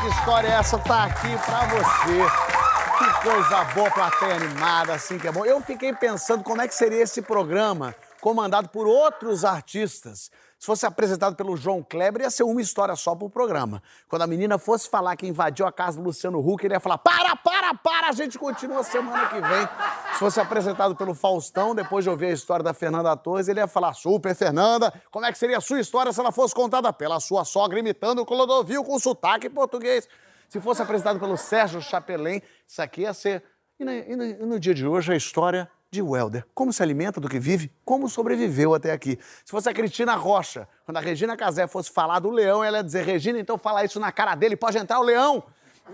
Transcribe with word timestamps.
Que 0.00 0.06
História 0.08 0.48
é 0.48 0.52
Essa 0.52 0.78
tá 0.78 1.04
aqui 1.04 1.28
pra 1.44 1.66
você. 1.66 2.50
Que 2.98 3.22
coisa 3.22 3.64
boa, 3.74 3.90
plateia 3.90 4.36
animada, 4.36 4.94
assim 4.94 5.18
que 5.18 5.28
é 5.28 5.32
bom. 5.32 5.44
Eu 5.44 5.60
fiquei 5.60 5.92
pensando 5.92 6.42
como 6.42 6.62
é 6.62 6.68
que 6.68 6.74
seria 6.74 7.02
esse 7.02 7.20
programa 7.20 7.94
comandado 8.20 8.68
por 8.70 8.86
outros 8.86 9.44
artistas. 9.44 10.30
Se 10.60 10.66
fosse 10.66 10.84
apresentado 10.84 11.34
pelo 11.36 11.56
João 11.56 11.82
Kleber, 11.82 12.20
ia 12.20 12.30
ser 12.30 12.42
uma 12.42 12.60
história 12.60 12.94
só 12.94 13.14
pro 13.16 13.30
programa. 13.30 13.82
Quando 14.06 14.20
a 14.20 14.26
menina 14.26 14.58
fosse 14.58 14.90
falar 14.90 15.16
que 15.16 15.26
invadiu 15.26 15.66
a 15.66 15.72
casa 15.72 15.96
do 15.96 16.04
Luciano 16.04 16.38
Huck, 16.38 16.62
ele 16.62 16.74
ia 16.74 16.78
falar: 16.80 16.98
para, 16.98 17.34
para, 17.34 17.72
para, 17.72 18.08
a 18.10 18.12
gente 18.12 18.38
continua 18.38 18.82
semana 18.82 19.26
que 19.28 19.40
vem. 19.40 19.66
Se 20.12 20.18
fosse 20.18 20.38
apresentado 20.38 20.94
pelo 20.94 21.14
Faustão, 21.14 21.74
depois 21.74 22.04
de 22.04 22.10
ouvir 22.10 22.26
a 22.26 22.32
história 22.32 22.62
da 22.62 22.74
Fernanda 22.74 23.16
Torres, 23.16 23.48
ele 23.48 23.58
ia 23.58 23.66
falar: 23.66 23.94
Super 23.94 24.34
Fernanda, 24.36 24.92
como 25.10 25.24
é 25.24 25.32
que 25.32 25.38
seria 25.38 25.56
a 25.56 25.62
sua 25.62 25.80
história 25.80 26.12
se 26.12 26.20
ela 26.20 26.30
fosse 26.30 26.54
contada 26.54 26.92
pela 26.92 27.18
sua 27.20 27.42
sogra 27.46 27.78
imitando 27.78 28.18
o 28.18 28.26
Clodovil 28.26 28.84
com 28.84 28.98
sotaque 28.98 29.48
português? 29.48 30.06
Se 30.46 30.60
fosse 30.60 30.82
apresentado 30.82 31.18
pelo 31.18 31.38
Sérgio 31.38 31.80
Chapelin, 31.80 32.42
isso 32.68 32.82
aqui 32.82 33.00
ia 33.00 33.14
ser. 33.14 33.42
E 33.78 33.84
no, 33.84 33.90
e 33.92 34.14
no- 34.14 34.24
e 34.24 34.34
no 34.46 34.60
dia 34.60 34.74
de 34.74 34.86
hoje, 34.86 35.10
a 35.10 35.16
história 35.16 35.70
de 35.90 36.00
Welder. 36.00 36.44
Como 36.54 36.72
se 36.72 36.82
alimenta, 36.82 37.20
do 37.20 37.28
que 37.28 37.38
vive, 37.38 37.72
como 37.84 38.08
sobreviveu 38.08 38.74
até 38.74 38.92
aqui. 38.92 39.18
Se 39.44 39.50
fosse 39.50 39.68
a 39.68 39.74
Cristina 39.74 40.14
Rocha, 40.14 40.68
quando 40.84 40.98
a 40.98 41.00
Regina 41.00 41.36
Casé 41.36 41.66
fosse 41.66 41.90
falar 41.90 42.20
do 42.20 42.30
leão, 42.30 42.62
ela 42.62 42.78
ia 42.78 42.84
dizer: 42.84 43.04
Regina, 43.04 43.38
então 43.38 43.58
fala 43.58 43.84
isso 43.84 43.98
na 43.98 44.12
cara 44.12 44.34
dele, 44.34 44.56
pode 44.56 44.78
entrar 44.78 45.00
o 45.00 45.02
leão. 45.02 45.42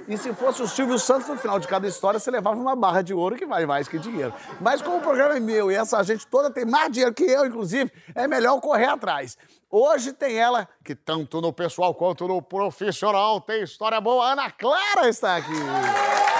E 0.06 0.16
se 0.18 0.32
fosse 0.34 0.62
o 0.62 0.68
Silvio 0.68 0.98
Santos, 0.98 1.26
no 1.26 1.38
final 1.38 1.58
de 1.58 1.66
cada 1.66 1.88
história, 1.88 2.20
você 2.20 2.30
levava 2.30 2.60
uma 2.60 2.76
barra 2.76 3.00
de 3.00 3.14
ouro 3.14 3.34
que 3.34 3.46
vale 3.46 3.64
mais 3.64 3.88
que 3.88 3.98
dinheiro. 3.98 4.32
Mas 4.60 4.82
como 4.82 4.98
o 4.98 5.00
programa 5.00 5.36
é 5.36 5.40
meu 5.40 5.72
e 5.72 5.74
essa 5.74 6.02
gente 6.02 6.26
toda 6.26 6.50
tem 6.50 6.66
mais 6.66 6.92
dinheiro 6.92 7.14
que 7.14 7.24
eu, 7.24 7.46
inclusive, 7.46 7.90
é 8.14 8.28
melhor 8.28 8.60
correr 8.60 8.86
atrás. 8.86 9.38
Hoje 9.70 10.12
tem 10.12 10.36
ela, 10.36 10.68
que 10.84 10.94
tanto 10.94 11.40
no 11.40 11.52
pessoal 11.52 11.94
quanto 11.94 12.28
no 12.28 12.42
profissional 12.42 13.40
tem 13.40 13.62
história 13.62 14.00
boa. 14.00 14.32
Ana 14.32 14.50
Clara 14.50 15.08
está 15.08 15.36
aqui. 15.36 16.35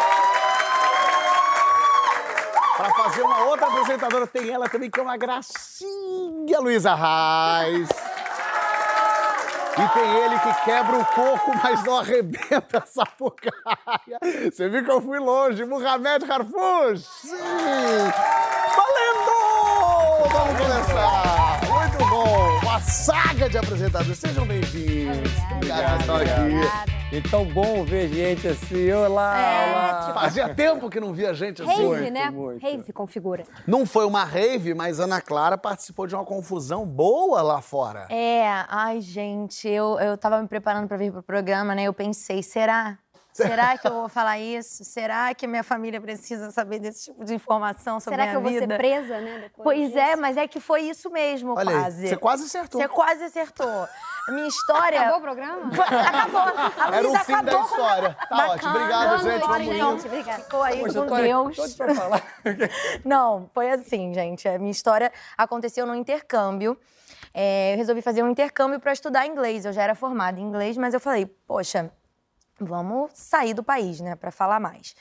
Para 2.77 2.93
fazer 2.93 3.23
uma 3.23 3.45
outra 3.45 3.67
apresentadora, 3.69 4.27
tem 4.27 4.51
ela 4.51 4.69
também, 4.69 4.91
que 4.91 5.01
é 5.01 5.03
uma 5.03 5.17
gracinha, 5.17 6.61
Luísa 6.61 6.95
Reis. 6.95 7.89
E 9.79 9.89
tem 9.95 10.17
ele 10.25 10.39
que 10.39 10.65
quebra 10.65 10.99
o 10.99 11.05
coco, 11.07 11.53
mas 11.63 11.85
não 11.85 11.99
arrebenta 11.99 12.83
essa 12.83 13.05
porcaria. 13.05 14.19
Você 14.51 14.69
viu 14.69 14.85
que 14.85 14.91
eu 14.91 15.03
fui 15.03 15.19
longe. 15.19 15.65
Mohamed 15.65 16.31
Harfouch. 16.31 17.01
Sim! 17.03 17.37
Valendo! 18.77 19.37
Vamos 20.33 20.59
começar. 20.59 21.61
Muito 21.69 21.99
bom. 22.09 22.59
Uma 22.63 22.81
saga 22.81 23.51
de 23.51 23.59
apresentadores. 23.59 24.19
Sejam 24.19 24.47
bem-vindos. 24.47 25.31
Obrigado 25.57 26.07
por 26.07 26.23
estar 26.23 26.23
aqui. 26.23 26.96
E 27.17 27.23
tão 27.31 27.47
bom 27.47 27.83
ver 27.83 28.09
gente 28.09 28.47
assim, 28.47 28.93
olá, 28.93 29.41
É, 29.41 29.71
olá. 29.73 30.01
tipo, 30.07 30.21
Fazia 30.21 30.55
tempo 30.55 30.91
que 30.91 31.01
não 31.01 31.15
via 31.15 31.33
gente 31.33 31.63
assim. 31.63 31.71
Rave, 31.73 31.87
Muito, 31.87 32.13
né? 32.13 32.31
muito. 32.31 32.63
Rave 32.63 32.93
configura. 32.93 33.45
Não 33.67 33.87
foi 33.87 34.05
uma 34.05 34.23
rave, 34.23 34.75
mas 34.75 35.01
Ana 35.01 35.19
Clara 35.23 35.57
participou 35.57 36.07
de 36.07 36.15
uma 36.15 36.27
confusão 36.27 36.85
boa 36.85 37.41
lá 37.41 37.63
fora. 37.63 38.07
É, 38.11 38.47
ai, 38.69 39.01
gente, 39.01 39.67
eu, 39.67 39.99
eu 39.99 40.19
tava 40.19 40.43
me 40.43 40.47
preparando 40.47 40.87
pra 40.89 40.99
vir 40.99 41.11
pro 41.11 41.23
programa, 41.23 41.75
né? 41.75 41.85
Eu 41.85 41.95
pensei, 41.95 42.43
será? 42.43 42.99
Será 43.37 43.77
que 43.79 43.87
eu 43.87 43.93
vou 43.93 44.09
falar 44.09 44.39
isso? 44.39 44.85
Será 44.85 45.35
que 45.35 45.47
minha 45.47 45.63
família 45.63 46.01
precisa 46.01 46.51
saber 46.51 46.79
desse 46.79 47.05
tipo 47.07 47.25
de 47.25 47.35
informação 47.35 48.01
sobre 48.01 48.17
Será 48.19 48.25
a 48.29 48.31
que 48.33 48.37
eu 48.37 48.41
vou 48.41 48.51
minha 48.51 48.61
ser 48.61 48.67
vida? 48.67 48.77
presa, 48.79 49.21
né? 49.21 49.39
Depois 49.43 49.63
Pois 49.65 49.97
é, 49.97 50.07
disso? 50.11 50.21
mas 50.23 50.37
é 50.37 50.49
que 50.49 50.61
foi 50.61 50.83
isso 50.83 51.11
mesmo, 51.11 51.55
Olha 51.57 51.71
aí, 51.71 51.77
quase. 51.81 52.09
você 52.09 52.17
quase 52.17 52.45
acertou. 52.45 52.81
Você 52.81 52.89
quase 52.89 53.25
acertou. 53.25 53.89
Minha 54.29 54.49
história. 54.49 55.01
Acabou 55.03 55.19
o 55.19 55.23
programa? 55.23 55.71
Acabou. 55.77 56.41
A 56.41 56.97
Era 56.97 57.09
o 57.09 57.17
fim 57.19 57.43
da 57.45 57.53
com- 57.57 57.65
história. 57.65 58.17
Tá 58.29 58.49
ótimo. 58.49 58.71
Obrigado, 58.71 59.19
gente. 59.19 59.27
noite, 59.29 59.79
Vamos 59.79 60.03
gente. 60.03 60.07
Obrigada. 60.13 60.43
Ficou 60.43 60.63
aí 60.63 60.81
Poxa, 60.81 61.01
com 61.03 61.07
tô- 61.07 61.17
Deus. 61.17 61.57
tô 61.57 61.77
pra 61.85 61.95
falar. 61.95 62.23
Não, 63.05 63.51
foi 63.55 63.71
assim, 63.71 64.13
gente. 64.13 64.49
A 64.49 64.59
minha 64.59 64.71
história 64.73 65.13
aconteceu 65.39 65.87
no 65.87 65.95
intercâmbio. 65.95 66.77
É, 67.33 67.75
eu 67.75 67.77
resolvi 67.77 68.01
fazer 68.03 68.23
um 68.23 68.31
intercâmbio 68.31 68.81
para 68.81 68.93
estudar 68.93 69.27
inglês. 69.27 69.65
Eu 69.65 69.73
já 69.73 69.83
era 69.83 69.95
formada 69.95 70.41
em 70.41 70.43
inglês, 70.43 70.77
mas 70.77 70.95
eu 70.95 71.01
falei, 71.01 71.27
poxa, 71.47 71.93
vamos 72.59 73.11
sair 73.15 73.55
do 73.55 73.63
país, 73.63 74.01
né, 74.01 74.15
para 74.15 74.31
falar 74.31 74.59
mais. 74.61 74.95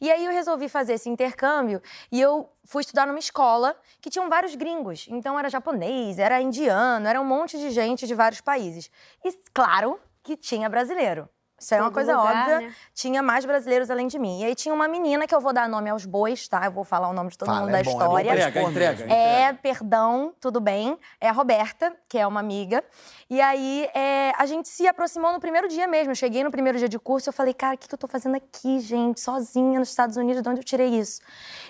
E 0.00 0.10
aí 0.10 0.24
eu 0.24 0.32
resolvi 0.32 0.68
fazer 0.68 0.94
esse 0.94 1.08
intercâmbio 1.08 1.80
e 2.10 2.20
eu 2.20 2.50
fui 2.64 2.80
estudar 2.80 3.06
numa 3.06 3.18
escola 3.18 3.76
que 4.00 4.10
tinham 4.10 4.28
vários 4.28 4.54
gringos. 4.54 5.06
Então 5.08 5.38
era 5.38 5.48
japonês, 5.48 6.18
era 6.18 6.40
indiano, 6.40 7.06
era 7.06 7.20
um 7.20 7.24
monte 7.24 7.58
de 7.58 7.70
gente 7.70 8.06
de 8.06 8.14
vários 8.14 8.40
países. 8.40 8.90
E 9.24 9.32
claro 9.52 10.00
que 10.22 10.36
tinha 10.36 10.68
brasileiro. 10.68 11.28
Isso 11.62 11.76
é 11.76 11.80
uma 11.80 11.92
coisa 11.92 12.16
lugar, 12.16 12.50
óbvia. 12.50 12.60
né? 12.68 12.74
Tinha 12.92 13.22
mais 13.22 13.44
brasileiros 13.44 13.88
além 13.88 14.08
de 14.08 14.18
mim. 14.18 14.40
E 14.40 14.46
aí 14.46 14.54
tinha 14.54 14.74
uma 14.74 14.88
menina 14.88 15.28
que 15.28 15.34
eu 15.34 15.40
vou 15.40 15.52
dar 15.52 15.68
nome 15.68 15.88
aos 15.90 16.04
bois, 16.04 16.48
tá? 16.48 16.64
Eu 16.64 16.72
vou 16.72 16.82
falar 16.82 17.08
o 17.08 17.12
nome 17.12 17.30
de 17.30 17.38
todo 17.38 17.46
Fala, 17.46 17.60
mundo 17.60 17.68
é 17.68 17.72
da 17.72 17.84
bom, 17.84 17.90
é 17.90 17.94
bom 17.94 18.18
história. 18.18 18.50
pra 18.50 18.62
Entrega, 18.62 18.92
entrega. 19.04 19.14
É, 19.14 19.52
perdão, 19.52 20.34
tudo 20.40 20.60
bem. 20.60 20.98
É 21.20 21.28
a 21.28 21.32
Roberta, 21.32 21.94
que 22.08 22.18
é 22.18 22.26
uma 22.26 22.40
amiga. 22.40 22.82
E 23.32 23.40
aí, 23.40 23.88
é, 23.94 24.30
a 24.36 24.44
gente 24.44 24.68
se 24.68 24.86
aproximou 24.86 25.32
no 25.32 25.40
primeiro 25.40 25.66
dia 25.66 25.88
mesmo. 25.88 26.10
Eu 26.10 26.14
cheguei 26.14 26.44
no 26.44 26.50
primeiro 26.50 26.76
dia 26.76 26.86
de 26.86 26.98
curso 26.98 27.30
eu 27.30 27.32
falei, 27.32 27.54
cara, 27.54 27.76
o 27.76 27.78
que, 27.78 27.88
que 27.88 27.94
eu 27.94 27.98
tô 27.98 28.06
fazendo 28.06 28.34
aqui, 28.34 28.78
gente? 28.78 29.22
Sozinha 29.22 29.78
nos 29.78 29.88
Estados 29.88 30.18
Unidos, 30.18 30.42
de 30.42 30.48
onde 30.50 30.60
eu 30.60 30.64
tirei 30.64 30.88
isso? 30.88 31.22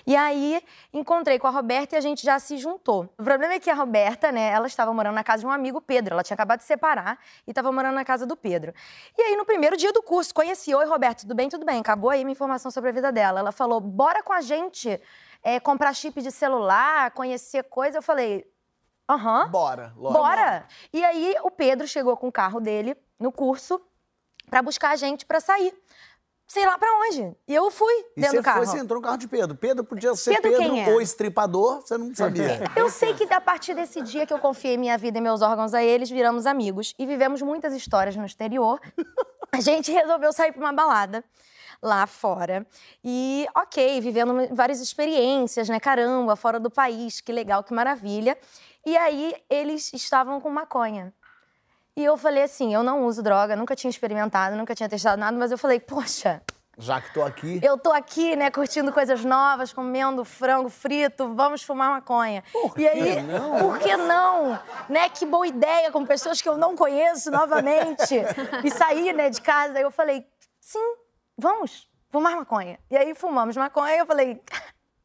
E 0.05 0.13
aí, 0.13 0.61
encontrei 0.91 1.39
com 1.39 1.47
a 1.47 1.49
Roberta 1.49 1.95
e 1.95 1.97
a 1.97 2.01
gente 2.01 2.21
já 2.21 2.37
se 2.37 2.57
juntou. 2.57 3.09
O 3.17 3.23
problema 3.23 3.53
é 3.53 3.59
que 3.61 3.69
a 3.69 3.75
Roberta, 3.75 4.29
né, 4.29 4.51
ela 4.51 4.67
estava 4.67 4.93
morando 4.93 5.15
na 5.15 5.23
casa 5.23 5.39
de 5.39 5.47
um 5.47 5.51
amigo, 5.51 5.79
Pedro. 5.79 6.15
Ela 6.15 6.21
tinha 6.21 6.35
acabado 6.35 6.59
de 6.59 6.65
separar 6.65 7.17
e 7.47 7.51
estava 7.51 7.71
morando 7.71 7.95
na 7.95 8.03
casa 8.03 8.25
do 8.25 8.35
Pedro. 8.35 8.73
E 9.17 9.21
aí, 9.21 9.37
no 9.37 9.45
primeiro 9.45 9.77
dia 9.77 9.93
do 9.93 10.03
curso, 10.03 10.33
conheci. 10.33 10.75
Oi, 10.75 10.85
Roberta, 10.85 11.21
tudo 11.21 11.33
bem? 11.33 11.47
Tudo 11.47 11.65
bem. 11.65 11.79
Acabou 11.79 12.09
aí 12.09 12.25
minha 12.25 12.33
informação 12.33 12.71
sobre 12.71 12.89
a 12.89 12.93
vida 12.93 13.09
dela. 13.09 13.39
Ela 13.39 13.53
falou, 13.53 13.79
bora 13.79 14.21
com 14.21 14.33
a 14.33 14.41
gente 14.41 14.99
é, 15.41 15.61
comprar 15.61 15.93
chip 15.93 16.21
de 16.21 16.29
celular, 16.29 17.11
conhecer 17.11 17.63
coisa. 17.63 17.99
Eu 17.99 18.03
falei, 18.03 18.45
aham. 19.09 19.47
Bora, 19.49 19.93
logo. 19.95 20.13
Bora! 20.17 20.65
E 20.91 21.03
aí 21.03 21.35
o 21.43 21.51
Pedro 21.51 21.87
chegou 21.87 22.15
com 22.17 22.27
o 22.27 22.31
carro 22.31 22.59
dele 22.59 22.95
no 23.19 23.31
curso 23.31 23.81
pra 24.49 24.61
buscar 24.61 24.91
a 24.91 24.95
gente 24.95 25.25
pra 25.25 25.39
sair. 25.39 25.73
Sei 26.45 26.65
lá 26.65 26.77
pra 26.77 26.87
onde. 27.07 27.35
E 27.47 27.55
eu 27.55 27.71
fui 27.71 27.93
E 28.15 28.21
dentro 28.21 28.37
do 28.37 28.43
carro. 28.43 28.57
foi, 28.57 28.67
você 28.67 28.77
entrou 28.77 28.99
no 28.99 29.03
carro 29.05 29.17
de 29.17 29.27
Pedro. 29.27 29.55
Pedro 29.55 29.83
podia 29.83 30.13
ser 30.13 30.39
Pedro 30.39 30.59
Pedro, 30.59 30.77
é? 30.77 30.89
ou 30.89 31.01
estripador, 31.01 31.81
você 31.81 31.97
não 31.97 32.13
sabia. 32.13 32.61
Eu 32.75 32.89
sei 32.89 33.13
que 33.13 33.23
a 33.33 33.41
partir 33.41 33.73
desse 33.73 34.01
dia 34.01 34.25
que 34.27 34.33
eu 34.33 34.37
confiei 34.37 34.77
minha 34.77 34.97
vida 34.97 35.17
e 35.17 35.21
meus 35.21 35.41
órgãos 35.41 35.73
a 35.73 35.83
eles, 35.83 36.09
viramos 36.09 36.45
amigos 36.45 36.93
e 36.99 37.05
vivemos 37.07 37.41
muitas 37.41 37.73
histórias 37.73 38.15
no 38.15 38.25
exterior. 38.25 38.79
A 39.51 39.61
gente 39.61 39.91
resolveu 39.91 40.31
sair 40.33 40.51
pra 40.51 40.61
uma 40.61 40.73
balada 40.73 41.23
lá 41.81 42.05
fora. 42.05 42.67
E, 43.03 43.47
ok, 43.55 43.99
vivendo 44.01 44.53
várias 44.53 44.79
experiências, 44.79 45.67
né? 45.69 45.79
Caramba, 45.79 46.35
fora 46.35 46.59
do 46.59 46.69
país, 46.69 47.19
que 47.19 47.31
legal, 47.31 47.63
que 47.63 47.73
maravilha. 47.73 48.37
E 48.85 48.97
aí 48.97 49.35
eles 49.49 49.91
estavam 49.93 50.41
com 50.41 50.49
maconha. 50.49 51.13
E 51.95 52.03
eu 52.03 52.17
falei 52.17 52.43
assim: 52.43 52.73
eu 52.73 52.83
não 52.83 53.05
uso 53.05 53.21
droga, 53.21 53.55
nunca 53.55 53.75
tinha 53.75 53.89
experimentado, 53.89 54.55
nunca 54.55 54.75
tinha 54.75 54.89
testado 54.89 55.19
nada, 55.19 55.37
mas 55.37 55.51
eu 55.51 55.57
falei, 55.57 55.79
poxa, 55.79 56.41
Já 56.77 56.99
que 56.99 57.13
tô 57.13 57.21
aqui. 57.23 57.59
eu 57.61 57.77
tô 57.77 57.91
aqui, 57.91 58.35
né, 58.35 58.49
curtindo 58.49 58.91
coisas 58.91 59.23
novas, 59.23 59.71
comendo 59.71 60.25
frango 60.25 60.69
frito, 60.69 61.33
vamos 61.35 61.61
fumar 61.61 61.91
maconha. 61.91 62.43
Por 62.51 62.79
e 62.79 62.87
aí, 62.87 63.15
que 63.15 63.21
não? 63.21 63.59
por 63.59 63.79
que 63.79 63.95
não? 63.95 64.59
Né, 64.89 65.07
que 65.09 65.25
boa 65.25 65.45
ideia 65.47 65.91
com 65.91 66.05
pessoas 66.05 66.41
que 66.41 66.49
eu 66.49 66.57
não 66.57 66.75
conheço 66.75 67.29
novamente. 67.29 68.15
e 68.63 68.71
sair, 68.71 69.13
né, 69.13 69.29
de 69.29 69.39
casa. 69.39 69.77
Aí 69.77 69.83
eu 69.83 69.91
falei, 69.91 70.25
sim, 70.59 70.95
vamos, 71.37 71.87
fumar 72.09 72.35
maconha. 72.35 72.79
E 72.89 72.97
aí 72.97 73.13
fumamos 73.13 73.55
maconha 73.55 73.95
e 73.95 73.99
eu 73.99 74.05
falei, 74.07 74.41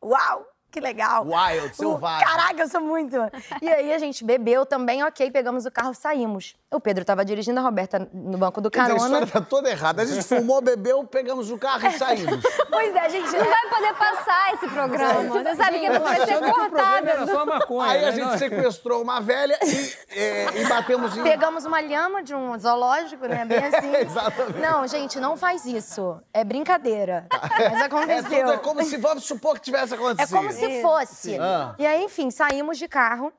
uau, 0.02 0.46
que 0.70 0.80
legal. 0.80 1.24
Wild, 1.26 1.74
selvagem. 1.76 2.26
Caraca, 2.26 2.62
eu 2.62 2.68
sou 2.68 2.80
muito. 2.80 3.16
E 3.62 3.68
aí 3.68 3.92
a 3.92 3.98
gente 3.98 4.24
bebeu 4.24 4.66
também, 4.66 5.02
ok, 5.02 5.30
pegamos 5.30 5.64
o 5.66 5.70
carro, 5.70 5.94
saímos. 5.94 6.54
O 6.70 6.78
Pedro 6.78 7.04
tava 7.04 7.24
dirigindo, 7.24 7.58
a 7.60 7.62
Roberta 7.62 8.06
no 8.12 8.36
banco 8.36 8.60
do 8.60 8.68
dizer, 8.70 8.82
a 8.82 8.96
história 8.96 9.26
tá 9.26 9.40
toda 9.40 9.70
errada. 9.70 10.02
A 10.02 10.04
gente 10.04 10.22
fumou, 10.26 10.60
bebeu, 10.60 11.02
pegamos 11.04 11.50
o 11.50 11.56
carro 11.56 11.86
e 11.86 11.92
saímos. 11.92 12.42
Pois 12.70 12.94
é, 12.94 13.00
a 13.00 13.08
gente... 13.08 13.32
Não 13.32 13.44
vai 13.44 13.68
poder 13.70 13.94
passar 13.94 14.54
esse 14.54 14.68
programa. 14.68 15.22
Você 15.42 15.56
sabe 15.56 15.80
que 15.80 15.90
vai 15.98 16.16
ser 16.16 16.22
Achando 16.22 16.44
que 16.44 16.50
o 16.50 16.54
problema 16.54 16.98
era 16.98 17.16
cortado. 17.26 17.30
só 17.32 17.46
maconha. 17.46 17.90
Aí 17.90 18.04
a 18.04 18.06
né? 18.08 18.12
gente 18.12 18.24
Não. 18.26 18.38
sequestrou 18.38 19.02
uma 19.02 19.20
velha 19.20 19.58
e, 19.64 19.94
é, 20.16 20.60
e 20.60 20.64
batemos 20.68 21.16
em... 21.16 21.22
Pegamos 21.24 21.64
uma 21.64 21.80
lhama 21.80 22.22
de 22.22 22.34
um 22.34 22.56
zoológico, 22.58 23.26
né? 23.26 23.44
Bem 23.44 23.58
assim. 23.64 23.96
Exatamente. 23.96 24.58
Não, 24.60 24.86
gente, 24.86 25.18
não 25.18 25.36
faz 25.36 25.64
isso. 25.64 26.20
É 26.32 26.44
brincadeira. 26.44 27.26
Mas 27.32 27.80
É, 27.80 27.84
aconteceu. 27.84 28.40
tudo, 28.40 28.52
é 28.52 28.58
como 28.58 28.84
se, 28.84 28.96
vamos 28.98 29.24
supor 29.24 29.54
que 29.54 29.62
tivesse 29.62 29.94
É 29.94 29.96
acontecido. 29.96 30.36
como 30.36 30.52
se 30.58 30.82
fosse. 30.82 31.38
Ah. 31.38 31.74
E 31.78 31.86
aí, 31.86 32.04
enfim, 32.04 32.30
saímos 32.30 32.78
de 32.78 32.86
carro 32.88 33.32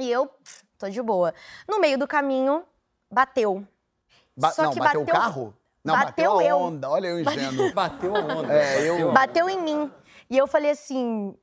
e 0.00 0.10
eu 0.10 0.30
tô 0.78 0.88
de 0.88 1.00
boa. 1.02 1.34
No 1.68 1.78
meio 1.80 1.98
do 1.98 2.06
caminho, 2.06 2.64
bateu. 3.10 3.66
Ba- 4.36 4.50
Só 4.52 4.64
não, 4.64 4.72
que 4.72 4.78
bateu 4.80 5.02
o 5.02 5.04
bateu- 5.04 5.20
carro? 5.20 5.54
Não, 5.84 5.94
bateu 5.94 6.32
bateu, 6.32 6.38
a 6.38 6.44
eu. 6.44 6.56
onda. 6.58 6.90
Olha 6.90 7.08
eu 7.08 7.20
ingênuo. 7.20 7.72
Bateu 7.74 8.16
a 8.16 8.20
onda. 8.20 8.52
É, 8.54 8.88
eu- 8.88 9.12
Bateu 9.12 9.48
em 9.50 9.60
mim. 9.60 9.92
E 10.30 10.36
eu 10.38 10.46
falei 10.46 10.70
assim. 10.70 11.36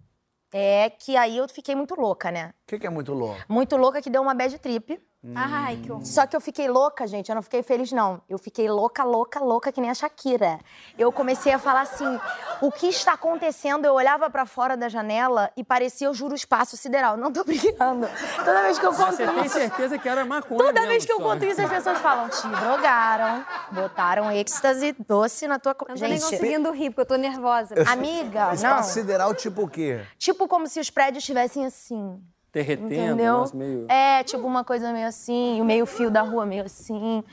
É 0.53 0.89
que 0.89 1.15
aí 1.15 1.37
eu 1.37 1.47
fiquei 1.47 1.73
muito 1.75 1.95
louca, 1.95 2.29
né? 2.29 2.53
O 2.63 2.67
que, 2.67 2.79
que 2.79 2.85
é 2.85 2.89
muito 2.89 3.13
louco? 3.13 3.39
Muito 3.47 3.77
louca 3.77 4.01
que 4.01 4.09
deu 4.09 4.21
uma 4.21 4.33
bad 4.33 4.57
trip. 4.59 4.99
Ai, 5.35 5.77
que 5.83 5.91
horror. 5.91 6.03
Só 6.03 6.25
que 6.25 6.35
eu 6.35 6.41
fiquei 6.41 6.67
louca, 6.67 7.05
gente. 7.05 7.29
Eu 7.29 7.35
não 7.35 7.43
fiquei 7.43 7.61
feliz, 7.61 7.91
não. 7.91 8.21
Eu 8.27 8.39
fiquei 8.39 8.67
louca, 8.67 9.03
louca, 9.03 9.39
louca, 9.39 9.71
que 9.71 9.79
nem 9.79 9.91
a 9.91 9.93
Shakira. 9.93 10.59
Eu 10.97 11.11
comecei 11.11 11.53
a 11.53 11.59
falar 11.59 11.81
assim: 11.81 12.19
o 12.59 12.71
que 12.71 12.87
está 12.87 13.13
acontecendo? 13.13 13.85
Eu 13.85 13.93
olhava 13.93 14.29
pra 14.31 14.47
fora 14.47 14.75
da 14.75 14.89
janela 14.89 15.51
e 15.55 15.63
parecia, 15.63 16.07
eu 16.07 16.13
juro, 16.13 16.33
espaço 16.33 16.75
sideral. 16.75 17.17
Não 17.17 17.31
tô 17.31 17.43
brincando. 17.45 18.09
Toda 18.43 18.63
vez 18.63 18.79
que 18.79 18.85
eu 18.85 18.93
conto 18.93 19.11
Você 19.15 19.27
tem 19.27 19.45
isso. 19.45 19.53
certeza 19.53 19.97
que 19.99 20.09
era 20.09 20.25
maconha 20.25 20.57
Toda 20.57 20.73
mesmo, 20.73 20.87
vez 20.87 21.05
que 21.05 21.11
eu 21.11 21.17
só. 21.17 21.23
conto 21.23 21.45
isso, 21.45 21.61
as 21.61 21.69
pessoas 21.69 21.97
falam: 21.99 22.27
te 22.27 22.47
drogaram, 22.47 23.45
botaram 23.71 24.31
êxtase 24.31 24.95
doce 25.07 25.47
na 25.47 25.59
tua. 25.59 25.75
co-" 25.75 25.85
Eu 25.85 25.89
não 25.89 25.95
tô 26.01 26.07
nem 26.07 26.13
Gente, 26.17 26.23
conseguindo 26.31 26.71
rir, 26.71 26.89
porque 26.89 27.01
eu 27.01 27.05
tô 27.05 27.15
nervosa. 27.15 27.75
amiga, 27.87 28.47
não. 28.47 28.53
Espaço 28.53 28.93
sideral 28.93 29.35
tipo 29.35 29.63
o 29.63 29.67
quê? 29.69 30.01
Tipo 30.17 30.47
como 30.47 30.65
se 30.67 30.79
os 30.79 30.89
prédios 30.89 31.21
estivessem 31.23 31.63
assim. 31.65 32.19
Derretendo, 32.53 32.93
Entendeu? 32.93 33.37
nossa, 33.37 33.55
meio... 33.55 33.85
É, 33.89 34.23
tipo 34.23 34.45
uma 34.45 34.63
coisa 34.63 34.91
meio 34.91 35.07
assim, 35.07 35.61
o 35.61 35.65
meio 35.65 35.85
fio 35.85 36.11
da 36.11 36.21
rua 36.21 36.45
meio 36.45 36.65
assim. 36.65 37.23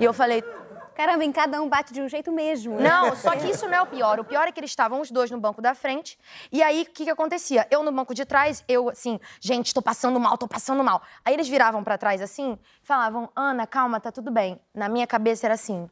E 0.00 0.04
eu 0.04 0.14
falei, 0.14 0.42
Caramba, 0.94 1.24
em 1.24 1.32
cada 1.32 1.60
um 1.60 1.68
bate 1.68 1.92
de 1.92 2.00
um 2.00 2.08
jeito 2.08 2.30
mesmo. 2.30 2.76
né? 2.76 2.88
não, 2.88 3.16
só 3.16 3.32
que 3.32 3.48
isso 3.48 3.66
não 3.66 3.74
é 3.74 3.82
o 3.82 3.86
pior. 3.86 4.20
O 4.20 4.24
pior 4.24 4.46
é 4.46 4.52
que 4.52 4.60
eles 4.60 4.70
estavam 4.70 5.00
os 5.00 5.10
dois 5.10 5.30
no 5.30 5.40
banco 5.40 5.62
da 5.62 5.74
frente. 5.74 6.18
E 6.50 6.62
aí, 6.62 6.82
o 6.82 6.86
que, 6.86 7.04
que 7.04 7.10
acontecia? 7.10 7.66
Eu 7.70 7.82
no 7.82 7.90
banco 7.90 8.14
de 8.14 8.24
trás, 8.24 8.62
eu 8.68 8.90
assim, 8.90 9.18
gente, 9.40 9.72
tô 9.72 9.80
passando 9.80 10.20
mal, 10.20 10.36
tô 10.36 10.46
passando 10.46 10.84
mal. 10.84 11.02
Aí 11.24 11.34
eles 11.34 11.48
viravam 11.48 11.82
pra 11.82 11.96
trás 11.96 12.20
assim, 12.20 12.58
falavam, 12.82 13.30
Ana, 13.34 13.66
calma, 13.66 14.00
tá 14.00 14.12
tudo 14.12 14.30
bem. 14.30 14.60
Na 14.74 14.88
minha 14.88 15.06
cabeça 15.06 15.46
era 15.46 15.54
assim, 15.54 15.88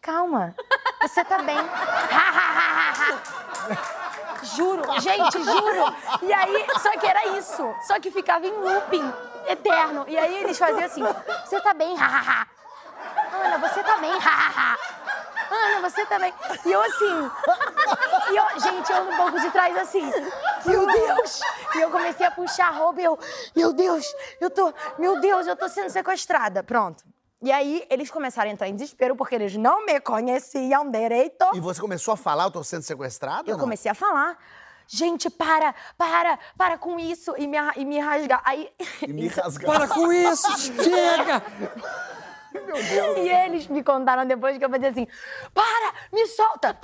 calma, 0.00 0.54
você 1.00 1.24
tá 1.24 1.42
bem. 1.42 1.56
Juro, 4.44 5.00
gente, 5.00 5.42
juro. 5.42 5.94
E 6.22 6.32
aí, 6.32 6.66
só 6.80 6.90
que 6.92 7.06
era 7.06 7.26
isso. 7.38 7.74
Só 7.86 7.98
que 7.98 8.10
ficava 8.10 8.46
em 8.46 8.52
looping 8.52 9.12
eterno. 9.46 10.04
E 10.08 10.16
aí 10.16 10.36
eles 10.42 10.58
faziam 10.58 10.84
assim: 10.84 11.02
você 11.44 11.60
tá 11.60 11.72
bem, 11.74 11.94
hahaha. 11.96 12.46
Ana, 13.32 13.58
você 13.58 13.82
tá 13.82 13.96
bem, 13.98 14.12
hahaha. 14.12 14.78
Ana, 15.50 15.88
você 15.88 16.06
tá 16.06 16.18
bem. 16.18 16.32
E 16.64 16.72
eu 16.72 16.80
assim. 16.82 17.30
E 18.30 18.36
eu, 18.36 18.60
gente, 18.60 18.92
eu 18.92 19.04
no 19.04 19.16
banco 19.16 19.40
de 19.40 19.50
trás 19.50 19.76
assim. 19.78 20.10
Meu 20.64 20.86
Deus! 20.86 21.40
E 21.74 21.80
eu 21.80 21.90
comecei 21.90 22.26
a 22.26 22.30
puxar 22.30 22.68
a 22.68 22.70
roupa 22.70 23.00
e 23.00 23.04
eu, 23.04 23.18
meu 23.54 23.72
Deus, 23.72 24.06
eu 24.40 24.50
tô, 24.50 24.72
meu 24.98 25.20
Deus, 25.20 25.46
eu 25.46 25.56
tô 25.56 25.68
sendo 25.68 25.90
sequestrada. 25.90 26.62
Pronto. 26.62 27.04
E 27.44 27.52
aí 27.52 27.86
eles 27.90 28.10
começaram 28.10 28.48
a 28.48 28.52
entrar 28.54 28.68
em 28.68 28.74
desespero 28.74 29.14
porque 29.14 29.34
eles 29.34 29.54
não 29.54 29.84
me 29.84 30.00
conheciam 30.00 30.90
direito. 30.90 31.44
E 31.52 31.60
você 31.60 31.78
começou 31.78 32.14
a 32.14 32.16
falar, 32.16 32.44
eu 32.44 32.50
tô 32.50 32.64
sendo 32.64 32.80
sequestrado? 32.80 33.50
Eu 33.50 33.58
comecei 33.58 33.90
a 33.90 33.94
falar. 33.94 34.38
Gente, 34.86 35.28
para, 35.28 35.74
para, 35.98 36.38
para 36.56 36.78
com 36.78 36.98
isso. 36.98 37.34
E 37.36 37.46
me, 37.46 37.58
e 37.76 37.84
me 37.84 37.98
rasgar. 37.98 38.40
Aí, 38.46 38.70
E 39.06 39.12
me 39.12 39.28
rasgar. 39.28 39.70
Para 39.70 39.88
com 39.88 40.10
isso, 40.10 40.58
chega! 40.58 41.42
e 43.20 43.28
eles 43.28 43.66
me 43.66 43.82
contaram 43.82 44.24
depois 44.24 44.56
que 44.56 44.64
eu 44.64 44.70
fazia 44.70 44.88
assim: 44.88 45.06
para, 45.52 45.92
me 46.10 46.26
solta. 46.26 46.78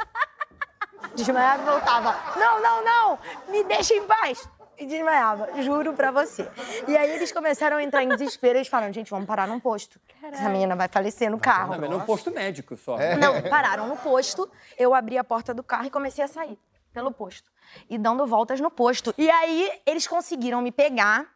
Desmaiava 1.17 1.63
e 1.63 1.65
voltava. 1.65 2.15
Não, 2.39 2.61
não, 2.61 2.85
não, 2.85 3.19
me 3.49 3.65
deixa 3.65 3.95
em 3.95 4.05
paz. 4.07 4.47
E 4.81 4.87
desmaiava, 4.87 5.63
juro 5.63 5.93
pra 5.93 6.11
você. 6.11 6.51
E 6.89 6.97
aí 6.97 7.11
eles 7.11 7.31
começaram 7.31 7.77
a 7.77 7.83
entrar 7.83 8.03
em 8.03 8.09
desespero. 8.09 8.57
Eles 8.57 8.67
falaram: 8.67 8.91
gente, 8.91 9.11
vamos 9.11 9.27
parar 9.27 9.47
num 9.47 9.61
posto. 9.61 10.01
Essa 10.23 10.49
menina 10.49 10.75
vai 10.75 10.89
falecer 10.89 11.31
no 11.31 11.39
carro. 11.39 11.73
Não, 11.73 11.81
mas 11.81 11.91
num 11.91 12.01
posto 12.01 12.31
médico 12.31 12.75
só. 12.79 12.97
Não, 13.19 13.43
pararam 13.43 13.87
no 13.87 13.97
posto. 13.99 14.51
Eu 14.79 14.95
abri 14.95 15.19
a 15.19 15.23
porta 15.23 15.53
do 15.53 15.63
carro 15.63 15.85
e 15.85 15.91
comecei 15.91 16.25
a 16.25 16.29
sair 16.29 16.59
pelo 16.95 17.13
posto. 17.13 17.51
E 17.91 17.99
dando 17.99 18.27
voltas 18.27 18.59
no 18.59 18.71
posto. 18.71 19.15
E 19.19 19.31
aí, 19.31 19.71
eles 19.85 20.07
conseguiram 20.07 20.63
me 20.63 20.73
pegar. 20.73 21.27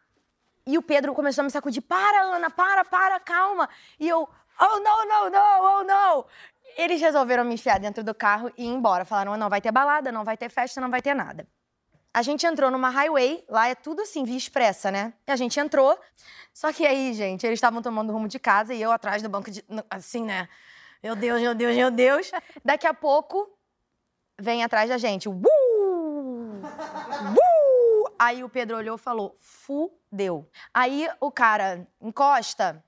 E 0.65 0.75
o 0.75 0.81
Pedro 0.81 1.13
começou 1.13 1.43
a 1.43 1.45
me 1.45 1.51
sacudir. 1.51 1.83
Para, 1.83 2.23
Ana, 2.23 2.49
para, 2.49 2.83
para, 2.83 3.19
calma. 3.19 3.69
E 3.99 4.09
eu, 4.09 4.27
oh, 4.59 4.79
não, 4.79 5.07
não, 5.07 5.29
não, 5.29 5.63
oh, 5.63 5.83
não. 5.83 6.25
Eles 6.75 6.99
resolveram 6.99 7.45
me 7.45 7.53
enfiar 7.53 7.79
dentro 7.79 8.03
do 8.03 8.15
carro 8.15 8.51
e 8.57 8.63
ir 8.63 8.69
embora. 8.69 9.05
Falaram, 9.05 9.37
não 9.37 9.49
vai 9.49 9.61
ter 9.61 9.71
balada, 9.71 10.11
não 10.11 10.23
vai 10.23 10.35
ter 10.35 10.49
festa, 10.49 10.81
não 10.81 10.89
vai 10.89 11.01
ter 11.03 11.13
nada. 11.13 11.47
A 12.15 12.21
gente 12.21 12.47
entrou 12.47 12.71
numa 12.71 12.89
highway, 12.89 13.43
lá 13.49 13.67
é 13.67 13.75
tudo 13.75 14.01
assim, 14.01 14.23
via 14.23 14.37
expressa, 14.37 14.89
né? 14.89 15.11
E 15.27 15.31
a 15.33 15.35
gente 15.35 15.59
entrou, 15.59 15.99
só 16.53 16.71
que 16.71 16.87
aí, 16.87 17.13
gente, 17.13 17.45
eles 17.45 17.57
estavam 17.57 17.81
tomando 17.81 18.13
rumo 18.13 18.25
de 18.25 18.39
casa 18.39 18.73
e 18.73 18.81
eu 18.81 18.89
atrás 18.89 19.21
do 19.21 19.27
banco 19.27 19.51
de. 19.51 19.61
assim, 19.89 20.23
né? 20.23 20.47
Meu 21.03 21.13
Deus, 21.13 21.41
meu 21.41 21.53
Deus, 21.53 21.75
meu 21.75 21.91
Deus. 21.91 22.31
Daqui 22.63 22.87
a 22.87 22.93
pouco, 22.93 23.51
vem 24.39 24.63
atrás 24.63 24.89
da 24.89 24.97
gente. 24.97 25.27
Uh! 25.27 25.41
Uh! 26.53 28.13
Aí 28.17 28.45
o 28.45 28.49
Pedro 28.49 28.77
olhou 28.77 28.95
e 28.95 28.97
falou: 28.97 29.35
fudeu. 29.41 30.49
Aí 30.73 31.09
o 31.19 31.29
cara 31.29 31.85
encosta, 31.99 32.81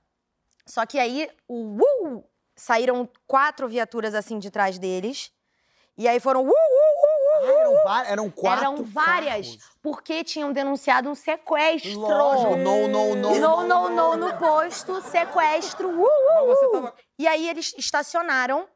só 0.64 0.86
que 0.86 0.98
aí 0.98 1.30
o 1.46 1.82
uh! 1.82 2.24
saíram 2.56 3.06
quatro 3.26 3.68
viaturas 3.68 4.14
assim 4.14 4.38
de 4.38 4.50
trás 4.50 4.78
deles. 4.78 5.30
E 5.98 6.08
aí 6.08 6.18
foram 6.18 6.48
uh, 6.48 6.54
Ah, 7.40 7.60
eram, 7.60 7.84
va- 7.84 8.06
eram 8.06 8.30
quatro 8.30 8.64
eram 8.64 8.84
várias, 8.84 9.46
carros. 9.56 9.70
porque 9.82 10.22
tinham 10.24 10.52
denunciado 10.52 11.08
um 11.08 11.14
sequestro. 11.14 11.98
Lógico, 11.98 12.56
não, 12.56 12.88
não, 12.88 13.14
não. 13.14 13.34
Não, 13.38 13.66
não, 13.66 13.88
não, 13.90 14.16
no 14.16 14.36
posto, 14.38 15.00
sequestro. 15.02 15.88
Uh, 15.88 16.02
uh, 16.04 16.52
uh. 16.68 16.72
tava- 16.72 16.94
E 17.18 17.26
aí 17.26 17.48
eles 17.48 17.74
estacionaram, 17.78 18.66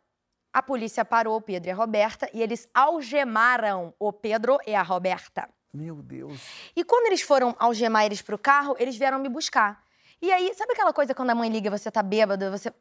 a 0.53 0.62
polícia 0.62 1.05
parou 1.05 1.37
o 1.37 1.41
Pedro 1.41 1.69
e 1.70 1.73
a 1.73 1.75
Roberta 1.75 2.29
e 2.32 2.43
eles 2.43 2.69
algemaram 2.75 3.93
o 3.99 4.12
Pedro 4.12 4.59
e 4.67 4.75
a 4.75 4.82
Roberta. 4.82 5.49
Meu 5.73 5.97
Deus. 5.97 6.41
E 6.76 6.85
quando 6.85 7.06
eles 7.06 7.23
foram 7.23 7.56
algemar 7.58 8.05
eles 8.05 8.20
pro 8.20 8.37
carro, 8.38 8.76
eles 8.79 8.97
vieram 8.97 9.19
me 9.19 9.29
buscar. 9.29 9.82
E 10.20 10.31
aí, 10.31 10.53
sabe 10.55 10.72
aquela 10.72 10.93
coisa 10.93 11.15
quando 11.15 11.31
a 11.31 11.34
mãe 11.34 11.48
liga, 11.51 11.70
você 11.70 11.91
tá 11.91 12.03
bêbado, 12.03 12.51
você. 12.51 12.72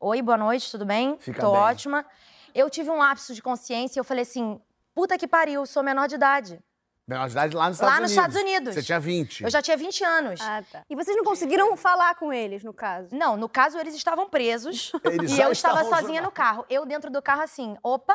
Oi, 0.00 0.22
boa 0.22 0.38
noite, 0.38 0.70
tudo 0.70 0.86
bem? 0.86 1.16
Fica 1.18 1.40
Tô 1.40 1.50
bem. 1.52 1.60
ótima. 1.60 2.06
Eu 2.54 2.70
tive 2.70 2.88
um 2.90 2.98
lapso 2.98 3.34
de 3.34 3.42
consciência 3.42 3.98
e 3.98 4.00
eu 4.00 4.04
falei 4.04 4.22
assim: 4.22 4.60
puta 4.98 5.16
que 5.16 5.28
pariu, 5.28 5.64
sou 5.64 5.80
menor 5.80 6.08
de 6.08 6.16
idade. 6.16 6.60
Menor 7.06 7.26
de 7.26 7.32
idade 7.32 7.56
lá 7.56 7.68
nos 7.68 7.76
Estados 7.76 7.92
Lá 7.92 7.98
Unidos. 8.00 8.02
nos 8.02 8.10
Estados 8.10 8.36
Unidos. 8.36 8.74
Você 8.74 8.82
tinha 8.82 8.98
20. 8.98 9.44
Eu 9.44 9.50
já 9.50 9.62
tinha 9.62 9.76
20 9.76 10.04
anos. 10.04 10.40
Ah, 10.40 10.64
tá. 10.72 10.84
E 10.90 10.96
vocês 10.96 11.16
não 11.16 11.22
conseguiram 11.22 11.76
falar 11.76 12.16
com 12.16 12.32
eles, 12.32 12.64
no 12.64 12.74
caso? 12.74 13.14
Não, 13.14 13.36
no 13.36 13.48
caso, 13.48 13.78
eles 13.78 13.94
estavam 13.94 14.28
presos 14.28 14.90
Eles 15.06 15.38
e 15.38 15.40
eu 15.40 15.52
estava 15.52 15.84
sozinha 15.84 16.20
no 16.20 16.32
carro. 16.32 16.66
Eu 16.68 16.84
dentro 16.84 17.12
do 17.12 17.22
carro 17.22 17.42
assim, 17.42 17.76
opa, 17.80 18.12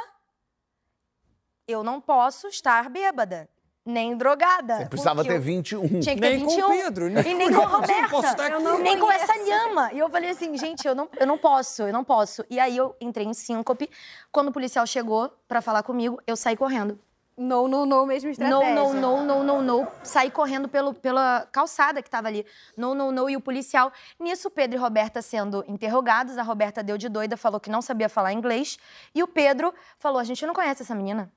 eu 1.66 1.86
não 1.86 2.02
posso 2.02 2.50
estar 2.50 2.90
bêbada, 2.90 3.50
nem 3.86 4.16
drogada. 4.16 4.78
Você 4.78 4.86
precisava 4.86 5.24
ter 5.24 5.36
eu 5.36 5.42
21. 5.42 6.00
Tinha 6.00 6.16
que 6.16 6.22
ter 6.22 6.30
Nem 6.30 6.40
com 6.40 6.46
o 6.46 6.50
21. 6.50 6.70
Pedro, 6.70 7.10
nem 7.10 7.28
E 7.28 7.34
nem 7.34 7.54
com 7.54 7.62
a 7.62 7.66
Roberta. 7.66 8.44
Eu 8.50 8.60
não 8.60 8.80
nem 8.80 8.98
com 8.98 9.12
essa 9.12 9.34
lhama. 9.38 9.92
E 9.94 10.00
eu 10.00 10.10
falei 10.10 10.30
assim, 10.30 10.58
gente, 10.58 10.88
eu 10.88 10.96
não, 10.96 11.10
eu 11.20 11.28
não 11.28 11.38
posso, 11.38 11.84
eu 11.84 11.94
não 11.94 12.04
posso. 12.04 12.46
E 12.50 12.60
aí 12.60 12.78
eu 12.78 12.96
entrei 13.02 13.26
em 13.26 13.34
síncope. 13.34 13.90
Quando 14.32 14.50
o 14.50 14.52
policial 14.52 14.88
chegou 14.88 15.32
pra 15.48 15.62
falar 15.62 15.84
comigo, 15.84 16.22
eu 16.26 16.36
saí 16.36 16.56
correndo. 16.56 16.98
Não, 17.36 17.68
não, 17.68 17.84
não, 17.84 18.06
mesma 18.06 18.30
estratégia. 18.30 18.76
Não, 18.76 18.94
não, 18.94 19.02
não, 19.02 19.26
não, 19.26 19.44
não, 19.44 19.62
não. 19.62 19.88
Saí 20.04 20.30
correndo 20.30 20.70
pelo, 20.70 20.94
pela 20.94 21.48
calçada 21.52 22.02
que 22.02 22.10
tava 22.10 22.28
ali. 22.28 22.46
Não, 22.78 22.94
não, 22.94 23.12
não. 23.12 23.28
E 23.28 23.36
o 23.36 23.42
policial. 23.42 23.92
Nisso, 24.20 24.52
Pedro 24.52 24.78
e 24.78 24.80
Roberta 24.80 25.20
sendo 25.22 25.66
interrogados. 25.68 26.38
A 26.38 26.44
Roberta 26.44 26.84
deu 26.84 26.96
de 26.96 27.10
doida, 27.10 27.36
falou 27.36 27.60
que 27.60 27.72
não 27.72 27.82
sabia 27.82 28.08
falar 28.08 28.34
inglês. 28.34 28.78
E 29.16 29.24
o 29.24 29.28
Pedro 29.28 29.74
falou: 29.98 30.20
a 30.20 30.24
gente 30.24 30.46
não 30.46 30.54
conhece 30.54 30.84
essa 30.84 30.94
menina. 30.94 31.32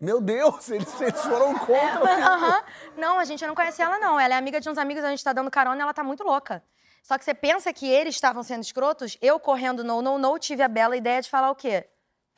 Meu 0.00 0.20
Deus, 0.20 0.70
eles, 0.70 1.00
eles 1.00 1.20
foram 1.22 1.58
contra. 1.58 2.00
que- 2.00 2.22
Aham. 2.22 2.62
Não, 2.96 3.18
a 3.18 3.24
gente 3.24 3.46
não 3.46 3.54
conhece 3.54 3.82
ela, 3.82 3.98
não. 3.98 4.18
Ela 4.18 4.34
é 4.34 4.38
amiga 4.38 4.58
de 4.60 4.68
uns 4.70 4.78
amigos, 4.78 5.04
a 5.04 5.10
gente 5.10 5.22
tá 5.22 5.32
dando 5.32 5.50
carona 5.50 5.76
e 5.78 5.82
ela 5.82 5.92
tá 5.92 6.02
muito 6.02 6.22
louca. 6.24 6.62
Só 7.02 7.18
que 7.18 7.24
você 7.24 7.34
pensa 7.34 7.72
que 7.72 7.86
eles 7.88 8.14
estavam 8.14 8.42
sendo 8.42 8.62
escrotos? 8.62 9.18
Eu 9.20 9.38
correndo 9.38 9.82
no, 9.84 10.00
no, 10.00 10.18
no, 10.18 10.38
tive 10.38 10.62
a 10.62 10.68
bela 10.68 10.96
ideia 10.96 11.20
de 11.20 11.28
falar 11.28 11.50
o 11.50 11.54
quê? 11.54 11.86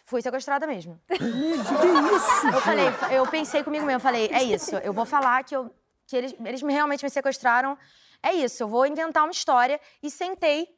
Fui 0.05 0.21
sequestrada 0.21 0.67
mesmo. 0.67 1.01
Que 1.09 1.15
isso? 1.25 2.47
Eu 2.49 2.61
falei, 2.61 2.87
eu 3.13 3.27
pensei 3.29 3.63
comigo 3.63 3.87
mesmo, 3.87 4.01
falei, 4.01 4.29
é 4.33 4.43
isso, 4.43 4.77
eu 4.77 4.93
vou 4.93 5.05
falar 5.07 5.43
que, 5.45 5.55
eu, 5.55 5.73
que 6.07 6.17
eles, 6.17 6.35
eles 6.45 6.63
me- 6.63 6.73
realmente 6.73 7.05
me 7.05 7.11
sequestraram. 7.11 7.79
É 8.23 8.33
isso, 8.33 8.63
eu 8.63 8.69
vou 8.69 8.85
inventar 8.87 9.23
uma 9.25 9.31
história 9.33 9.81
e 10.03 10.11
sentei 10.11 10.69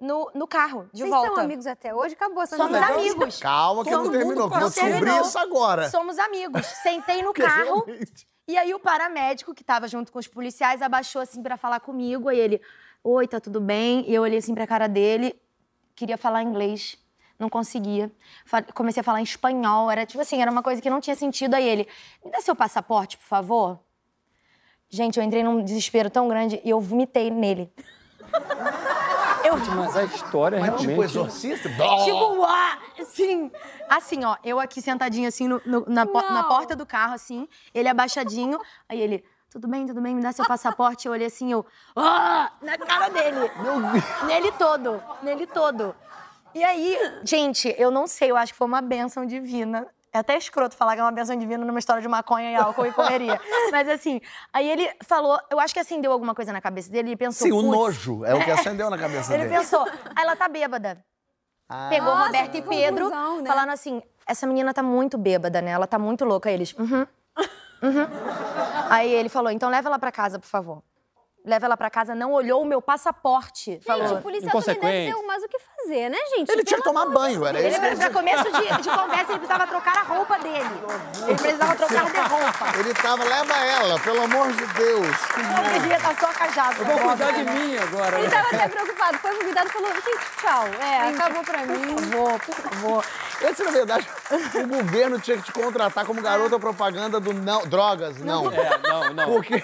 no, 0.00 0.30
no 0.34 0.46
carro, 0.46 0.88
de 0.92 1.00
Vocês 1.02 1.10
volta. 1.10 1.28
são 1.34 1.38
amigos 1.44 1.66
até 1.66 1.94
hoje? 1.94 2.14
Acabou 2.14 2.46
Somos 2.46 2.74
amigos. 2.74 3.38
Calma 3.40 3.84
que 3.84 3.90
Todo 3.90 4.04
não 4.04 4.10
terminou, 4.12 4.48
vou 4.48 4.58
descobrir 4.68 4.92
terminou. 4.92 5.20
isso 5.22 5.38
agora. 5.38 5.88
Somos 5.90 6.18
amigos. 6.18 6.64
Sentei 6.66 7.22
no 7.22 7.32
carro 7.34 7.84
realmente- 7.86 8.26
e 8.48 8.56
aí 8.56 8.72
o 8.72 8.78
paramédico, 8.78 9.52
que 9.54 9.64
tava 9.64 9.88
junto 9.88 10.12
com 10.12 10.18
os 10.20 10.28
policiais, 10.28 10.80
abaixou 10.80 11.20
assim 11.20 11.42
pra 11.42 11.56
falar 11.56 11.80
comigo. 11.80 12.28
Aí 12.28 12.38
ele, 12.38 12.60
oi, 13.02 13.26
tá 13.26 13.40
tudo 13.40 13.60
bem? 13.60 14.04
E 14.08 14.14
eu 14.14 14.22
olhei 14.22 14.38
assim 14.38 14.54
pra 14.54 14.66
cara 14.68 14.86
dele, 14.88 15.34
queria 15.96 16.16
falar 16.16 16.42
inglês. 16.42 16.96
Não 17.38 17.48
conseguia. 17.50 18.10
Comecei 18.72 19.00
a 19.00 19.04
falar 19.04 19.20
em 19.20 19.24
espanhol. 19.24 19.90
Era 19.90 20.06
tipo 20.06 20.20
assim, 20.22 20.40
era 20.40 20.50
uma 20.50 20.62
coisa 20.62 20.80
que 20.80 20.88
não 20.88 21.00
tinha 21.00 21.16
sentido. 21.16 21.54
Aí 21.54 21.68
ele, 21.68 21.88
me 22.24 22.30
dá 22.30 22.40
seu 22.40 22.54
passaporte, 22.54 23.18
por 23.18 23.24
favor. 23.26 23.78
Gente, 24.88 25.18
eu 25.18 25.24
entrei 25.24 25.42
num 25.42 25.62
desespero 25.64 26.08
tão 26.08 26.28
grande 26.28 26.60
e 26.64 26.70
eu 26.70 26.80
vomitei 26.80 27.30
nele. 27.30 27.70
Eu, 29.46 29.56
Mas 29.76 29.96
a 29.96 30.04
história 30.04 30.58
Mas 30.60 30.70
tipo 30.70 30.82
realmente... 30.88 31.04
exorcista? 31.10 31.68
Tipo, 31.68 32.34
uá, 32.40 32.78
assim. 32.98 33.50
Assim, 33.88 34.24
ó, 34.24 34.36
eu 34.44 34.58
aqui 34.58 34.80
sentadinha 34.82 35.28
assim 35.28 35.46
no- 35.48 35.60
no- 35.64 35.84
na, 35.86 36.04
po- 36.06 36.20
na 36.20 36.44
porta 36.44 36.74
do 36.74 36.84
carro, 36.86 37.14
assim, 37.14 37.48
ele 37.74 37.88
abaixadinho, 37.88 38.58
aí 38.88 39.00
ele. 39.00 39.24
Tudo 39.50 39.68
bem, 39.68 39.86
tudo 39.86 40.00
bem, 40.02 40.14
me 40.14 40.20
dá 40.20 40.32
seu 40.32 40.44
passaporte. 40.44 41.06
Eu 41.06 41.12
olhei 41.12 41.28
assim, 41.28 41.50
eu. 41.52 41.64
Ah! 41.94 42.50
Na 42.60 42.76
cara 42.76 43.08
dele. 43.08 43.50
Nele 44.26 44.52
todo. 44.52 45.02
Nele 45.22 45.46
todo. 45.46 45.94
E 46.54 46.62
aí, 46.64 46.98
gente, 47.22 47.74
eu 47.78 47.90
não 47.90 48.06
sei, 48.06 48.30
eu 48.30 48.36
acho 48.36 48.52
que 48.52 48.58
foi 48.58 48.66
uma 48.66 48.82
bênção 48.82 49.24
divina. 49.24 49.86
É 50.12 50.18
até 50.18 50.36
escroto 50.36 50.76
falar 50.76 50.94
que 50.94 51.00
é 51.00 51.02
uma 51.04 51.12
bênção 51.12 51.36
divina 51.36 51.64
numa 51.64 51.78
história 51.78 52.00
de 52.00 52.08
maconha 52.08 52.50
e 52.50 52.54
álcool 52.56 52.86
e 52.86 52.92
correria. 52.92 53.38
Mas 53.70 53.88
assim, 53.88 54.20
aí 54.52 54.70
ele 54.70 54.90
falou, 55.04 55.38
eu 55.50 55.60
acho 55.60 55.74
que 55.74 55.80
acendeu 55.80 56.10
alguma 56.10 56.34
coisa 56.34 56.52
na 56.52 56.60
cabeça 56.60 56.90
dele, 56.90 57.10
ele 57.10 57.16
pensou. 57.16 57.46
Sim, 57.46 57.52
o 57.52 57.62
nojo 57.62 58.24
é 58.24 58.34
o 58.34 58.42
que 58.42 58.50
acendeu 58.50 58.88
na 58.88 58.96
cabeça 58.96 59.32
Ele 59.34 59.44
dele. 59.44 59.58
pensou, 59.58 59.86
ah, 60.14 60.22
ela 60.22 60.34
tá 60.34 60.48
bêbada. 60.48 61.04
Ah. 61.68 61.88
Pegou 61.90 62.14
Nossa, 62.14 62.26
Roberto 62.26 62.56
e 62.56 62.62
Pedro, 62.62 63.10
conclusão, 63.10 63.42
né? 63.42 63.50
falando 63.50 63.70
assim: 63.70 64.02
essa 64.26 64.46
menina 64.46 64.72
tá 64.72 64.82
muito 64.82 65.18
bêbada, 65.18 65.60
né? 65.60 65.72
Ela 65.72 65.86
tá 65.86 65.98
muito 65.98 66.24
louca. 66.24 66.48
Aí 66.48 66.54
eles, 66.54 66.72
uhum. 66.74 67.06
Uhum. 67.82 68.06
Aí 68.88 69.12
ele 69.12 69.28
falou: 69.28 69.50
então 69.50 69.68
leva 69.68 69.88
ela 69.88 69.98
pra 69.98 70.12
casa, 70.12 70.38
por 70.38 70.46
favor. 70.46 70.82
Leva 71.46 71.66
ela 71.66 71.76
pra 71.76 71.88
casa, 71.88 72.12
não 72.12 72.32
olhou 72.32 72.60
o 72.60 72.64
meu 72.64 72.82
passaporte. 72.82 73.74
Gente, 73.74 73.84
falou. 73.84 74.14
o 74.14 74.20
policial 74.20 74.60
também 74.60 74.80
deve 74.80 75.12
ter 75.12 75.26
mais 75.26 75.44
o 75.44 75.48
que 75.48 75.58
fazer, 75.60 76.10
né, 76.10 76.18
gente? 76.36 76.50
Ele 76.50 76.64
tinha 76.64 76.78
que 76.78 76.82
tomar 76.82 77.06
banho, 77.06 77.46
era 77.46 77.60
Ele, 77.60 77.68
isso 77.68 77.84
ele 77.84 77.94
pra 77.94 78.10
começo 78.10 78.42
de, 78.42 78.82
de 78.82 78.90
conversa, 78.90 79.30
ele 79.30 79.38
precisava 79.38 79.66
trocar 79.68 79.98
a 79.98 80.02
roupa 80.02 80.38
dele. 80.40 80.70
Ele 81.24 81.36
precisava 81.36 81.76
trocar 81.76 82.10
de 82.10 82.18
roupa. 82.18 82.78
Ele 82.80 82.94
tava, 82.94 83.22
leva 83.22 83.54
ela, 83.54 84.00
pelo 84.00 84.22
amor 84.22 84.52
de 84.52 84.66
Deus. 84.66 85.06
Não 85.54 85.80
podia 85.80 85.96
estar 85.96 86.18
só 86.18 86.32
cajado. 86.32 86.82
Eu 86.82 86.84
vou 86.84 86.98
cuidar 86.98 87.30
de 87.30 87.44
mim 87.44 87.76
agora. 87.76 88.18
Ele 88.18 88.26
né? 88.26 88.34
tava 88.34 88.48
até 88.48 88.68
preocupado. 88.68 89.18
Foi 89.18 89.36
convidado 89.36 89.68
e 89.68 89.72
falou, 89.72 89.92
gente, 89.92 90.36
tchau. 90.40 90.64
É, 90.80 91.08
acabou 91.10 91.44
pra 91.44 91.58
mim. 91.64 91.94
Por 91.94 92.02
favor, 92.02 92.40
por 92.40 92.54
favor. 92.54 93.04
Esse, 93.40 93.62
na 93.62 93.70
verdade, 93.70 94.08
o 94.64 94.66
governo 94.66 95.20
tinha 95.20 95.36
que 95.36 95.44
te 95.44 95.52
contratar 95.52 96.04
como 96.04 96.20
garota 96.20 96.58
propaganda 96.58 97.20
do 97.20 97.32
não, 97.32 97.64
drogas, 97.68 98.18
não. 98.18 98.50
É, 98.50 98.78
não, 98.78 99.14
não. 99.14 99.32
Porque 99.32 99.62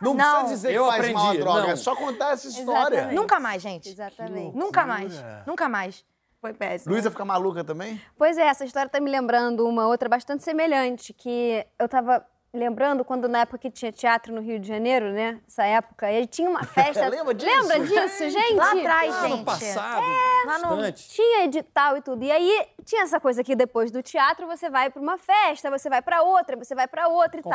não, 0.00 0.14
Não. 0.14 0.32
precisa 0.40 0.54
dizer 0.54 0.72
Eu 0.74 0.84
que 0.84 0.96
faz 0.96 1.12
mal 1.12 1.22
a 1.22 1.26
aprendi, 1.28 1.42
droga, 1.44 1.62
não. 1.62 1.70
é 1.70 1.76
só 1.76 1.94
contar 1.96 2.32
essa 2.32 2.48
história. 2.48 2.96
Exatamente. 2.96 3.14
Nunca 3.16 3.40
mais, 3.40 3.62
gente. 3.62 3.88
Exatamente. 3.88 4.56
Nunca 4.56 4.86
mais. 4.86 5.24
Nunca 5.46 5.68
mais. 5.68 6.04
Foi 6.40 6.54
péssimo. 6.54 6.92
Luísa 6.92 7.10
fica 7.10 7.24
maluca 7.24 7.64
também? 7.64 8.00
Pois 8.16 8.38
é, 8.38 8.42
essa 8.42 8.64
história 8.64 8.88
tá 8.88 9.00
me 9.00 9.10
lembrando 9.10 9.66
uma 9.66 9.88
outra 9.88 10.08
bastante 10.08 10.44
semelhante, 10.44 11.12
que 11.12 11.66
eu 11.78 11.88
tava 11.88 12.24
lembrando 12.52 13.04
quando 13.04 13.28
na 13.28 13.40
época 13.40 13.58
que 13.58 13.70
tinha 13.70 13.92
teatro 13.92 14.34
no 14.34 14.40
Rio 14.40 14.58
de 14.58 14.66
Janeiro, 14.66 15.12
né? 15.12 15.38
Essa 15.46 15.64
época, 15.64 16.10
e 16.10 16.26
tinha 16.26 16.48
uma 16.48 16.64
festa. 16.64 17.08
Lembra 17.08 17.34
disso? 17.34 17.50
Lembra 17.68 17.80
disso, 17.80 18.30
gente? 18.30 18.54
Lá 18.54 18.72
atrás, 18.72 19.20
gente. 19.20 19.44
passado, 19.44 20.02
lá 20.46 20.58
no- 20.58 20.68
bastante. 20.76 21.08
Tinha 21.10 21.44
edital 21.44 21.96
e 21.96 22.02
tudo. 22.02 22.24
E 22.24 22.30
aí 22.32 22.66
tinha 22.84 23.02
essa 23.02 23.20
coisa 23.20 23.44
que 23.44 23.54
depois 23.54 23.90
do 23.90 24.02
teatro 24.02 24.46
você 24.46 24.70
vai 24.70 24.88
pra 24.90 25.00
uma 25.02 25.18
festa, 25.18 25.70
você 25.70 25.88
vai 25.90 26.00
pra 26.00 26.22
outra, 26.22 26.56
você 26.56 26.74
vai 26.74 26.88
pra 26.88 27.08
outra 27.08 27.40
e 27.40 27.42
tal. 27.42 27.52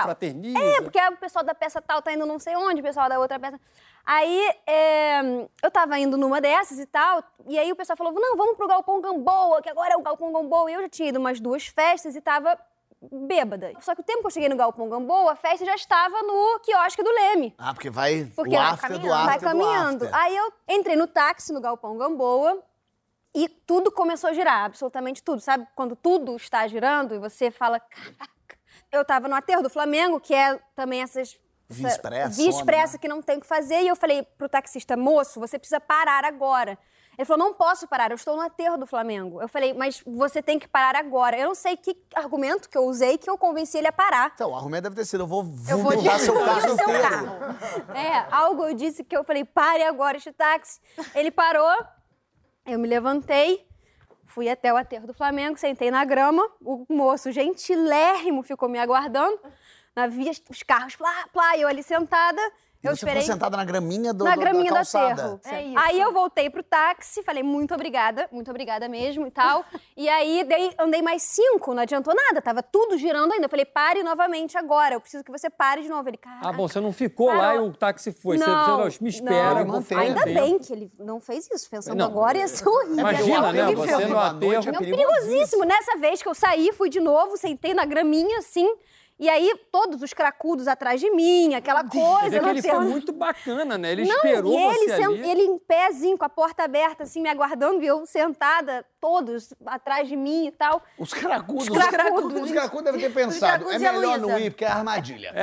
É, 0.57 0.81
porque 0.81 0.99
o 0.99 1.17
pessoal 1.17 1.43
da 1.43 1.55
peça 1.55 1.81
tal 1.81 2.01
tá 2.01 2.11
indo 2.13 2.25
não 2.25 2.37
sei 2.39 2.55
onde, 2.55 2.81
o 2.81 2.83
pessoal 2.83 3.09
da 3.09 3.19
outra 3.19 3.39
peça. 3.39 3.59
Aí 4.05 4.51
é, 4.67 5.21
eu 5.63 5.71
tava 5.71 5.97
indo 5.97 6.17
numa 6.17 6.39
dessas 6.41 6.77
e 6.77 6.85
tal, 6.85 7.23
e 7.47 7.57
aí 7.57 7.71
o 7.71 7.75
pessoal 7.75 7.95
falou: 7.97 8.13
não, 8.13 8.35
vamos 8.35 8.57
pro 8.57 8.67
Galpão 8.67 8.99
Gamboa, 9.01 9.61
que 9.61 9.69
agora 9.69 9.93
é 9.93 9.97
o 9.97 10.01
Galpão 10.01 10.31
Gamboa. 10.31 10.69
E 10.69 10.73
eu 10.73 10.81
já 10.81 10.89
tinha 10.89 11.09
ido 11.09 11.19
umas 11.19 11.39
duas 11.39 11.65
festas 11.67 12.15
e 12.15 12.21
tava 12.21 12.57
bêbada. 13.11 13.73
Só 13.81 13.93
que 13.95 14.01
o 14.01 14.03
tempo 14.03 14.21
que 14.21 14.27
eu 14.27 14.31
cheguei 14.31 14.49
no 14.49 14.55
Galpão 14.55 14.89
Gamboa, 14.89 15.33
a 15.33 15.35
festa 15.35 15.65
já 15.65 15.75
estava 15.75 16.21
no 16.21 16.59
quiosque 16.59 17.03
do 17.03 17.09
Leme. 17.11 17.53
Ah, 17.57 17.73
porque 17.73 17.89
vai 17.89 18.31
Porque 18.35 18.55
o 18.55 18.59
after 18.59 18.89
do 18.91 18.95
caminhando, 18.99 19.13
after 19.13 19.25
Vai 19.25 19.37
do 19.39 19.43
caminhando. 19.43 20.09
Aí 20.11 20.35
eu 20.35 20.53
entrei 20.69 20.95
no 20.95 21.07
táxi 21.07 21.51
no 21.53 21.61
Galpão 21.61 21.97
Gamboa 21.97 22.63
e 23.35 23.47
tudo 23.49 23.91
começou 23.91 24.29
a 24.29 24.33
girar, 24.33 24.65
absolutamente 24.65 25.23
tudo. 25.23 25.41
Sabe 25.41 25.67
quando 25.75 25.95
tudo 25.95 26.35
está 26.35 26.67
girando 26.67 27.15
e 27.15 27.19
você 27.19 27.49
fala, 27.51 27.79
caraca. 27.79 28.57
Eu 28.91 29.03
tava 29.03 29.27
no 29.27 29.35
aterro 29.35 29.63
do 29.63 29.69
Flamengo, 29.69 30.19
que 30.19 30.33
é 30.35 30.59
também 30.75 31.01
essas. 31.01 31.35
Via 31.69 31.87
essa- 31.87 31.95
expressa, 31.95 32.35
Via 32.41 32.49
expressa 32.49 32.93
né? 32.93 32.99
que 32.99 33.07
não 33.07 33.21
tem 33.21 33.37
o 33.37 33.41
que 33.41 33.47
fazer. 33.47 33.81
E 33.81 33.87
eu 33.87 33.95
falei 33.95 34.21
pro 34.21 34.47
taxista, 34.47 34.95
moço, 34.95 35.39
você 35.39 35.57
precisa 35.57 35.79
parar 35.79 36.23
agora. 36.25 36.77
Ele 37.17 37.25
falou, 37.25 37.45
não 37.45 37.53
posso 37.53 37.87
parar, 37.87 38.11
eu 38.11 38.15
estou 38.15 38.35
no 38.35 38.41
aterro 38.41 38.77
do 38.77 38.87
Flamengo. 38.87 39.41
Eu 39.41 39.47
falei, 39.47 39.73
mas 39.73 40.01
você 40.05 40.41
tem 40.41 40.57
que 40.57 40.67
parar 40.67 40.95
agora. 40.95 41.37
Eu 41.37 41.49
não 41.49 41.55
sei 41.55 41.77
que 41.77 41.95
argumento 42.15 42.67
que 42.67 42.77
eu 42.77 42.85
usei 42.85 43.17
que 43.17 43.29
eu 43.29 43.37
convenci 43.37 43.77
ele 43.77 43.87
a 43.87 43.91
parar. 43.91 44.31
Então, 44.33 44.51
o 44.51 44.55
argumento 44.55 44.83
deve 44.83 44.95
ter 44.95 45.05
sido, 45.05 45.21
eu 45.21 45.27
vou 45.27 45.43
vomitar 45.43 46.19
seu 46.19 46.33
carro 46.33 46.73
o 46.73 46.75
seu 46.75 46.85
carro. 46.85 47.95
É, 47.95 48.25
algo 48.31 48.65
eu 48.65 48.73
disse 48.73 49.03
que 49.03 49.15
eu 49.15 49.23
falei, 49.23 49.45
pare 49.45 49.83
agora 49.83 50.17
este 50.17 50.31
táxi. 50.31 50.79
Ele 51.13 51.29
parou, 51.29 51.71
eu 52.65 52.79
me 52.79 52.87
levantei, 52.87 53.67
fui 54.25 54.49
até 54.49 54.73
o 54.73 54.77
aterro 54.77 55.05
do 55.05 55.13
Flamengo, 55.13 55.57
sentei 55.57 55.91
na 55.91 56.03
grama, 56.03 56.43
o 56.61 56.85
moço 56.89 57.31
gentilérrimo 57.31 58.41
ficou 58.41 58.67
me 58.67 58.79
aguardando, 58.79 59.39
na 59.95 60.07
via, 60.07 60.31
os 60.49 60.63
carros, 60.63 60.95
plá, 60.95 61.27
plá, 61.31 61.55
eu 61.57 61.67
ali 61.67 61.83
sentada, 61.83 62.41
E 62.83 62.87
eu 62.87 62.91
você 62.95 63.05
esperei... 63.05 63.21
ficou 63.21 63.33
sentada 63.35 63.55
na 63.55 63.63
graminha 63.63 64.13
do, 64.13 64.23
na 64.25 64.35
do- 64.35 64.39
graminha 64.41 64.65
da 64.65 64.69
do 64.71 64.75
calçada. 64.75 65.11
aterro. 65.13 65.39
É 65.45 65.63
isso. 65.63 65.79
Aí 65.79 66.01
eu 66.01 66.11
voltei 66.11 66.49
pro 66.49 66.61
táxi, 66.61 67.23
falei 67.23 67.41
muito 67.41 67.73
obrigada, 67.73 68.27
muito 68.31 68.49
obrigada 68.51 68.89
mesmo 68.89 69.25
e 69.25 69.31
tal. 69.31 69.63
e 69.95 70.09
aí 70.09 70.43
dei- 70.43 70.73
andei 70.77 71.01
mais 71.01 71.23
cinco, 71.23 71.73
não 71.73 71.83
adiantou 71.83 72.13
nada, 72.13 72.41
tava 72.41 72.61
tudo 72.61 72.97
girando 72.97 73.31
ainda. 73.31 73.45
Eu 73.45 73.49
falei, 73.49 73.65
pare 73.65 74.03
novamente 74.03 74.57
agora, 74.57 74.95
eu 74.95 74.99
preciso 75.01 75.23
que 75.23 75.31
você 75.31 75.49
pare 75.49 75.81
de 75.83 75.89
novo. 75.89 76.09
Ele, 76.09 76.17
cara. 76.17 76.39
Ah, 76.41 76.51
bom, 76.51 76.67
você 76.67 76.79
não 76.81 76.91
ficou 76.91 77.27
Parou. 77.27 77.41
lá 77.41 77.55
e 77.55 77.59
o 77.59 77.71
táxi 77.73 78.11
foi. 78.11 78.37
Você, 78.37 78.45
Não, 78.45 78.65
você 78.83 78.97
não, 78.99 79.03
me 79.05 79.09
espera, 79.09 79.63
não. 79.65 79.75
eu 79.75 79.81
ficar 79.81 80.01
Ainda 80.01 80.25
bem 80.25 80.59
que 80.59 80.73
ele 80.73 80.91
não 80.99 81.21
fez 81.21 81.49
isso. 81.49 81.69
Pensando 81.69 81.97
Não. 81.97 82.05
agora, 82.05 82.37
ia 82.37 82.47
ser 82.47 82.67
horrível. 82.67 82.99
Imagina, 82.99 83.51
né? 83.53 83.61
aterro 83.61 83.77
Você 83.85 84.05
no 84.07 84.19
aterro. 84.19 84.53
é 84.53 84.57
É 84.57 84.71
perigosíssimo. 84.79 85.63
Nessa 85.63 85.97
vez 85.97 86.21
que 86.21 86.27
eu 86.27 86.33
saí, 86.33 86.71
fui 86.73 86.89
de 86.89 86.99
novo, 86.99 87.37
sentei 87.37 87.73
na 87.73 87.85
graminha, 87.85 88.39
assim. 88.39 88.67
E 89.19 89.29
aí, 89.29 89.53
todos 89.71 90.01
os 90.01 90.11
cracudos 90.13 90.67
atrás 90.67 90.99
de 90.99 91.09
mim, 91.11 91.53
aquela 91.53 91.83
coisa. 91.87 92.23
dizer 92.25 92.41
que 92.43 92.49
ele 92.49 92.61
foi 92.61 92.71
aterro. 92.71 92.89
muito 92.89 93.11
bacana, 93.13 93.77
né? 93.77 93.91
Ele 93.91 94.05
Não, 94.05 94.15
esperou 94.15 94.51
e 94.53 94.63
ele, 94.63 94.77
você 94.89 94.95
sen- 94.95 95.05
ali. 95.05 95.29
ele 95.31 95.41
em 95.43 95.57
pezinho, 95.59 96.17
com 96.17 96.25
a 96.25 96.29
porta 96.29 96.63
aberta, 96.63 97.03
assim, 97.03 97.21
me 97.21 97.29
aguardando, 97.29 97.83
e 97.83 97.87
eu 97.87 98.05
sentada, 98.07 98.85
todos 99.03 99.53
atrás 99.65 100.07
de 100.07 100.15
mim 100.15 100.47
e 100.47 100.51
tal. 100.53 100.81
Os 100.97 101.13
cracudos. 101.13 101.67
Os 101.67 101.87
cracudos. 101.87 102.41
Os 102.43 102.51
cracudos 102.51 102.85
devem 102.85 103.01
ter 103.01 103.13
pensado. 103.13 103.69
É 103.69 103.77
melhor 103.77 104.17
não 104.17 104.39
ir, 104.39 104.49
porque 104.49 104.63
é 104.63 104.69
armadilha. 104.69 105.33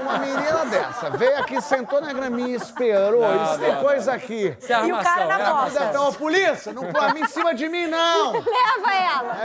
Uma 0.00 0.18
menina 0.18 0.64
dessa 0.64 1.10
veio 1.10 1.38
aqui, 1.38 1.60
sentou 1.60 2.00
na 2.00 2.14
graminha, 2.14 2.56
esperou. 2.56 3.20
Não, 3.20 3.44
isso 3.44 3.58
tem 3.58 3.74
não, 3.74 3.82
coisa 3.82 4.14
aqui. 4.14 4.56
Isso 4.58 4.72
é 4.72 4.86
E 4.86 4.90
o 4.90 4.96
armação, 4.96 5.14
cara 5.14 5.26
na 5.26 5.34
é 5.34 5.36
porta. 5.36 5.50
armação. 5.50 5.90
Ter 5.90 5.98
uma 5.98 6.12
polícia, 6.14 6.72
não 6.72 6.90
põe 6.90 7.04
a 7.04 7.12
mim 7.12 7.20
em 7.20 7.28
cima 7.28 7.54
de 7.54 7.68
mim, 7.68 7.86
não. 7.88 8.32
Leva 8.40 8.94
ela! 8.94 9.36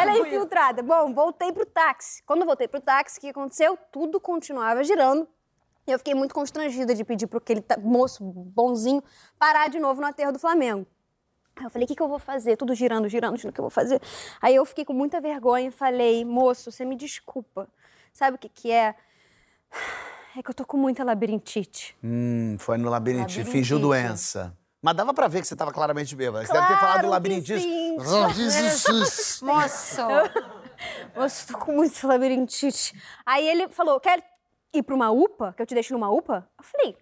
Ela 0.00 0.12
é 0.12 0.18
infiltrada. 0.20 0.80
Bom, 0.80 1.12
voltei 1.12 1.50
pro 1.52 1.66
táxi. 1.66 2.22
Quando 2.24 2.46
voltei 2.46 2.68
pro 2.68 2.80
táxi, 2.80 3.18
o 3.18 3.20
que 3.22 3.30
aconteceu? 3.30 3.76
Tudo 3.90 4.20
continuava 4.20 4.84
girando. 4.84 5.26
E 5.84 5.90
eu 5.90 5.98
fiquei 5.98 6.14
muito 6.14 6.32
constrangida 6.32 6.94
de 6.94 7.02
pedir 7.02 7.26
pro 7.26 7.38
aquele 7.38 7.64
moço 7.80 8.22
bonzinho 8.22 9.02
parar 9.36 9.68
de 9.68 9.80
novo 9.80 10.00
no 10.00 10.06
aterro 10.06 10.30
do 10.30 10.38
Flamengo. 10.38 10.86
Eu 11.62 11.70
falei, 11.70 11.84
o 11.84 11.88
que, 11.88 11.94
que 11.96 12.02
eu 12.02 12.08
vou 12.08 12.18
fazer? 12.18 12.56
Tudo 12.56 12.74
girando, 12.74 13.08
girando, 13.08 13.36
girando, 13.36 13.50
o 13.50 13.54
que 13.54 13.60
eu 13.60 13.64
vou 13.64 13.70
fazer? 13.70 14.00
Aí 14.40 14.54
eu 14.54 14.64
fiquei 14.64 14.84
com 14.84 14.92
muita 14.92 15.20
vergonha 15.20 15.68
e 15.68 15.70
falei, 15.70 16.24
moço, 16.24 16.70
você 16.70 16.84
me 16.84 16.96
desculpa. 16.96 17.68
Sabe 18.12 18.36
o 18.36 18.38
que 18.38 18.48
que 18.48 18.70
é? 18.70 18.94
É 20.36 20.42
que 20.42 20.50
eu 20.50 20.54
tô 20.54 20.64
com 20.64 20.76
muita 20.76 21.02
labirintite. 21.02 21.96
Hum, 22.02 22.56
foi 22.58 22.78
no 22.78 22.88
labirintite, 22.88 23.38
Labirintite. 23.38 23.50
fingiu 23.58 23.78
doença. 23.78 24.56
Mas 24.80 24.94
dava 24.94 25.12
pra 25.12 25.26
ver 25.26 25.40
que 25.40 25.48
você 25.48 25.56
tava 25.56 25.72
claramente 25.72 26.14
bêbada. 26.14 26.46
Você 26.46 26.52
deve 26.52 26.66
ter 26.66 26.78
Claro 26.78 26.86
falado 26.86 27.08
labirintite. 27.08 27.66
Moço. 29.42 30.02
Moço, 31.16 31.46
tô 31.48 31.58
com 31.58 31.72
muita 31.72 32.06
labirintite. 32.06 32.94
Aí 33.26 33.46
ele 33.48 33.68
falou, 33.68 33.98
quer 33.98 34.22
ir 34.72 34.82
pra 34.84 34.94
uma 34.94 35.10
UPA? 35.10 35.52
Que 35.56 35.62
eu 35.62 35.66
te 35.66 35.74
deixo 35.74 35.92
numa 35.92 36.08
UPA? 36.10 36.48
Eu 36.56 36.64
falei, 36.64 36.96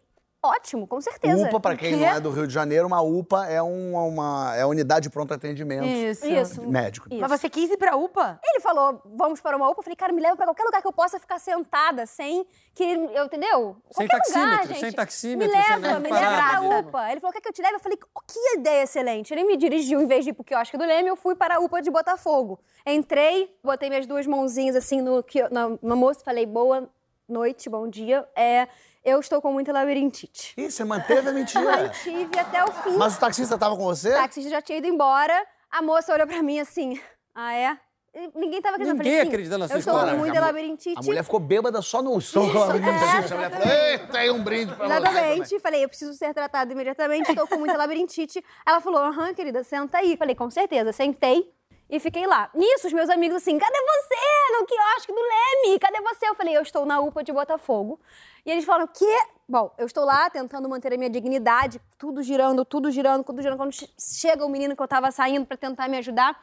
ótimo, 0.48 0.86
com 0.86 1.00
certeza. 1.00 1.46
UPA, 1.48 1.60
pra 1.60 1.76
quem 1.76 1.90
quê? 1.90 1.96
não 1.96 2.06
é 2.06 2.20
do 2.20 2.30
Rio 2.30 2.46
de 2.46 2.52
Janeiro, 2.54 2.86
uma 2.86 3.00
UPA 3.00 3.46
é 3.46 3.60
uma, 3.62 4.02
uma 4.02 4.56
é 4.56 4.62
a 4.62 4.66
unidade 4.66 5.04
de 5.04 5.10
pronto 5.10 5.32
atendimento 5.34 5.86
Isso. 5.86 6.26
Isso. 6.26 6.62
médico. 6.66 7.08
Isso. 7.10 7.20
Mas 7.20 7.30
você 7.40 7.48
quis 7.50 7.70
ir 7.70 7.76
pra 7.76 7.96
UPA? 7.96 8.38
Ele 8.44 8.60
falou, 8.60 9.00
vamos 9.04 9.40
para 9.40 9.56
uma 9.56 9.68
UPA. 9.68 9.80
Eu 9.80 9.84
falei, 9.84 9.96
cara, 9.96 10.12
me 10.12 10.20
leva 10.20 10.36
pra 10.36 10.46
qualquer 10.46 10.64
lugar 10.64 10.80
que 10.80 10.88
eu 10.88 10.92
possa 10.92 11.18
ficar 11.18 11.38
sentada, 11.38 12.06
sem 12.06 12.46
que, 12.74 12.84
eu, 12.84 13.24
entendeu? 13.24 13.76
Sem 13.90 14.06
Qualquer 14.06 14.16
lugar, 14.16 14.20
taxímetro, 14.20 14.68
gente. 14.68 14.80
sem 14.80 14.92
taxímetro, 14.92 15.54
Me 15.56 15.60
leva, 15.62 16.00
me 16.00 16.10
leva 16.10 16.36
pra? 16.36 16.78
UPA. 16.80 17.10
Ele 17.12 17.20
falou, 17.20 17.32
quer 17.32 17.40
que 17.40 17.48
eu 17.48 17.52
te 17.52 17.62
leve? 17.62 17.74
Eu 17.74 17.80
falei, 17.80 17.98
"Oh, 18.14 18.20
que 18.20 18.38
ideia 18.58 18.82
excelente. 18.82 19.32
Ele 19.32 19.44
me 19.44 19.56
dirigiu, 19.56 20.00
em 20.00 20.06
vez 20.06 20.24
de 20.24 20.30
ir 20.30 20.34
pro 20.34 20.44
quiosque 20.44 20.76
do 20.76 20.84
Leme, 20.84 21.08
eu 21.08 21.16
fui 21.16 21.34
para 21.34 21.56
a 21.56 21.60
UPA 21.60 21.80
de 21.82 21.90
Botafogo. 21.90 22.58
Entrei, 22.84 23.50
botei 23.64 23.88
minhas 23.88 24.06
duas 24.06 24.26
mãozinhas 24.26 24.76
assim 24.76 25.00
no, 25.00 25.24
na, 25.50 25.78
na 25.82 25.96
moça 25.96 26.20
e 26.20 26.24
falei, 26.24 26.46
boa 26.46 26.88
noite, 27.28 27.68
bom 27.68 27.88
dia. 27.88 28.24
É, 28.36 28.68
eu 29.06 29.20
estou 29.20 29.40
com 29.40 29.52
muita 29.52 29.72
labirintite. 29.72 30.52
Ih, 30.58 30.70
você 30.70 30.84
manteve 30.84 31.28
a 31.28 31.32
mentira. 31.32 31.62
Mantive 31.86 32.38
até 32.38 32.64
o 32.64 32.72
fim. 32.72 32.96
Mas 32.96 33.16
o 33.16 33.20
taxista 33.20 33.56
tava 33.56 33.76
com 33.76 33.84
você? 33.84 34.10
O 34.10 34.16
taxista 34.16 34.50
já 34.50 34.60
tinha 34.60 34.78
ido 34.78 34.86
embora. 34.88 35.32
A 35.70 35.80
moça 35.80 36.12
olhou 36.12 36.26
pra 36.26 36.42
mim 36.42 36.58
assim, 36.58 37.00
ah, 37.34 37.54
é? 37.54 37.78
E 38.14 38.30
Ninguém 38.34 38.62
tava 38.62 38.76
acreditando. 38.76 39.02
Eu 39.02 39.04
Ninguém 39.04 39.20
acreditando 39.20 39.58
na 39.58 39.68
sua 39.68 39.76
Eu 39.76 39.78
estou 39.78 39.92
história. 39.94 40.14
com 40.14 40.18
muita 40.20 40.38
A 40.38 40.40
mu- 40.40 40.46
labirintite. 40.46 40.98
A 40.98 41.02
mulher 41.02 41.22
ficou 41.22 41.38
bêbada 41.38 41.82
só 41.82 42.00
no 42.02 42.18
som 42.20 42.50
com 42.50 42.58
a 42.62 42.64
labirintite. 42.66 43.32
A 43.32 43.36
mulher 43.36 43.50
falou, 43.50 43.74
eita, 43.74 44.18
aí 44.18 44.30
um 44.30 44.42
brinde 44.42 44.74
pra 44.74 44.86
você. 44.88 44.94
Exatamente. 44.96 45.60
Falei, 45.60 45.84
eu 45.84 45.88
preciso 45.88 46.14
ser 46.14 46.32
tratada 46.32 46.72
imediatamente, 46.72 47.30
estou 47.30 47.46
com 47.46 47.56
muita 47.58 47.76
labirintite. 47.76 48.42
Ela 48.66 48.80
falou, 48.80 49.00
aham, 49.00 49.34
querida, 49.34 49.62
senta 49.62 49.98
aí. 49.98 50.16
Falei, 50.16 50.34
com 50.34 50.50
certeza. 50.50 50.92
Sentei 50.92 51.44
e 51.88 52.00
fiquei 52.00 52.26
lá. 52.26 52.50
Nisso, 52.54 52.86
os 52.88 52.92
meus 52.92 53.08
amigos 53.08 53.36
assim, 53.36 53.58
cadê 53.58 53.78
você 53.78 54.58
no 54.58 54.66
quiosque 54.66 55.12
do 55.12 55.20
Leme? 55.20 55.78
Cadê 55.78 56.00
você? 56.00 56.28
Eu 56.28 56.34
falei, 56.34 56.56
eu 56.56 56.62
estou 56.62 56.84
na 56.84 57.00
UPA 57.00 57.22
de 57.22 57.32
Botafogo. 57.32 58.00
E 58.44 58.50
eles 58.50 58.64
falaram, 58.64 58.84
o 58.84 58.88
quê? 58.88 59.18
Bom, 59.48 59.72
eu 59.78 59.86
estou 59.86 60.04
lá 60.04 60.28
tentando 60.30 60.68
manter 60.68 60.92
a 60.92 60.96
minha 60.96 61.10
dignidade, 61.10 61.80
tudo 61.98 62.22
girando, 62.22 62.64
tudo 62.64 62.90
girando, 62.90 63.22
tudo 63.24 63.40
girando. 63.42 63.56
Quando 63.58 63.72
che- 63.72 63.88
chega 63.98 64.44
o 64.44 64.48
menino 64.48 64.74
que 64.76 64.82
eu 64.82 64.88
tava 64.88 65.10
saindo 65.10 65.46
pra 65.46 65.56
tentar 65.56 65.88
me 65.88 65.96
ajudar, 65.98 66.36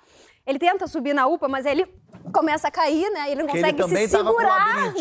ele 0.45 0.59
tenta 0.59 0.88
subir 0.88 1.13
na 1.13 1.27
UPA, 1.27 1.47
mas 1.47 1.65
aí 1.65 1.71
ele 1.73 1.93
começa 2.33 2.67
a 2.67 2.71
cair, 2.71 3.09
né? 3.12 3.31
Ele 3.31 3.41
não 3.43 3.45
Porque 3.47 3.57
ele 3.59 3.73
consegue 3.73 3.83
também 3.83 4.07
se 4.07 4.17
tava 4.17 4.31
com 4.33 4.39
segurar. 4.39 4.93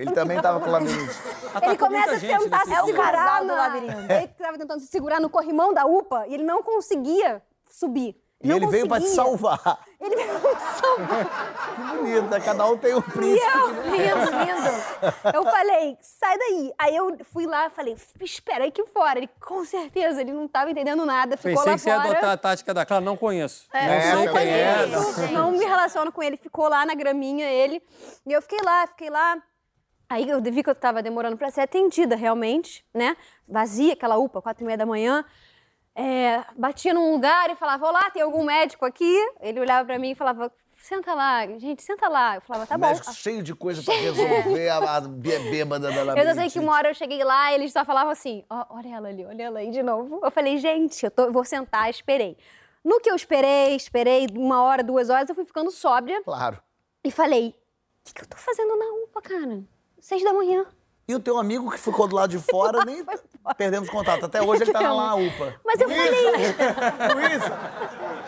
Ele 0.00 0.10
também 0.12 0.40
tava 0.40 0.60
com 0.60 0.70
labirintite. 0.70 1.20
Ele 1.22 1.48
Atacou 1.54 1.76
começa 1.78 2.16
a 2.16 2.20
tentar 2.20 2.64
se 2.64 2.72
É 2.72 2.82
segurar 2.84 3.40
do 3.40 3.46
na... 3.46 3.54
labirinto. 3.54 4.12
Ele 4.12 4.28
tava 4.28 4.58
tentando 4.58 4.80
se 4.80 4.86
segurar 4.86 5.20
no 5.20 5.28
corrimão 5.30 5.72
da 5.74 5.84
UPA 5.86 6.26
e 6.28 6.34
ele 6.34 6.44
não 6.44 6.62
conseguia 6.62 7.42
subir. 7.70 8.21
E 8.42 8.48
não 8.48 8.56
ele 8.56 8.66
veio 8.66 8.88
pra 8.88 8.98
te 9.00 9.06
salvar. 9.08 9.78
Ele 10.00 10.16
veio 10.16 10.40
pra 10.40 10.50
me 10.54 10.60
salvar. 10.80 11.62
Que 11.72 11.96
bonito, 11.96 12.22
né? 12.28 12.40
Cada 12.40 12.66
um 12.66 12.76
tem 12.76 12.94
um 12.94 12.98
E 12.98 13.02
príncipe. 13.02 13.46
eu, 13.46 13.68
Lindo, 13.68 14.30
lindo. 14.30 15.32
eu 15.34 15.44
falei, 15.44 15.96
sai 16.00 16.36
daí. 16.38 16.72
Aí 16.78 16.96
eu 16.96 17.16
fui 17.32 17.46
lá 17.46 17.70
falei, 17.70 17.96
espera 18.20 18.64
aí 18.64 18.68
aqui 18.68 18.84
fora. 18.86 19.18
Ele, 19.18 19.28
com 19.40 19.64
certeza, 19.64 20.20
ele 20.20 20.32
não 20.32 20.46
tava 20.48 20.70
entendendo 20.70 21.04
nada, 21.06 21.36
ficou 21.36 21.52
Pensei 21.52 21.70
lá 21.70 21.74
que 21.76 21.80
você 21.82 21.88
ia 21.90 21.96
fora. 21.96 22.10
adotar 22.10 22.30
a 22.32 22.36
tática 22.36 22.74
da 22.74 22.84
Clara, 22.84 23.04
não 23.04 23.16
conheço. 23.16 23.66
É, 23.72 23.86
não 23.86 23.92
é, 23.94 24.00
sei 24.00 24.12
eu 24.28 24.32
quem 24.32 24.48
é. 24.50 24.74
conheço. 24.82 25.20
não- 25.32 25.42
não 25.44 25.50
me 25.52 25.64
relaciono 25.64 26.10
com 26.12 26.22
ele. 26.22 26.36
Ficou 26.36 26.68
lá 26.68 26.84
na 26.84 26.94
graminha, 26.94 27.46
ele. 27.50 27.82
E 28.26 28.32
eu 28.32 28.42
fiquei 28.42 28.58
lá, 28.62 28.86
fiquei 28.88 29.08
lá. 29.10 29.36
Aí 30.08 30.28
eu 30.28 30.42
vi 30.42 30.62
que 30.62 30.68
eu 30.68 30.74
tava 30.74 31.02
demorando 31.02 31.38
pra 31.38 31.50
ser 31.50 31.62
atendida, 31.62 32.14
realmente, 32.16 32.84
né? 32.92 33.16
Vazia, 33.48 33.94
aquela 33.94 34.18
UPA, 34.18 34.42
quatro 34.42 34.62
e 34.62 34.66
meia 34.66 34.76
da 34.76 34.84
manhã. 34.84 35.24
É, 35.94 36.42
batia 36.56 36.94
num 36.94 37.12
lugar 37.12 37.50
e 37.50 37.54
falava, 37.56 37.86
olá, 37.86 38.10
tem 38.10 38.22
algum 38.22 38.44
médico 38.44 38.84
aqui? 38.84 39.14
Ele 39.40 39.60
olhava 39.60 39.84
pra 39.86 39.98
mim 39.98 40.12
e 40.12 40.14
falava, 40.14 40.50
senta 40.76 41.12
lá, 41.14 41.46
gente, 41.58 41.82
senta 41.82 42.08
lá. 42.08 42.36
Eu 42.36 42.40
falava, 42.40 42.66
tá 42.66 42.78
bom. 42.78 42.86
médico 42.86 43.12
cheio 43.12 43.42
de 43.42 43.54
coisa 43.54 43.82
pra 43.84 43.94
resolver, 43.94 44.68
a, 44.70 44.96
a 44.96 45.00
bê- 45.02 45.38
bêbada 45.50 45.90
da 45.90 45.96
Eu 46.00 46.04
labirintite. 46.06 46.34
só 46.34 46.40
sei 46.40 46.50
que 46.50 46.58
uma 46.58 46.72
hora 46.74 46.88
eu 46.90 46.94
cheguei 46.94 47.22
lá 47.22 47.52
e 47.52 47.56
eles 47.56 47.72
só 47.72 47.84
falavam 47.84 48.10
assim, 48.10 48.42
ó, 48.48 48.64
olha 48.70 48.88
ela 48.96 49.08
ali, 49.08 49.24
olha 49.26 49.42
ela 49.42 49.58
aí 49.58 49.70
de 49.70 49.82
novo. 49.82 50.20
Eu 50.22 50.30
falei, 50.30 50.56
gente, 50.58 51.04
eu 51.04 51.10
tô- 51.10 51.30
vou 51.30 51.44
sentar, 51.44 51.90
esperei. 51.90 52.36
No 52.82 52.98
que 52.98 53.10
eu 53.10 53.14
esperei, 53.14 53.76
esperei 53.76 54.26
uma 54.34 54.62
hora, 54.62 54.82
duas 54.82 55.08
horas, 55.10 55.28
eu 55.28 55.34
fui 55.34 55.44
ficando 55.44 55.70
sóbria 55.70 56.20
Claro. 56.24 56.60
e 57.04 57.10
falei, 57.10 57.48
o 57.50 58.04
que, 58.04 58.14
que 58.14 58.22
eu 58.22 58.28
tô 58.28 58.36
fazendo 58.38 58.74
na 58.76 58.86
UPA, 59.04 59.22
cara? 59.22 59.62
Seis 60.00 60.24
da 60.24 60.32
manhã. 60.32 60.66
E 61.06 61.14
o 61.14 61.20
teu 61.20 61.36
amigo 61.36 61.70
que 61.70 61.78
ficou 61.78 62.06
do 62.06 62.14
lado 62.14 62.30
de 62.30 62.38
fora, 62.38 62.84
nem 62.86 63.04
perdemos 63.56 63.90
contato. 63.90 64.24
Até 64.26 64.40
hoje 64.42 64.62
ele 64.62 64.72
tá 64.72 64.92
lá 64.92 65.08
na 65.08 65.14
UPA. 65.16 65.60
Mas 65.64 65.80
eu 65.80 65.88
falei, 65.88 66.26
Luísa, 67.14 67.50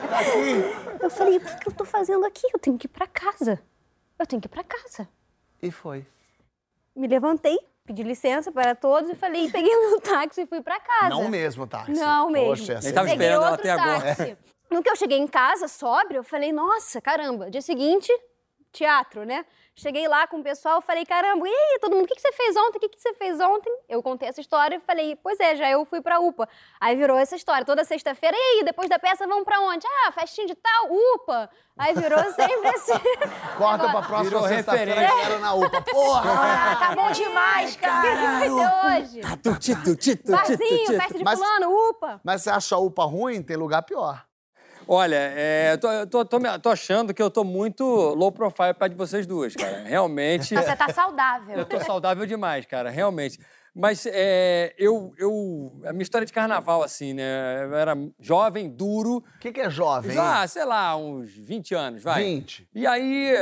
tá 0.09 0.19
aqui. 0.19 1.03
eu 1.03 1.11
falei, 1.11 1.37
o 1.37 1.41
que, 1.41 1.57
que 1.57 1.69
eu 1.69 1.73
tô 1.73 1.85
fazendo 1.85 2.25
aqui? 2.27 2.47
Eu 2.53 2.59
tenho 2.59 2.77
que 2.77 2.87
ir 2.87 2.89
pra 2.89 3.07
casa. 3.07 3.61
Eu 4.19 4.27
tenho 4.27 4.41
que 4.41 4.47
ir 4.47 4.51
pra 4.51 4.65
casa. 4.65 5.09
E 5.63 5.71
foi. 5.71 6.05
Me 6.95 7.07
levantei, 7.07 7.59
pedi 7.85 8.03
licença 8.03 8.53
para 8.53 8.75
todos 8.75 9.11
e 9.11 9.15
falei, 9.15 9.51
peguei 9.51 9.75
o 9.75 9.91
meu 9.91 10.01
táxi 10.01 10.43
e 10.43 10.47
fui 10.47 10.61
pra 10.61 10.79
casa. 10.81 11.09
Não 11.09 11.29
mesmo, 11.29 11.67
táxi. 11.67 11.93
Não 11.93 12.31
mesmo. 12.31 12.49
Poxa, 12.49 12.73
Ele 12.73 12.79
essa 12.79 12.93
tava 12.93 13.09
é 13.09 13.13
Peguei 13.13 13.27
esperando 13.27 13.47
ela 13.47 13.55
até 13.55 13.71
agora. 13.71 14.39
No 14.71 14.83
que 14.83 14.91
eu 14.91 14.97
cheguei 14.97 15.19
em 15.19 15.27
casa, 15.27 15.69
sóbrio, 15.69 16.19
eu 16.19 16.25
falei, 16.25 16.53
nossa, 16.53 17.01
caramba. 17.01 17.51
Dia 17.51 17.63
seguinte, 17.63 18.13
teatro, 18.75 19.25
né? 19.25 19.47
Cheguei 19.77 20.07
lá 20.07 20.25
com 20.29 20.39
o 20.39 20.43
pessoal, 20.43 20.81
falei, 20.81 21.05
caramba, 21.05 21.49
e 21.49 21.51
aí, 21.51 21.79
todo 21.81 21.97
mundo, 21.97 22.05
o 22.05 22.07
que, 22.09 22.15
que 22.15 22.21
você 22.21 22.33
fez 22.33 22.55
ontem? 22.57 22.77
O 22.79 22.81
que, 22.81 22.89
que 22.91 23.01
você 23.01 23.13
fez 23.15 23.41
ontem? 23.41 23.77
Eu 23.89 24.01
contei 24.05 24.29
essa 24.29 24.41
história 24.41 24.77
e 24.77 24.81
falei, 24.81 25.17
pois 25.17 25.41
é, 25.41 25.57
já 25.57 25.69
eu 25.69 25.85
fui 25.85 26.01
pra 26.01 26.21
UPA. 26.21 26.49
Aí 26.81 26.95
virou 26.95 27.17
essa 27.19 27.35
história, 27.35 27.65
toda 27.65 27.83
sexta-feira, 27.85 28.37
e 28.39 28.41
aí, 28.59 28.65
depois 28.65 28.89
da 28.89 29.01
peça, 29.01 29.27
vamos 29.27 29.45
pra 29.45 29.59
onde? 29.61 29.85
Ah, 30.07 30.13
festinha 30.13 30.47
de 30.47 30.55
tal, 30.55 30.93
UPA. 30.93 31.51
Aí 31.77 31.93
virou 31.93 32.23
sempre 32.35 32.69
assim. 32.69 32.93
Corta 33.59 33.89
pra 33.91 34.03
próxima 34.03 34.23
Virou 34.23 34.47
sexta-feira, 34.47 34.93
referência. 34.95 35.17
galera 35.25 35.39
na 35.41 35.55
UPA. 35.55 35.83
Porra! 35.83 36.31
Ah, 36.65 36.77
tá 36.77 36.95
bom 36.95 37.11
demais, 37.11 37.77
cara. 37.77 38.09
Hoje. 38.97 39.21
Barzinho, 40.31 41.01
festa 41.01 41.19
de 41.19 41.25
Mas- 41.25 41.39
fulano, 41.39 41.71
UPA. 41.91 42.21
Mas 42.25 42.43
você 42.43 42.51
acha 42.51 42.77
a 42.77 42.79
UPA 42.79 43.05
ruim? 43.05 43.43
Tem 43.43 43.57
lugar 43.57 43.83
pior. 43.83 44.25
Olha, 44.87 45.17
é, 45.17 45.73
eu 45.73 45.79
tô, 45.79 46.07
tô, 46.07 46.25
tô 46.25 46.39
me- 46.39 46.59
tô 46.59 46.69
achando 46.71 47.15
que 47.15 47.23
eu 47.23 47.31
tô 47.31 47.43
muito 47.45 47.85
low 47.85 48.31
profile 48.31 48.75
perto 48.75 48.93
de 48.93 48.99
vocês 48.99 49.27
duas, 49.27 49.55
cara. 49.55 49.83
Realmente. 49.85 50.55
Você 50.55 50.77
tá 50.77 50.89
saudável. 50.93 51.59
Eu 51.59 51.65
tô 51.65 51.81
saudável 51.81 52.27
demais, 52.27 52.67
cara, 52.67 52.91
realmente. 52.91 53.39
Mas 53.75 54.07
é, 54.07 54.73
eu, 54.79 55.13
eu. 55.19 55.73
A 55.85 55.93
minha 55.93 56.03
história 56.03 56.25
de 56.27 56.33
carnaval, 56.33 56.83
assim, 56.83 57.13
né? 57.13 57.65
Eu 57.65 57.75
era 57.75 57.97
jovem, 58.21 58.69
duro. 58.71 59.17
O 59.17 59.39
que, 59.41 59.51
que 59.53 59.61
é 59.61 59.69
jovem? 59.71 60.13
Já, 60.13 60.47
sei 60.47 60.65
lá, 60.65 60.97
uns 60.97 61.31
20 61.35 61.75
anos, 61.75 62.03
vai. 62.03 62.23
20. 62.25 62.69
E 62.75 62.87
aí, 62.87 63.35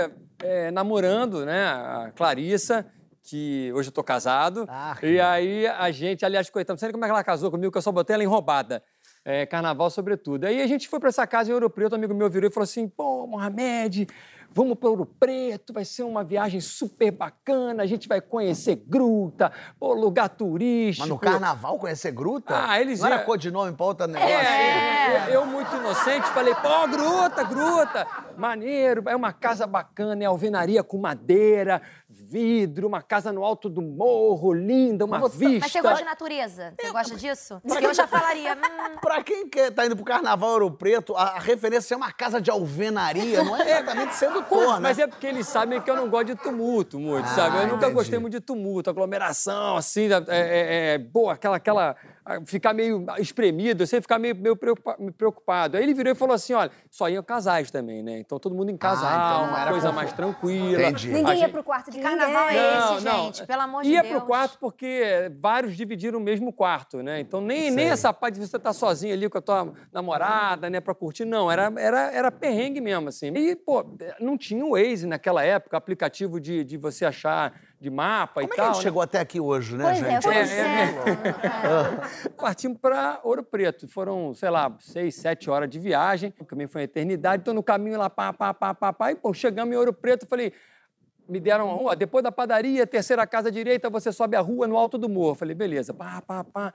é, 0.42 0.70
namorando, 0.70 1.44
né, 1.44 1.64
a 1.66 2.12
Clarissa, 2.16 2.86
que 3.22 3.70
hoje 3.74 3.88
eu 3.90 3.92
tô 3.92 4.02
casado. 4.02 4.64
Ah, 4.70 4.96
e 5.02 5.20
aí 5.20 5.66
a 5.66 5.90
gente, 5.90 6.24
aliás, 6.24 6.48
coitada, 6.48 6.72
não 6.74 6.78
sei 6.78 6.88
nem 6.88 6.92
como 6.92 7.04
é 7.04 7.08
que 7.08 7.12
ela 7.12 7.22
casou 7.24 7.50
comigo, 7.50 7.70
que 7.70 7.76
eu 7.78 7.82
só 7.82 7.92
botei 7.92 8.14
ela 8.14 8.22
em 8.22 8.26
roubada. 8.26 8.82
É, 9.24 9.46
carnaval, 9.46 9.88
sobretudo. 9.88 10.44
Aí 10.46 10.60
a 10.60 10.66
gente 10.66 10.88
foi 10.88 10.98
pra 10.98 11.08
essa 11.08 11.26
casa 11.26 11.50
em 11.50 11.54
Ouro 11.54 11.70
Preto, 11.70 11.92
um 11.92 11.96
amigo 11.96 12.12
meu 12.14 12.28
virou 12.28 12.50
e 12.50 12.52
falou 12.52 12.64
assim: 12.64 12.88
pô, 12.88 13.24
Mohamed, 13.26 14.08
vamos 14.50 14.76
para 14.76 14.88
Ouro 14.88 15.06
Preto, 15.06 15.72
vai 15.72 15.84
ser 15.84 16.02
uma 16.02 16.24
viagem 16.24 16.60
super 16.60 17.12
bacana, 17.12 17.84
a 17.84 17.86
gente 17.86 18.08
vai 18.08 18.20
conhecer 18.20 18.82
gruta, 18.84 19.52
pô, 19.78 19.92
lugar 19.94 20.28
turístico. 20.28 21.06
Mas 21.06 21.08
no 21.08 21.18
carnaval 21.20 21.78
conhecer 21.78 22.10
gruta? 22.10 22.68
Ah, 22.68 22.80
eles 22.80 22.98
Não 22.98 23.06
era 23.06 23.16
iam- 23.18 23.24
codinome 23.24 23.72
pra 23.76 23.86
outro 23.86 24.06
negócio? 24.08 24.28
É, 24.34 25.36
eu 25.36 25.46
muito 25.46 25.72
inocente 25.76 26.26
falei, 26.30 26.54
pô, 26.56 26.88
gruta, 26.88 27.44
gruta, 27.44 28.06
maneiro, 28.36 29.04
é 29.08 29.14
uma 29.14 29.32
casa 29.32 29.68
bacana, 29.68 30.20
é 30.20 30.26
alvenaria 30.26 30.82
com 30.82 30.98
madeira, 30.98 31.80
vidro, 32.32 32.88
uma 32.88 33.02
casa 33.02 33.30
no 33.30 33.44
alto 33.44 33.68
do 33.68 33.82
morro, 33.82 34.54
linda, 34.54 35.04
uma 35.04 35.28
vista. 35.28 35.58
Mas 35.60 35.72
você 35.72 35.82
gosta 35.82 35.98
de 35.98 36.04
natureza? 36.04 36.72
Você 36.80 36.90
gosta 36.90 37.14
disso? 37.16 37.60
Porque 37.66 37.86
eu 37.86 37.92
já 37.92 38.06
falaria. 38.06 38.54
hum, 38.54 38.96
Pra 39.02 39.22
quem 39.22 39.46
quer, 39.48 39.70
tá 39.70 39.84
indo 39.84 39.94
pro 39.94 40.04
Carnaval 40.04 40.50
Ouro 40.52 40.70
Preto, 40.70 41.14
a, 41.14 41.22
a 41.36 41.38
referência 41.38 41.92
é 41.94 41.96
uma 41.96 42.10
casa 42.10 42.40
de 42.40 42.50
alvenaria, 42.50 43.44
não 43.44 43.54
é 43.56 43.70
exatamente 43.70 44.14
sedutor, 44.14 44.74
né? 44.74 44.80
Mas 44.80 44.98
é 44.98 45.06
porque 45.06 45.26
eles 45.26 45.46
sabem 45.46 45.80
que 45.80 45.90
eu 45.90 45.96
não 45.96 46.08
gosto 46.08 46.26
de 46.28 46.34
tumulto 46.36 46.98
muito, 46.98 47.26
Ah, 47.26 47.34
sabe? 47.34 47.56
Eu 47.58 47.62
nunca 47.64 47.76
entendi. 47.76 47.92
gostei 47.94 48.18
muito 48.18 48.32
de 48.32 48.40
tumulto, 48.40 48.88
aglomeração, 48.88 49.76
assim, 49.76 50.08
é, 50.10 50.16
é, 50.28 50.94
é, 50.94 50.98
boa, 50.98 51.34
aquela, 51.34 51.56
aquela, 51.56 51.90
ah, 51.90 51.96
ficar 52.46 52.72
meio 52.72 53.04
espremido, 53.18 53.82
eu 53.82 53.86
sempre 53.86 54.02
ficar 54.02 54.18
meio, 54.18 54.34
meio 54.36 54.54
preocupa- 54.56 54.96
preocupado. 55.16 55.76
Aí 55.76 55.82
ele 55.82 55.92
virou 55.94 56.12
e 56.12 56.14
falou 56.14 56.34
assim, 56.34 56.52
olha, 56.52 56.70
só 56.90 57.08
iam 57.08 57.22
casais 57.22 57.70
também, 57.70 58.02
né? 58.02 58.18
Então 58.18 58.38
todo 58.38 58.54
mundo 58.54 58.70
em 58.70 58.76
casal, 58.76 59.10
então 59.10 59.42
não 59.42 59.48
uma 59.50 59.60
era 59.60 59.70
coisa 59.70 59.92
mais 59.92 60.12
tranquila. 60.12 60.82
Entendi. 60.82 61.08
Ninguém 61.08 61.26
A 61.32 61.34
ia 61.34 61.40
gente- 61.42 61.50
pro 61.52 61.64
quarto 61.64 61.90
de 61.90 61.96
Que 61.98 62.02
carnaval 62.02 62.46
ninguém. 62.46 62.58
é 62.64 62.78
Não, 62.78 62.96
esse, 62.96 63.04
não. 63.04 63.24
gente? 63.24 63.46
Pelo 63.46 63.62
amor 63.62 63.82
de 63.82 63.90
Ia 63.90 64.02
Deus. 64.02 64.14
pro 64.14 64.26
quarto 64.26 64.58
porque 64.58 65.30
vários 65.40 65.76
dividiram 65.76 66.18
o 66.18 66.22
mesmo 66.22 66.52
quarto, 66.52 67.02
né? 67.02 67.20
Então 67.20 67.40
nem, 67.40 67.70
nem 67.70 67.88
essa 67.88 68.12
parte 68.12 68.38
de 68.38 68.46
você 68.46 68.56
estar 68.56 68.72
sozinho 68.72 69.12
ali 69.12 69.28
com 69.28 69.38
a 69.38 69.42
tua 69.42 69.72
namorada, 69.92 70.70
né, 70.70 70.80
pra 70.80 70.94
curtir, 70.94 71.24
não. 71.24 71.50
Era, 71.50 71.72
era, 71.76 72.12
era 72.12 72.30
perrengue 72.30 72.80
mesmo, 72.80 73.08
assim. 73.08 73.28
E, 73.34 73.56
pô, 73.56 73.84
não 74.20 74.36
tinha 74.38 74.64
o 74.64 74.70
Waze 74.72 75.06
naquela 75.06 75.42
época, 75.44 75.76
aplicativo 75.76 76.40
de, 76.40 76.64
de 76.64 76.76
você 76.76 77.04
achar 77.04 77.52
de 77.82 77.90
mapa 77.90 78.40
Como 78.40 78.46
e 78.46 78.50
é 78.50 78.54
que 78.54 78.60
a 78.60 78.64
tal. 78.64 78.66
gente 78.72 78.76
né? 78.76 78.82
chegou 78.82 79.02
até 79.02 79.18
aqui 79.18 79.40
hoje, 79.40 79.76
né, 79.76 79.84
Pois 79.84 80.02
é, 80.02 80.10
gente? 80.10 80.22
pois 80.22 80.50
É, 80.52 80.60
é. 82.26 82.28
Partimos 82.38 82.78
para 82.78 83.20
Ouro 83.24 83.42
Preto. 83.42 83.88
Foram, 83.88 84.32
sei 84.32 84.50
lá, 84.50 84.74
seis, 84.78 85.16
sete 85.16 85.50
horas 85.50 85.68
de 85.68 85.78
viagem. 85.78 86.30
Também 86.48 86.66
foi 86.66 86.82
uma 86.82 86.84
eternidade. 86.84 87.42
Então, 87.42 87.52
no 87.52 87.62
caminho 87.62 87.98
lá, 87.98 88.08
pá, 88.08 88.32
pá, 88.32 88.54
pá, 88.54 88.72
pá, 88.72 88.92
pá. 88.92 89.12
E, 89.12 89.16
pô, 89.16 89.34
chegamos 89.34 89.74
em 89.74 89.76
Ouro 89.76 89.92
Preto, 89.92 90.24
eu 90.24 90.28
falei... 90.28 90.52
me 91.28 91.40
deram 91.40 91.66
uma 91.66 91.74
rua, 91.74 91.96
depois 91.96 92.22
da 92.22 92.30
padaria, 92.30 92.86
terceira 92.86 93.26
casa 93.26 93.48
à 93.48 93.50
direita, 93.52 93.90
você 93.90 94.12
sobe 94.12 94.36
a 94.36 94.40
rua 94.40 94.66
no 94.66 94.76
alto 94.76 94.96
do 94.96 95.08
morro. 95.08 95.34
Falei, 95.34 95.54
beleza, 95.54 95.92
pá, 95.92 96.22
pá, 96.22 96.44
pá. 96.44 96.72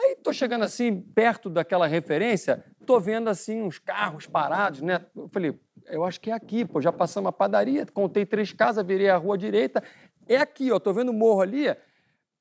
Aí 0.00 0.16
tô 0.16 0.32
chegando 0.32 0.64
assim, 0.64 1.00
perto 1.00 1.48
daquela 1.48 1.86
referência, 1.86 2.64
tô 2.84 2.98
vendo 2.98 3.28
assim 3.28 3.62
uns 3.62 3.78
carros 3.78 4.26
parados, 4.26 4.80
né? 4.82 5.04
Eu 5.14 5.28
falei, 5.28 5.58
eu 5.86 6.04
acho 6.04 6.20
que 6.20 6.30
é 6.30 6.34
aqui, 6.34 6.64
pô, 6.64 6.80
já 6.80 6.92
passamos 6.92 7.28
a 7.28 7.32
padaria, 7.32 7.86
contei 7.86 8.24
três 8.26 8.52
casas, 8.52 8.84
virei 8.86 9.08
a 9.08 9.16
rua 9.16 9.34
à 9.34 9.38
direita, 9.38 9.82
é 10.28 10.36
aqui, 10.36 10.70
ó, 10.70 10.78
tô 10.78 10.92
vendo 10.92 11.10
o 11.10 11.14
morro 11.14 11.40
ali. 11.40 11.66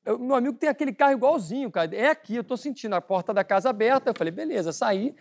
Eu, 0.05 0.19
meu 0.19 0.35
amigo 0.35 0.57
tem 0.57 0.69
aquele 0.69 0.93
carro 0.93 1.13
igualzinho, 1.13 1.71
cara, 1.71 1.95
é 1.95 2.07
aqui, 2.07 2.35
eu 2.35 2.43
tô 2.43 2.55
sentindo 2.55 2.95
a 2.95 3.01
porta 3.01 3.33
da 3.33 3.43
casa 3.43 3.69
aberta. 3.69 4.09
Eu 4.09 4.15
falei, 4.15 4.31
beleza, 4.31 4.71
saí, 4.71 5.15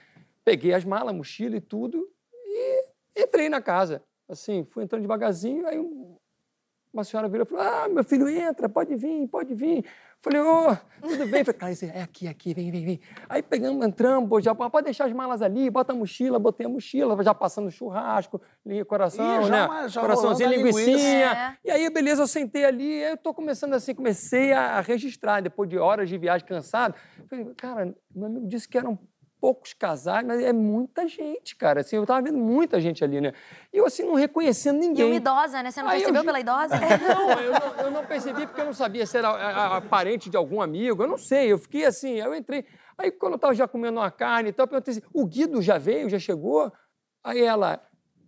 peguei 0.45 0.75
as 0.75 0.85
malas, 0.85 1.15
mochila 1.15 1.57
e 1.57 1.61
tudo 1.61 2.09
e 2.47 2.85
entrei 3.17 3.49
na 3.49 3.61
casa. 3.61 4.03
Assim, 4.29 4.65
fui 4.65 4.85
entrando 4.85 5.03
devagarzinho, 5.03 5.67
aí 5.67 5.79
uma 6.97 7.05
senhora 7.05 7.29
virou 7.29 7.47
e 7.47 7.49
falou: 7.49 7.65
Ah, 7.65 7.89
meu 7.89 8.03
filho, 8.03 8.29
entra, 8.29 8.69
pode 8.69 8.97
vir, 8.97 9.29
pode 9.29 9.55
vir. 9.55 9.85
Falei, 10.23 10.41
ô, 10.41 10.71
oh, 10.71 10.77
tudo 11.09 11.27
bem? 11.29 11.45
Falei, 11.45 11.59
Clarice, 11.59 11.87
é 11.87 12.03
aqui, 12.03 12.27
aqui, 12.27 12.53
vem, 12.53 12.71
vem, 12.71 12.85
vem. 12.85 13.01
Aí 13.29 13.43
pegamos, 13.43 13.87
entramos, 13.87 14.43
já 14.43 14.55
pode 14.55 14.85
deixar 14.85 15.05
as 15.05 15.13
malas 15.13 15.41
ali, 15.41 15.71
bota 15.71 15.93
a 15.93 15.97
mochila, 15.97 16.39
botei 16.39 16.67
a 16.67 16.69
mochila, 16.69 17.23
já 17.23 17.33
passando 17.33 17.71
churrasco, 17.71 18.41
coração, 18.89 19.45
Ih, 19.45 19.51
né? 19.51 19.69
Coraçãozinho, 19.95 20.51
linguiçinha. 20.51 21.57
É. 21.65 21.69
E 21.69 21.71
aí, 21.71 21.91
beleza, 21.91 22.23
eu 22.23 22.27
sentei 22.27 22.65
ali, 22.65 23.03
eu 23.03 23.17
tô 23.17 23.33
começando 23.33 23.75
assim, 23.75 23.95
comecei 23.95 24.53
a 24.53 24.81
registrar, 24.81 25.41
depois 25.41 25.69
de 25.69 25.79
horas 25.79 26.09
de 26.09 26.19
viagem 26.19 26.47
cansado. 26.47 26.95
Falei, 27.29 27.45
cara, 27.57 27.95
meu 28.13 28.27
amigo 28.27 28.49
disse 28.49 28.69
que 28.69 28.79
eram 28.79 28.99
poucos 29.47 29.73
casais, 29.73 30.27
mas 30.27 30.43
é 30.43 30.53
muita 30.53 31.07
gente, 31.07 31.55
cara. 31.55 31.83
Assim, 31.83 31.95
eu 31.95 32.05
tava 32.05 32.21
vendo 32.21 32.37
muita 32.37 32.81
gente 32.81 33.05
ali, 33.05 33.21
né? 33.21 33.33
E 33.73 33.77
eu, 33.77 33.87
assim, 33.87 34.03
não 34.03 34.15
reconhecendo 34.15 34.81
ninguém. 34.81 35.07
E 35.07 35.11
uma 35.11 35.15
idosa, 35.15 35.63
né? 35.63 35.71
Você 35.71 35.81
não 35.81 35.89
Aí 35.89 35.99
percebeu 35.99 36.23
eu... 36.23 36.25
pela 36.25 36.41
idosa? 36.41 36.75
Não 36.77 37.31
eu, 37.41 37.53
não, 37.53 37.85
eu 37.85 37.91
não 37.93 38.05
percebi 38.05 38.45
porque 38.45 38.61
eu 38.61 38.65
não 38.65 38.73
sabia 38.73 39.07
se 39.07 39.17
era 39.17 39.29
a, 39.29 39.77
a, 39.77 39.81
parente 39.81 40.29
de 40.29 40.37
algum 40.37 40.61
amigo. 40.61 41.01
Eu 41.01 41.07
não 41.07 41.17
sei. 41.17 41.53
Eu 41.53 41.59
fiquei 41.59 41.85
assim, 41.85 42.15
eu 42.15 42.35
entrei. 42.35 42.65
Aí, 42.99 43.13
quando 43.13 43.35
eu 43.35 43.39
tava 43.39 43.55
já 43.55 43.69
comendo 43.69 44.01
uma 44.01 44.11
carne 44.11 44.49
e 44.49 44.53
tal, 44.53 44.65
eu 44.65 44.69
perguntei 44.69 44.95
assim, 44.95 45.03
o 45.15 45.25
Guido 45.25 45.63
já 45.63 45.79
veio, 45.79 46.11
já 46.11 46.19
chegou? 46.19 46.73
Aí 47.23 47.41
ela, 47.41 47.81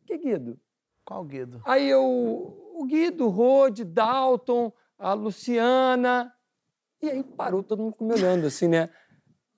que 0.07 0.16
Guido? 0.18 0.57
Qual 1.04 1.24
Guido? 1.24 1.61
Aí 1.64 1.88
eu, 1.88 2.00
o 2.04 2.85
Guido, 2.87 3.26
o 3.26 3.28
Rode, 3.28 3.83
Dalton, 3.83 4.72
a 4.96 5.14
Luciana. 5.14 6.33
E 7.02 7.11
aí 7.11 7.24
parou 7.24 7.64
todo 7.64 7.83
mundo 7.83 7.96
me 8.02 8.14
olhando, 8.14 8.46
assim, 8.46 8.68
né? 8.68 8.88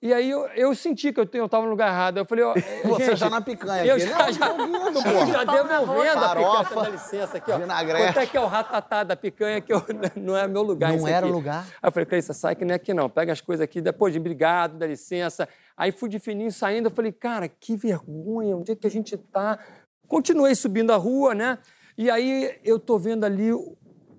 E 0.01 0.11
aí 0.11 0.31
eu, 0.31 0.47
eu 0.55 0.73
senti 0.73 1.13
que 1.13 1.19
eu 1.19 1.25
estava 1.25 1.63
no 1.63 1.69
lugar 1.69 1.89
errado. 1.89 2.17
Eu 2.17 2.25
falei, 2.25 2.43
ó. 2.43 2.55
Você 2.83 3.05
gente, 3.05 3.17
já 3.17 3.29
na 3.29 3.39
picanha 3.39 3.85
eu 3.85 3.95
aqui, 3.95 4.07
já, 4.07 4.17
né? 4.17 4.33
Já, 4.33 4.47
já, 5.25 5.25
já 5.25 5.43
devolvendo 5.43 6.25
a 6.25 6.35
picanha. 6.35 6.83
Dá 6.83 6.89
licença 6.89 7.37
aqui, 7.37 7.51
ó. 7.51 7.57
Vinagrete. 7.59 8.05
Quanto 8.05 8.19
é 8.19 8.25
que 8.25 8.35
é 8.35 8.41
o 8.41 8.47
ratatá 8.47 9.03
da 9.03 9.15
picanha, 9.15 9.61
que 9.61 9.71
eu, 9.71 9.83
não 10.17 10.35
é 10.35 10.47
meu 10.47 10.63
lugar. 10.63 10.97
Não 10.97 11.07
era 11.07 11.27
o 11.27 11.31
lugar? 11.31 11.67
Aí 11.81 11.87
eu 11.87 11.91
falei, 11.91 12.05
Cleissa, 12.07 12.33
sai 12.33 12.55
que 12.55 12.65
não 12.65 12.73
é 12.73 12.77
aqui 12.77 12.95
não. 12.95 13.07
Pega 13.07 13.31
as 13.31 13.41
coisas 13.41 13.63
aqui, 13.63 13.79
depois 13.79 14.11
de 14.11 14.19
obrigado, 14.19 14.75
dá 14.75 14.87
licença. 14.87 15.47
Aí 15.77 15.91
fui 15.91 16.09
de 16.09 16.17
fininho 16.17 16.51
saindo, 16.51 16.87
eu 16.87 16.91
falei, 16.91 17.11
cara, 17.11 17.47
que 17.47 17.75
vergonha, 17.75 18.57
onde 18.57 18.71
é 18.71 18.75
que 18.75 18.87
a 18.87 18.91
gente 18.91 19.15
tá? 19.15 19.59
Continuei 20.07 20.55
subindo 20.55 20.91
a 20.91 20.97
rua, 20.97 21.35
né? 21.35 21.59
E 21.95 22.09
aí 22.09 22.59
eu 22.63 22.79
tô 22.79 22.97
vendo 22.97 23.23
ali 23.23 23.51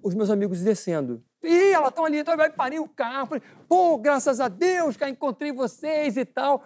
os 0.01 0.15
meus 0.15 0.31
amigos 0.31 0.61
descendo. 0.61 1.23
Ih, 1.43 1.73
elas 1.73 1.89
estão 1.89 2.05
ali, 2.05 2.19
então 2.19 2.37
vai 2.37 2.51
parei 2.51 2.79
o 2.79 2.89
carro. 2.89 3.27
Falei, 3.27 3.43
pô, 3.69 3.99
graças 3.99 4.41
a 4.41 4.49
Deus, 4.49 4.97
que 4.97 5.07
encontrei 5.09 5.53
vocês 5.53 6.17
e 6.17 6.25
tal. 6.25 6.65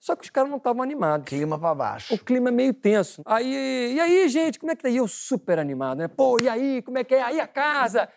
Só 0.00 0.14
que 0.14 0.24
os 0.24 0.30
caras 0.30 0.50
não 0.50 0.58
estavam 0.58 0.82
animados. 0.82 1.26
Clima 1.26 1.58
para 1.58 1.74
baixo. 1.74 2.14
O 2.14 2.18
clima 2.18 2.50
é 2.50 2.52
meio 2.52 2.74
tenso. 2.74 3.22
Aí, 3.24 3.94
e 3.94 4.00
aí, 4.00 4.28
gente, 4.28 4.58
como 4.58 4.70
é 4.70 4.76
que 4.76 4.82
tá? 4.82 4.88
E 4.90 4.96
eu 4.96 5.08
super 5.08 5.58
animado, 5.58 5.98
né? 5.98 6.08
Pô, 6.08 6.38
e 6.42 6.48
aí, 6.48 6.82
como 6.82 6.98
é 6.98 7.04
que 7.04 7.14
é? 7.14 7.22
Aí 7.22 7.40
a 7.40 7.46
casa? 7.46 8.08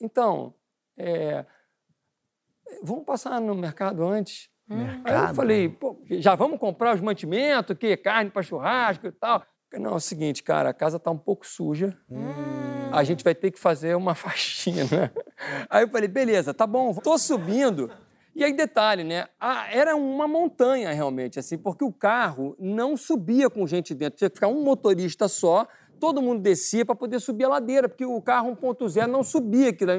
Então, 0.00 0.54
é, 0.96 1.44
vamos 2.82 3.04
passar 3.04 3.40
no 3.40 3.54
mercado 3.54 4.02
antes. 4.06 4.48
Mercado? 4.66 5.24
Aí 5.24 5.30
eu 5.30 5.34
falei, 5.34 5.68
pô, 5.68 6.02
já 6.08 6.34
vamos 6.34 6.58
comprar 6.58 6.94
os 6.94 7.00
mantimentos, 7.00 7.76
que 7.76 7.96
carne 7.98 8.30
para 8.30 8.42
churrasco 8.42 9.06
e 9.06 9.12
tal. 9.12 9.44
Não, 9.78 9.92
é 9.92 9.96
o 9.96 10.00
seguinte, 10.00 10.42
cara, 10.42 10.70
a 10.70 10.74
casa 10.74 10.98
tá 10.98 11.10
um 11.10 11.18
pouco 11.18 11.46
suja. 11.46 11.96
Hum 12.10 12.74
a 12.94 13.02
gente 13.02 13.24
vai 13.24 13.34
ter 13.34 13.50
que 13.50 13.58
fazer 13.58 13.96
uma 13.96 14.14
faxina. 14.14 15.12
Aí 15.68 15.84
eu 15.84 15.88
falei, 15.88 16.08
beleza, 16.08 16.54
tá 16.54 16.66
bom, 16.66 16.94
tô 16.94 17.18
subindo. 17.18 17.90
E 18.34 18.42
aí, 18.42 18.52
detalhe, 18.52 19.04
né? 19.04 19.28
Ah, 19.38 19.68
era 19.70 19.94
uma 19.94 20.26
montanha 20.26 20.92
realmente, 20.92 21.38
assim, 21.38 21.56
porque 21.56 21.84
o 21.84 21.92
carro 21.92 22.56
não 22.58 22.96
subia 22.96 23.48
com 23.48 23.64
gente 23.64 23.94
dentro. 23.94 24.18
Tinha 24.18 24.30
que 24.30 24.36
ficar 24.36 24.48
um 24.48 24.60
motorista 24.60 25.28
só, 25.28 25.68
todo 26.00 26.20
mundo 26.20 26.42
descia 26.42 26.84
para 26.84 26.96
poder 26.96 27.20
subir 27.20 27.44
a 27.44 27.48
ladeira, 27.48 27.88
porque 27.88 28.04
o 28.04 28.20
carro 28.20 28.56
1.0 28.56 29.06
não 29.06 29.22
subia 29.22 29.70
aquilo. 29.70 29.92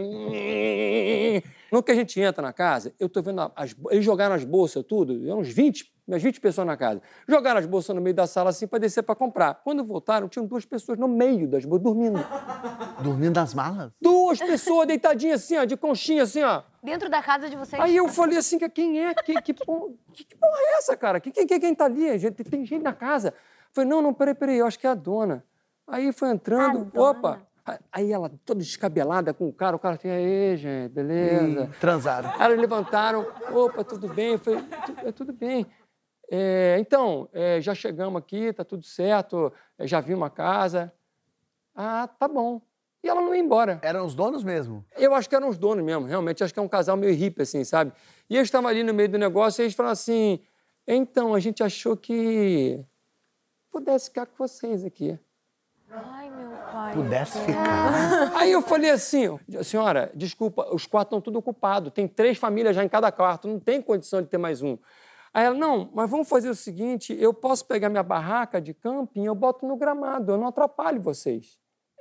No 1.71 1.81
que 1.81 1.93
a 1.93 1.95
gente 1.95 2.19
entra 2.19 2.41
na 2.41 2.51
casa, 2.51 2.93
eu 2.99 3.07
tô 3.07 3.21
vendo 3.21 3.49
as, 3.55 3.73
eles 3.89 4.03
jogaram 4.03 4.35
as 4.35 4.43
bolsas 4.43 4.83
tudo, 4.83 5.13
uns 5.33 5.47
20, 5.47 5.94
umas 6.07 6.21
20 6.21 6.39
pessoas 6.39 6.67
na 6.67 6.77
casa. 6.77 7.01
Jogaram 7.27 7.59
as 7.59 7.65
bolsas 7.65 7.95
no 7.95 8.01
meio 8.01 8.15
da 8.15 8.27
sala 8.27 8.49
assim 8.49 8.67
para 8.67 8.79
descer 8.79 9.03
para 9.03 9.15
comprar. 9.15 9.55
Quando 9.63 9.83
voltaram, 9.83 10.27
tinham 10.27 10.45
duas 10.45 10.65
pessoas 10.65 10.97
no 10.97 11.07
meio 11.07 11.47
das 11.47 11.65
bolsas 11.65 11.83
dormindo. 11.83 12.19
Dormindo 13.01 13.35
nas 13.35 13.53
malas? 13.53 13.91
Duas 14.01 14.39
pessoas 14.39 14.87
deitadinhas 14.87 15.43
assim, 15.43 15.57
ó, 15.57 15.65
de 15.65 15.75
conchinha 15.75 16.23
assim, 16.23 16.43
ó. 16.43 16.63
Dentro 16.81 17.09
da 17.09 17.21
casa 17.21 17.49
de 17.49 17.55
vocês? 17.55 17.81
Aí 17.81 17.95
eu 17.95 18.07
falei 18.07 18.37
assim, 18.37 18.57
quem 18.69 19.03
é? 19.03 19.13
Que, 19.13 19.33
que, 19.41 19.53
que, 19.53 20.23
que 20.23 20.35
porra 20.35 20.57
é 20.57 20.77
essa, 20.77 20.95
cara? 20.95 21.19
Que, 21.19 21.31
que, 21.31 21.59
quem 21.59 21.75
tá 21.75 21.85
ali? 21.85 22.17
Gente, 22.17 22.43
tem 22.43 22.65
gente 22.65 22.83
na 22.83 22.93
casa. 22.93 23.29
Eu 23.29 23.33
falei, 23.73 23.89
não, 23.89 24.01
não, 24.01 24.13
peraí, 24.13 24.33
peraí, 24.33 24.57
eu 24.57 24.65
acho 24.65 24.79
que 24.79 24.87
é 24.87 24.89
a 24.89 24.95
dona. 24.95 25.43
Aí 25.87 26.11
foi 26.11 26.29
entrando, 26.29 26.89
opa, 26.95 27.41
Aí 27.91 28.11
ela 28.11 28.31
toda 28.45 28.59
descabelada 28.59 29.33
com 29.33 29.47
o 29.47 29.53
cara, 29.53 29.75
o 29.75 29.79
cara 29.79 29.95
assim, 29.95 30.09
aí, 30.09 30.55
gente, 30.55 30.91
beleza. 30.91 31.63
Hum, 31.63 31.69
transaram. 31.79 32.31
Aí 32.37 32.51
eles 32.51 32.61
levantaram, 32.61 33.25
opa, 33.51 33.83
tudo 33.83 34.07
bem? 34.07 34.33
Eu 34.33 34.39
falei, 34.39 34.63
é 35.03 35.11
tudo 35.11 35.33
bem. 35.33 35.65
É, 36.29 36.77
então, 36.79 37.29
é, 37.33 37.61
já 37.61 37.75
chegamos 37.75 38.19
aqui, 38.19 38.51
tá 38.53 38.63
tudo 38.63 38.83
certo, 38.83 39.51
é, 39.77 39.85
já 39.85 39.99
vi 39.99 40.13
uma 40.13 40.29
casa. 40.29 40.91
Ah, 41.75 42.07
tá 42.07 42.27
bom. 42.27 42.61
E 43.03 43.07
ela 43.07 43.21
não 43.21 43.35
ia 43.35 43.41
embora. 43.41 43.79
Eram 43.83 44.05
os 44.05 44.15
donos 44.15 44.43
mesmo? 44.43 44.83
Eu 44.97 45.13
acho 45.13 45.29
que 45.29 45.35
eram 45.35 45.47
os 45.47 45.57
donos 45.57 45.85
mesmo, 45.85 46.05
realmente. 46.05 46.43
Acho 46.43 46.51
que 46.51 46.59
é 46.59 46.63
um 46.63 46.67
casal 46.67 46.97
meio 46.97 47.13
hippie, 47.13 47.43
assim, 47.43 47.63
sabe? 47.63 47.93
E 48.27 48.35
eles 48.35 48.47
estavam 48.47 48.67
ali 48.67 48.83
no 48.83 48.93
meio 48.95 49.09
do 49.09 49.17
negócio 49.19 49.61
e 49.61 49.65
eles 49.65 49.75
falaram 49.75 49.93
assim, 49.93 50.39
então, 50.87 51.35
a 51.35 51.39
gente 51.39 51.61
achou 51.61 51.95
que 51.95 52.83
pudesse 53.71 54.05
ficar 54.09 54.25
com 54.25 54.35
vocês 54.37 54.83
aqui. 54.83 55.19
Ai, 55.91 56.31
meu 56.31 56.49
pai. 56.71 56.93
Pudesse 56.93 57.39
ficar. 57.39 58.35
Aí 58.37 58.51
eu 58.51 58.61
falei 58.61 58.89
assim, 58.89 59.39
senhora, 59.63 60.11
desculpa, 60.15 60.67
os 60.73 60.87
quartos 60.87 61.09
estão 61.09 61.21
tudo 61.21 61.37
ocupados. 61.37 61.93
Tem 61.93 62.07
três 62.07 62.37
famílias 62.37 62.75
já 62.75 62.83
em 62.83 62.89
cada 62.89 63.11
quarto, 63.11 63.47
não 63.47 63.59
tem 63.59 63.81
condição 63.81 64.21
de 64.21 64.27
ter 64.27 64.39
mais 64.39 64.63
um. 64.63 64.77
Aí 65.35 65.43
ela, 65.43 65.53
não, 65.53 65.91
mas 65.93 66.09
vamos 66.09 66.29
fazer 66.29 66.47
o 66.47 66.55
seguinte, 66.55 67.13
eu 67.19 67.33
posso 67.33 67.65
pegar 67.65 67.89
minha 67.89 68.01
barraca 68.01 68.61
de 68.61 68.73
camping, 68.73 69.25
eu 69.25 69.35
boto 69.35 69.67
no 69.67 69.75
gramado, 69.75 70.31
eu 70.31 70.37
não 70.37 70.47
atrapalho 70.47 71.01
vocês. 71.01 71.59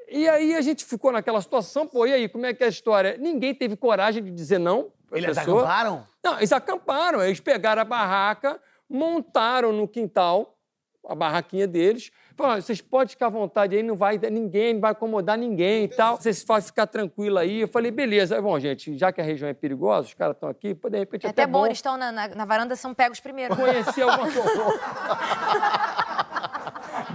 E 0.09 0.29
aí 0.29 0.55
a 0.55 0.61
gente 0.61 0.85
ficou 0.85 1.11
naquela 1.11 1.43
situação, 1.43 1.85
pô, 1.85 2.07
e 2.07 2.13
aí, 2.13 2.29
como 2.29 2.47
é 2.47 2.55
que 2.55 2.63
é 2.63 2.67
a 2.67 2.71
história? 2.71 3.17
Ninguém 3.19 3.53
teve 3.53 3.75
coragem 3.77 4.23
de 4.23 4.31
dizer 4.31 4.59
não. 4.61 4.93
Eles 5.11 5.37
pessoa. 5.37 5.63
acamparam? 5.63 6.07
Não, 6.23 6.37
eles 6.37 6.53
acamparam, 6.53 7.25
eles 7.25 7.41
pegaram 7.41 7.83
a 7.83 7.85
barraca, 7.85 8.61
montaram 8.89 9.73
no 9.73 9.89
quintal 9.89 10.57
a 11.05 11.15
barraquinha 11.17 11.67
deles, 11.67 12.13
Fala, 12.37 12.61
vocês 12.61 12.81
podem 12.81 13.09
ficar 13.09 13.27
à 13.27 13.31
vontade 13.31 13.77
aí, 13.77 13.83
não 13.83 13.95
vai 13.95 14.19
ninguém, 14.19 14.75
não 14.75 14.81
vai 14.81 14.91
incomodar 14.91 15.39
ninguém 15.39 15.85
e 15.85 15.89
tal. 15.89 16.17
Vocês 16.17 16.43
podem 16.43 16.65
ficar 16.65 16.87
tranquilo 16.87 17.39
aí. 17.39 17.61
Eu 17.61 17.69
falei, 17.69 17.93
beleza. 17.93 18.43
Bom, 18.43 18.59
gente, 18.59 18.99
já 18.99 19.13
que 19.13 19.21
a 19.21 19.25
região 19.25 19.49
é 19.49 19.55
perigosa, 19.55 20.09
os 20.09 20.15
caras 20.15 20.35
estão 20.35 20.49
aqui, 20.49 20.75
de 20.75 20.99
repente 20.99 21.27
é 21.27 21.31
até, 21.31 21.43
até 21.43 21.51
bom. 21.51 21.65
eles 21.65 21.79
estão 21.79 21.97
na, 21.97 22.11
na, 22.11 22.29
na, 22.29 22.45
varanda, 22.45 22.75
são 22.75 22.93
pegos 22.93 23.21
primeiro. 23.21 23.55
Conhecer 23.55 24.03
alguma 24.03 24.31
coisa. 24.33 24.81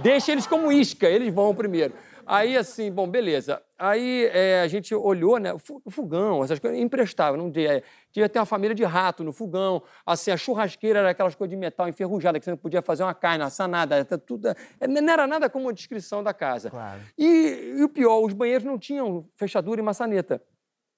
Deixa 0.02 0.32
eles 0.32 0.46
como 0.46 0.72
isca, 0.72 1.06
eles 1.06 1.34
vão 1.34 1.54
primeiro. 1.54 1.92
Aí, 2.30 2.56
assim, 2.56 2.90
bom, 2.90 3.08
beleza. 3.08 3.60
Aí 3.78 4.30
é, 4.32 4.62
a 4.62 4.68
gente 4.68 4.94
olhou, 4.94 5.38
né? 5.38 5.52
O 5.52 5.90
fogão, 5.90 6.44
essas 6.44 6.58
coisas, 6.58 6.78
emprestava. 6.78 7.36
Não 7.36 7.50
tinha, 7.50 7.82
tinha 8.12 8.28
ter 8.28 8.38
uma 8.38 8.46
família 8.46 8.74
de 8.74 8.84
rato 8.84 9.22
no 9.22 9.32
fogão. 9.32 9.82
Assim, 10.04 10.30
a 10.30 10.36
churrasqueira 10.36 11.00
era 11.00 11.10
aquelas 11.10 11.34
coisas 11.34 11.50
de 11.50 11.56
metal 11.56 11.88
enferrujada, 11.88 12.38
que 12.38 12.44
você 12.44 12.50
não 12.50 12.58
podia 12.58 12.82
fazer 12.82 13.02
uma 13.02 13.14
carne, 13.14 13.44
assar 13.44 13.68
nada. 13.68 14.04
Tudo, 14.04 14.48
é, 14.48 14.86
não 14.86 15.12
era 15.12 15.26
nada 15.26 15.48
como 15.48 15.68
a 15.68 15.72
descrição 15.72 16.22
da 16.22 16.34
casa. 16.34 16.70
Claro. 16.70 17.00
E, 17.16 17.74
e 17.78 17.84
o 17.84 17.88
pior, 17.88 18.24
os 18.24 18.32
banheiros 18.32 18.64
não 18.64 18.78
tinham 18.78 19.26
fechadura 19.36 19.80
e 19.80 19.84
maçaneta. 19.84 20.42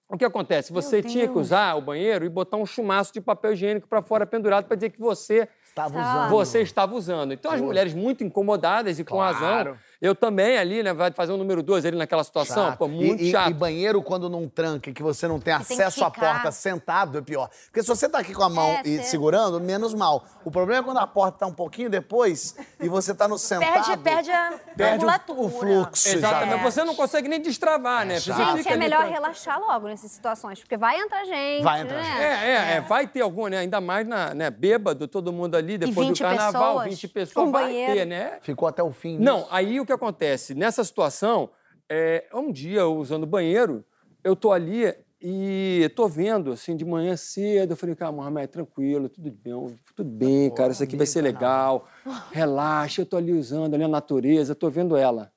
O 0.09 0.19
que 0.19 0.27
acontece? 0.27 0.75
Você 0.75 1.03
tinha 1.03 1.27
que 1.27 1.39
usar 1.39 1.75
o 1.75 1.81
banheiro 1.81 2.27
e 2.27 2.29
botar 2.29 2.59
um 2.59 2.67
chumaço 2.67 3.15
de 3.15 3.21
papel 3.21 3.55
higiênico 3.55 3.89
para 3.89 4.03
fora 4.03 4.27
pendurado 4.27 4.67
para 4.67 4.77
dizer 4.77 4.91
que 4.91 5.01
você 5.01 5.49
estava 5.65 5.99
usando. 5.99 6.31
Você 6.31 6.61
estava 6.61 6.95
usando. 6.95 7.33
Então, 7.33 7.51
as 7.51 7.63
mulheres 7.63 7.95
muito 7.95 8.23
incomodadas 8.23 8.99
e 8.99 9.05
com 9.05 9.17
claro. 9.17 9.35
razão 9.39 9.79
Eu 10.03 10.17
também 10.17 10.59
ali, 10.59 10.83
né? 10.83 10.93
Vai 10.93 11.13
fazer 11.13 11.31
um 11.33 11.37
número 11.37 11.63
dois 11.63 11.87
ali 11.87 11.97
naquela 11.97 12.25
situação, 12.25 12.71
Chato. 12.71 12.79
pô, 12.79 12.89
muito 12.89 13.23
e, 13.23 13.29
e- 13.29 13.31
chato. 13.31 13.51
E 13.51 13.55
banheiro, 13.55 14.03
quando 14.03 14.29
não 14.29 14.49
tranca, 14.49 14.91
e 14.91 14.93
que 14.93 15.01
você 15.03 15.29
não 15.29 15.39
tem 15.39 15.55
tem 15.55 15.77
acesso 15.77 16.05
à 16.05 16.11
ficar. 16.11 16.33
porta 16.35 16.51
sentado, 16.51 17.19
é 17.19 17.23
pior. 17.23 17.49
Porque 17.67 17.83
se 17.83 17.89
você 17.89 18.09
tá 18.09 18.19
aqui 18.19 18.35
com 18.35 18.43
a 18.43 18.49
mão 18.49 18.67
É, 18.69 18.83
e 18.85 18.97
cê- 18.99 19.05
segurando, 19.05 19.61
menos 19.61 19.95
mal. 19.95 20.25
O 20.45 20.51
problema 20.51 20.81
é 20.81 20.85
quando 20.85 20.99
a 20.99 21.07
porta 21.07 21.39
tá 21.39 21.47
um 21.47 21.53
pouquinho 21.55 21.89
depois 21.89 22.57
e 22.81 22.89
você 22.89 23.15
tá 23.15 23.29
no 23.29 23.39
sentado. 23.39 23.73
Perde, 23.87 23.97
perde 24.03 24.31
a 24.33 24.53
perde 24.77 25.05
o- 25.05 25.45
o 25.45 25.49
fluxo. 25.51 26.09
Exatamente. 26.09 26.57
já. 26.59 26.63
Você 26.65 26.83
não 26.85 26.97
consegue 26.97 27.29
nem 27.29 27.41
destravar, 27.41 28.05
né? 28.05 28.19
Você 28.19 28.33
chato. 28.33 28.39
Gente, 28.57 28.59
fica 28.65 28.75
é 28.75 28.77
melhor 28.77 29.05
relaxar 29.05 29.61
logo 29.61 29.87
nessas 29.87 30.11
situações, 30.11 30.59
porque 30.59 30.77
vai 30.77 30.99
entrar 30.99 31.25
gente, 31.25 31.63
Vai 31.63 31.83
entrar 31.83 31.97
né? 31.99 32.03
gente. 32.05 32.21
É, 32.23 32.51
é, 32.73 32.77
é, 32.77 32.81
vai 32.81 33.07
ter 33.07 33.21
algum, 33.21 33.47
né? 33.47 33.59
Ainda 33.59 33.81
mais 33.81 34.05
na, 34.07 34.35
né, 34.35 34.51
bêbado, 34.51 35.07
todo 35.07 35.33
mundo 35.33 35.55
ali, 35.55 35.79
depois 35.79 36.09
20 36.09 36.19
do 36.19 36.25
carnaval, 36.25 36.75
pessoas, 36.79 36.89
20 36.91 37.09
pessoas, 37.09 37.47
com 37.47 37.53
vai 37.53 37.65
banheiro. 37.67 37.93
ter, 37.95 38.05
né? 38.05 38.39
Ficou 38.43 38.67
até 38.67 38.83
o 38.83 38.91
fim. 38.91 39.17
Não, 39.19 39.47
aí 39.51 39.79
o 39.79 39.87
que 39.87 39.92
acontece? 39.93 40.55
Nessa 40.55 40.83
situação, 40.85 41.51
é, 41.89 42.27
um 42.35 42.51
dia 42.51 42.87
usando 42.87 43.25
o 43.25 43.27
banheiro, 43.27 43.85
eu 44.25 44.35
tô 44.35 44.53
ali 44.53 44.95
e 45.21 45.89
tô 45.95 46.09
vendo, 46.09 46.53
assim, 46.53 46.75
de 46.77 46.85
manhã 46.85 47.17
cedo, 47.17 47.73
eu 47.73 47.77
falei, 47.77 47.95
cara, 47.95 48.11
Mohamed, 48.11 48.49
tranquilo, 48.49 49.09
tudo 49.09 49.31
bem, 49.31 49.79
tudo 49.95 50.09
bem, 50.09 50.51
cara, 50.53 50.73
isso 50.73 50.83
aqui 50.83 50.97
vai 50.97 51.07
ser 51.07 51.23
legal, 51.23 51.87
relaxa, 52.33 53.03
eu 53.03 53.07
tô 53.07 53.17
ali 53.17 53.33
usando 53.33 53.75
ali 53.75 53.85
a 53.85 53.89
natureza, 53.89 54.55
tô 54.55 54.69
vendo 54.69 54.97
ela, 54.97 55.33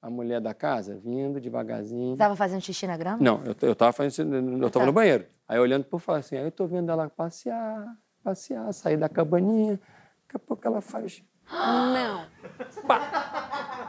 a 0.00 0.10
mulher 0.10 0.40
da 0.40 0.52
casa, 0.52 0.98
vindo 0.98 1.40
devagarzinho. 1.40 2.16
Você 2.16 2.18
tava 2.18 2.34
fazendo 2.34 2.60
xixi 2.62 2.86
na 2.88 2.96
grama? 2.96 3.18
Não, 3.20 3.40
eu, 3.44 3.54
eu 3.62 3.76
tava 3.76 3.92
fazendo, 3.92 4.34
eu 4.34 4.70
tava 4.70 4.84
tá. 4.84 4.86
no 4.86 4.92
banheiro. 4.92 5.24
Aí 5.46 5.58
olhando 5.60 5.84
por 5.84 6.00
fora 6.00 6.18
assim, 6.18 6.36
aí 6.36 6.44
eu 6.44 6.50
tô 6.50 6.66
vendo 6.66 6.90
ela 6.90 7.08
passear, 7.08 7.86
passear, 8.24 8.72
sair 8.72 8.96
da 8.96 9.08
cabaninha. 9.08 9.78
Daqui 10.22 10.36
a 10.36 10.38
pouco 10.38 10.66
ela 10.66 10.80
faz. 10.80 11.22
Não. 11.52 12.26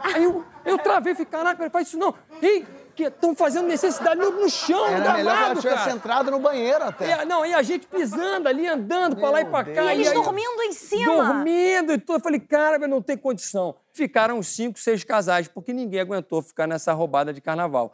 Aí 0.03 0.23
eu, 0.23 0.43
eu 0.65 0.77
travei 0.77 1.13
e 1.13 1.15
falei, 1.15 1.25
caraca, 1.31 1.69
faz 1.69 1.87
isso 1.87 1.97
não. 1.97 2.13
Ei, 2.41 2.65
que 2.95 3.03
estão 3.03 3.33
fazendo 3.35 3.67
necessidade 3.67 4.19
no, 4.19 4.31
no 4.31 4.49
chão, 4.49 4.85
Era 4.85 4.97
melhor 4.99 5.13
que 5.15 5.19
ela 5.21 5.23
gramado, 5.35 5.61
tivesse 5.61 5.77
cara. 5.83 5.91
entrado 5.95 6.31
no 6.31 6.39
banheiro 6.39 6.83
até. 6.83 7.07
E 7.07 7.11
a- 7.13 7.25
não, 7.25 7.45
e 7.45 7.53
a 7.53 7.63
gente 7.63 7.87
pisando 7.87 8.47
ali, 8.49 8.67
andando 8.67 9.15
pra 9.15 9.29
lá 9.29 9.41
e 9.41 9.45
pra 9.45 9.63
cá. 9.63 9.85
E 9.93 9.97
eles 9.97 10.07
aí- 10.09 10.13
dormindo 10.13 10.61
em 10.63 10.73
cima. 10.73 11.05
Dormindo 11.15 11.93
e 11.93 11.97
tudo. 11.97 12.17
Eu 12.17 12.21
falei, 12.21 12.39
cara, 12.39 12.77
mas 12.77 12.89
não 12.89 13.01
tem 13.01 13.17
condição. 13.17 13.75
Ficaram 13.93 14.41
cinco, 14.43 14.77
seis 14.77 15.03
casais, 15.03 15.47
porque 15.47 15.71
ninguém 15.73 16.01
aguentou 16.01 16.41
ficar 16.41 16.67
nessa 16.67 16.93
roubada 16.93 17.31
de 17.33 17.39
carnaval. 17.41 17.93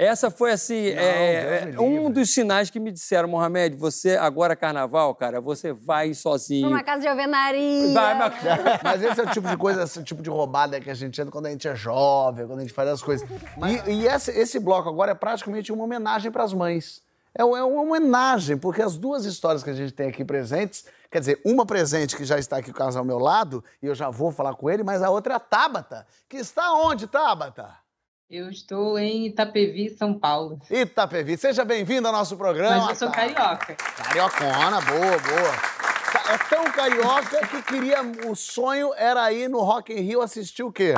Essa 0.00 0.30
foi, 0.30 0.52
assim, 0.52 0.86
é, 0.96 1.66
Deus 1.66 1.76
me 1.76 1.76
é, 1.76 1.78
um 1.78 2.10
dos 2.10 2.32
sinais 2.32 2.70
que 2.70 2.80
me 2.80 2.90
disseram, 2.90 3.28
Mohamed, 3.28 3.76
você 3.76 4.16
agora 4.16 4.54
é 4.54 4.56
carnaval, 4.56 5.14
cara, 5.14 5.42
você 5.42 5.74
vai 5.74 6.14
sozinho. 6.14 6.70
Numa 6.70 6.82
casa 6.82 7.02
de 7.02 7.08
alvenaria. 7.08 7.92
Vai, 7.92 8.18
mas... 8.18 8.32
Mas 8.82 9.02
esse 9.02 9.20
é 9.20 9.24
o 9.24 9.26
tipo 9.26 9.46
de 9.46 9.58
coisa, 9.58 9.82
esse 9.82 10.02
tipo 10.02 10.22
de 10.22 10.30
roubada 10.30 10.80
que 10.80 10.88
a 10.88 10.94
gente 10.94 11.20
entra 11.20 11.30
quando 11.30 11.46
a 11.46 11.50
gente 11.50 11.68
é 11.68 11.76
jovem, 11.76 12.46
quando 12.46 12.60
a 12.60 12.62
gente 12.62 12.72
faz 12.72 12.88
as 12.88 13.02
coisas. 13.02 13.28
E, 13.86 13.90
e 13.90 14.06
esse, 14.06 14.30
esse 14.30 14.58
bloco 14.58 14.88
agora 14.88 15.12
é 15.12 15.14
praticamente 15.14 15.70
uma 15.70 15.84
homenagem 15.84 16.30
para 16.30 16.44
as 16.44 16.54
mães. 16.54 17.02
É, 17.34 17.42
é 17.42 17.44
uma 17.44 17.82
homenagem, 17.82 18.56
porque 18.56 18.80
as 18.80 18.96
duas 18.96 19.26
histórias 19.26 19.62
que 19.62 19.68
a 19.68 19.74
gente 19.74 19.92
tem 19.92 20.08
aqui 20.08 20.24
presentes, 20.24 20.86
quer 21.10 21.20
dizer, 21.20 21.42
uma 21.44 21.66
presente 21.66 22.16
que 22.16 22.24
já 22.24 22.38
está 22.38 22.56
aqui 22.56 22.72
com 22.72 22.78
o 22.78 22.86
casal 22.86 23.02
ao 23.02 23.06
meu 23.06 23.18
lado, 23.18 23.62
e 23.82 23.86
eu 23.86 23.94
já 23.94 24.08
vou 24.08 24.32
falar 24.32 24.54
com 24.54 24.70
ele, 24.70 24.82
mas 24.82 25.02
a 25.02 25.10
outra 25.10 25.34
é 25.34 25.36
a 25.36 25.40
Tabata, 25.40 26.06
que 26.26 26.38
está 26.38 26.72
onde, 26.72 27.06
Tabata? 27.06 27.78
Eu 28.30 28.48
estou 28.48 28.96
em 28.96 29.26
Itapevi, 29.26 29.90
São 29.90 30.16
Paulo. 30.16 30.60
Itapevi. 30.70 31.36
Seja 31.36 31.64
bem-vindo 31.64 32.06
ao 32.06 32.12
nosso 32.12 32.36
programa. 32.36 32.86
Mas 32.86 32.90
eu 32.90 33.08
sou 33.08 33.10
Tabata. 33.10 33.56
carioca. 33.66 33.74
Cariocona, 33.74 34.80
boa, 34.82 35.18
boa. 35.18 36.32
É 36.32 36.38
tão 36.48 36.64
carioca 36.70 37.44
que 37.48 37.60
queria. 37.62 38.00
O 38.30 38.36
sonho 38.36 38.94
era 38.94 39.32
ir 39.32 39.48
no 39.48 39.58
Rock 39.62 39.92
in 39.92 40.02
Rio 40.02 40.22
assistir 40.22 40.62
o 40.62 40.70
quê? 40.70 40.94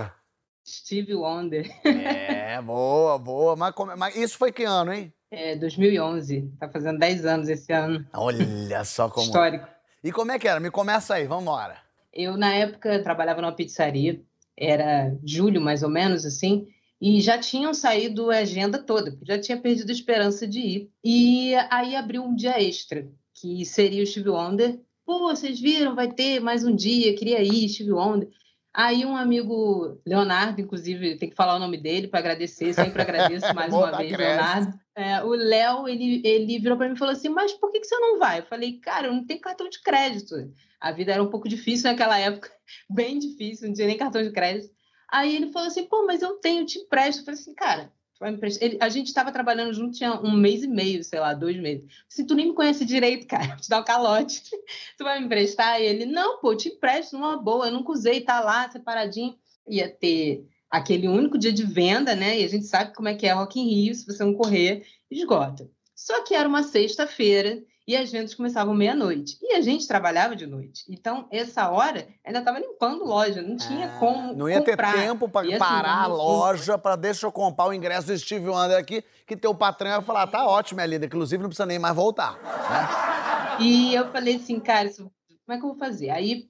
Steve 0.63 1.15
Wonder. 1.15 1.75
É, 1.87 2.61
boa, 2.61 3.19
boa. 3.19 3.57
Mas, 3.57 3.73
mas 3.97 4.15
isso 4.15 4.37
foi 4.37 4.53
que 4.53 4.65
ano, 4.65 4.93
hein? 4.93 5.11
É 5.31 5.57
2011. 5.57 6.53
Tá 6.61 6.69
fazendo 6.69 6.99
10 6.99 7.25
anos 7.25 7.49
esse 7.49 7.73
ano. 7.73 8.07
Olha 8.13 8.85
só 8.85 9.09
como. 9.09 9.25
Histórico. 9.25 9.67
E 10.05 10.13
como 10.13 10.33
é 10.33 10.39
que 10.39 10.47
era? 10.47 10.61
Me 10.61 10.71
começa 10.71 11.15
aí, 11.15 11.27
vambora. 11.27 11.79
Eu, 12.13 12.37
na 12.37 12.53
época, 12.53 13.03
trabalhava 13.03 13.41
numa 13.41 13.53
pizzaria. 13.57 14.21
Era 14.55 15.17
julho, 15.25 15.63
mais 15.63 15.83
ou 15.83 15.89
menos, 15.89 16.27
assim. 16.27 16.69
E 17.03 17.21
já 17.21 17.37
tinham 17.37 17.75
saído 17.75 18.31
a 18.31 18.39
agenda 18.39 18.79
toda, 18.79 19.11
porque 19.11 19.27
já 19.27 19.37
tinha 19.37 19.61
perdido 19.61 19.91
a 19.91 19.93
esperança 19.93 20.47
de 20.47 20.61
ir. 20.61 20.91
E 21.03 21.53
aí 21.69 21.97
abriu 21.97 22.23
um 22.23 22.33
dia 22.33 22.63
extra, 22.63 23.11
que 23.35 23.67
seria 23.67 24.05
o 24.05 24.07
Steve 24.07 24.29
Wonder. 24.29 24.79
Pô, 25.05 25.19
vocês 25.19 25.59
viram? 25.59 25.97
Vai 25.97 26.13
ter 26.13 26.39
mais 26.39 26.65
um 26.65 26.73
dia, 26.73 27.17
queria 27.17 27.43
ir, 27.43 27.69
Steve 27.69 27.91
Wonder. 27.91 28.29
Aí 28.73 29.05
um 29.05 29.17
amigo, 29.17 30.01
Leonardo, 30.07 30.61
inclusive, 30.61 31.19
tem 31.19 31.29
que 31.29 31.35
falar 31.35 31.57
o 31.57 31.59
nome 31.59 31.77
dele 31.77 32.07
para 32.07 32.21
agradecer, 32.21 32.73
sempre 32.73 33.03
agradeço 33.03 33.47
mais 33.53 33.75
uma 33.75 33.91
dar 33.91 33.99
vez, 33.99 34.13
crédito. 34.13 34.37
Leonardo. 34.37 34.81
É, 34.95 35.25
o 35.25 35.31
Léo, 35.31 35.89
ele, 35.89 36.23
ele 36.25 36.61
virou 36.61 36.79
para 36.79 36.87
mim 36.87 36.95
e 36.95 36.99
falou 36.99 37.15
assim, 37.15 37.31
mas 37.31 37.53
por 37.53 37.73
que, 37.73 37.81
que 37.81 37.87
você 37.87 37.99
não 37.99 38.21
vai? 38.21 38.39
Eu 38.39 38.47
falei, 38.47 38.79
cara, 38.79 39.09
eu 39.09 39.13
não 39.13 39.27
tenho 39.27 39.41
cartão 39.41 39.69
de 39.69 39.83
crédito. 39.83 40.37
A 40.81 40.93
vida 40.93 41.11
era 41.11 41.23
um 41.23 41.31
pouco 41.31 41.49
difícil 41.49 41.91
naquela 41.91 42.17
época, 42.17 42.49
bem 42.89 43.19
difícil, 43.19 43.67
não 43.67 43.75
tinha 43.75 43.89
nem 43.89 43.99
cartão 43.99 44.23
de 44.23 44.31
crédito. 44.31 44.73
Aí 45.13 45.37
ele 45.37 45.53
falou 45.53 45.69
assim, 45.69 45.85
pô, 45.85 46.07
mas 46.07 46.23
eu 46.23 46.37
tenho, 46.37 46.65
te 46.65 46.79
empresto. 46.79 47.21
Eu 47.21 47.25
falei 47.27 47.41
assim, 47.41 47.55
cara, 47.55 47.93
vai 48.19 48.31
me 48.31 48.37
emprestar? 48.39 48.67
Ele- 48.67 48.79
a 48.81 48.89
gente 48.89 49.09
estava 49.09 49.31
trabalhando 49.31 49.75
junto, 49.75 49.97
tinha 49.97 50.15
um 50.15 50.33
mês 50.33 50.63
e 50.63 50.69
meio, 50.69 51.05
sei 51.05 51.21
lá, 51.21 51.35
dois 51.35 51.57
meses. 51.61 51.85
Assim, 52.11 52.25
tu 52.27 52.35
nem 52.35 52.49
me 52.49 52.55
conhece 52.55 52.85
direito, 52.85 53.27
cara, 53.27 53.57
te 53.57 53.69
dar 53.69 53.81
um 53.81 53.85
calote. 53.85 54.43
tu 54.97 55.05
vai 55.05 55.21
me 55.21 55.27
emprestar? 55.27 55.81
Ele, 55.81 56.07
não, 56.07 56.41
pô, 56.41 56.55
te 56.57 56.69
empresto 56.71 57.17
numa 57.19 57.37
boa, 57.37 57.67
eu 57.67 57.73
nunca 57.73 57.93
usei, 57.93 58.23
tá 58.23 58.41
lá, 58.41 58.71
separadinho. 58.71 59.37
Ia 59.69 59.89
ter 59.89 60.47
aquele 60.71 61.07
único 61.07 61.37
dia 61.37 61.53
de 61.53 61.63
venda, 61.65 62.17
né? 62.17 62.41
E 62.41 62.45
a 62.45 62.49
gente 62.49 62.65
sabe 62.65 62.95
como 62.95 63.09
é 63.09 63.15
que 63.15 63.27
é 63.27 63.33
Rock 63.33 63.61
in 63.61 63.69
Rio, 63.69 63.95
se 63.95 64.07
você 64.07 64.25
não 64.25 64.33
correr, 64.35 64.87
esgota. 65.11 65.71
Só 65.95 66.25
que 66.25 66.35
era 66.35 66.49
uma 66.49 66.63
sexta-feira 66.63 67.63
e 67.87 67.97
as 67.97 68.11
vendas 68.13 68.35
começavam 68.35 68.73
meia-noite. 68.75 69.37
E 69.43 69.55
a 69.55 69.61
gente 69.61 69.87
trabalhava 69.89 70.37
de 70.37 70.47
noite. 70.47 70.85
Então, 70.89 71.27
essa 71.31 71.69
hora, 71.71 72.07
ainda 72.25 72.39
estava 72.39 72.59
limpando 72.61 73.05
loja, 73.05 73.43
não 73.43 73.57
tinha 73.57 73.89
como 73.99 74.31
Ah, 74.31 74.33
Não 74.35 74.49
ia 74.49 74.61
comprar. 74.61 74.93
ter 74.93 75.01
tempo 75.01 75.29
para 75.29 75.49
assim, 75.49 75.59
parar 75.59 76.03
a 76.03 76.07
loja 76.07 76.79
para 76.79 76.95
deixa 76.97 77.27
eu 77.27 77.33
comprar 77.33 77.67
o 77.67 77.73
ingresso 77.75 78.07
do 78.07 78.17
Steve 78.19 78.49
Wonder 78.49 78.79
aqui, 78.79 79.03
que 79.27 79.37
teu 79.37 79.55
patrão 79.55 79.91
ia 79.91 80.01
falar, 80.03 80.27
tá 80.29 80.47
ótimo, 80.47 80.77
minha 80.77 80.87
linda, 80.87 81.07
inclusive 81.07 81.43
não 81.43 81.49
precisa 81.51 81.67
nem 81.67 81.79
mais 81.79 81.95
voltar. 81.97 82.39
né? 82.43 83.57
E 83.61 83.95
eu 83.95 84.11
falei 84.13 84.37
assim, 84.37 84.59
cara, 84.61 84.89
isso- 84.89 85.11
como 85.45 85.57
é 85.57 85.59
que 85.59 85.65
eu 85.65 85.71
vou 85.71 85.79
fazer? 85.79 86.11
Aí, 86.11 86.49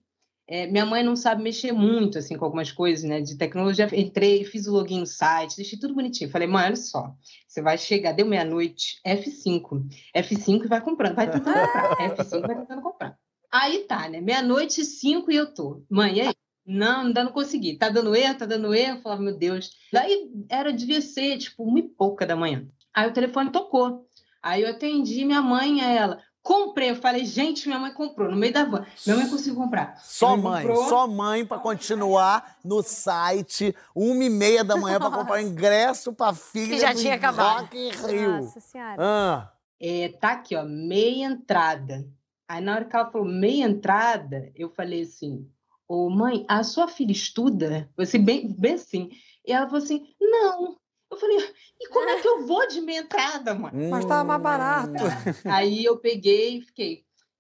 é, 0.53 0.67
minha 0.67 0.85
mãe 0.85 1.03
não 1.03 1.17
sabe 1.17 1.43
mexer 1.43 1.73
muito, 1.73 2.19
assim, 2.19 2.37
com 2.37 2.45
algumas 2.45 2.71
coisas, 2.71 3.09
né, 3.09 3.23
de 3.23 3.39
tecnologia. 3.39 3.89
Entrei, 3.91 4.45
fiz 4.45 4.67
o 4.67 4.73
login 4.73 5.01
no 5.01 5.07
site, 5.07 5.57
deixei 5.57 5.79
tudo 5.79 5.95
bonitinho. 5.95 6.31
Falei, 6.31 6.47
mãe, 6.47 6.67
olha 6.67 6.77
só, 6.77 7.15
você 7.49 7.63
vai 7.63 7.79
chegar, 7.79 8.13
deu 8.13 8.27
meia-noite, 8.27 9.01
F5. 9.03 9.83
F5 10.15 10.67
e 10.67 10.69
vai 10.69 10.83
comprando, 10.83 11.15
vai 11.15 11.31
tentando 11.31 11.55
comprar. 11.55 11.97
F5 11.97 12.47
vai 12.47 12.57
tentando 12.59 12.83
comprar. 12.83 13.19
Aí 13.51 13.85
tá, 13.85 14.11
né, 14.11 14.21
meia-noite, 14.21 14.85
cinco 14.85 15.33
e 15.33 15.37
eu 15.37 15.55
tô. 15.55 15.83
Mãe, 15.89 16.19
e 16.19 16.21
aí? 16.21 16.35
Não, 16.67 17.07
ainda 17.07 17.25
não 17.25 17.33
consegui. 17.33 17.79
Tá 17.79 17.89
dando 17.89 18.15
erro, 18.15 18.37
tá 18.37 18.45
dando 18.45 18.75
erro. 18.75 18.99
Eu 18.99 19.03
falava, 19.03 19.23
meu 19.23 19.37
Deus. 19.37 19.71
Daí 19.91 20.31
era, 20.51 20.71
devia 20.71 21.01
ser, 21.01 21.39
tipo, 21.39 21.65
uma 21.65 21.79
e 21.79 21.83
pouca 21.83 22.27
da 22.27 22.37
manhã. 22.37 22.69
Aí 22.95 23.09
o 23.09 23.13
telefone 23.13 23.51
tocou. 23.51 24.07
Aí 24.43 24.63
eu 24.63 24.69
atendi 24.69 25.25
minha 25.25 25.41
mãe, 25.41 25.81
a 25.81 25.89
ela. 25.89 26.23
Comprei. 26.43 26.91
Eu 26.91 26.97
falei, 26.97 27.25
gente, 27.25 27.69
minha 27.69 27.79
mãe 27.79 27.93
comprou 27.93 28.31
no 28.31 28.37
meio 28.37 28.53
da 28.53 28.65
van. 28.65 28.85
Minha 29.07 29.17
mãe 29.17 29.29
conseguiu 29.31 29.55
comprar. 29.55 29.97
Só 30.03 30.37
Minha 30.37 30.51
mãe, 30.51 30.67
comprou. 30.67 30.89
só 30.89 31.07
mãe 31.07 31.47
para 31.47 31.59
continuar 31.59 32.57
no 32.65 32.83
site, 32.83 33.75
uma 33.95 34.25
e 34.25 34.29
meia 34.31 34.65
da 34.65 34.77
manhã 34.77 34.99
para 34.99 35.11
comprar 35.17 35.35
o 35.37 35.41
ingresso 35.41 36.13
para 36.13 36.35
filha 36.35 36.75
Que 36.75 36.81
já 36.81 36.93
do 36.93 36.99
tinha 37.01 37.15
acabado. 37.15 37.63
Rock 37.63 37.77
in 37.79 37.91
Rio. 37.91 38.43
Nossa 38.43 38.61
senhora. 38.61 38.97
Ah, 38.99 39.53
É, 39.81 40.09
tá 40.21 40.33
aqui, 40.33 40.57
ó, 40.57 40.65
meia 40.65 41.27
entrada. 41.27 42.05
Aí 42.49 42.61
na 42.61 42.75
hora 42.75 42.85
que 42.85 42.95
ela 42.97 43.11
falou 43.11 43.27
meia 43.27 43.65
entrada, 43.65 44.51
eu 44.55 44.69
falei 44.69 45.03
assim, 45.03 45.49
ô 45.89 46.11
mãe, 46.11 46.45
a 46.49 46.63
sua 46.65 46.89
filha 46.89 47.13
estuda? 47.13 47.89
Eu 47.97 48.03
assim, 48.03 48.19
bem, 48.23 48.53
bem 48.59 48.75
assim. 48.75 49.11
E 49.47 49.53
ela 49.53 49.67
falou 49.67 49.83
assim, 49.83 50.03
não. 50.21 50.77
Eu 51.13 51.19
falei, 51.19 51.39
e 51.79 51.89
como 51.89 52.09
é 52.09 52.21
que 52.21 52.27
eu 52.27 52.47
vou 52.47 52.67
de 52.67 52.81
meia 52.81 53.01
entrada, 53.01 53.55
mãe? 53.55 53.71
Mas 53.91 54.05
tava 54.07 54.25
mais 54.25 54.43
barato. 54.43 55.05
Aí 55.45 55.85
eu 55.85 55.99
peguei 55.99 56.57
e 56.57 56.63
fiquei, 56.63 56.95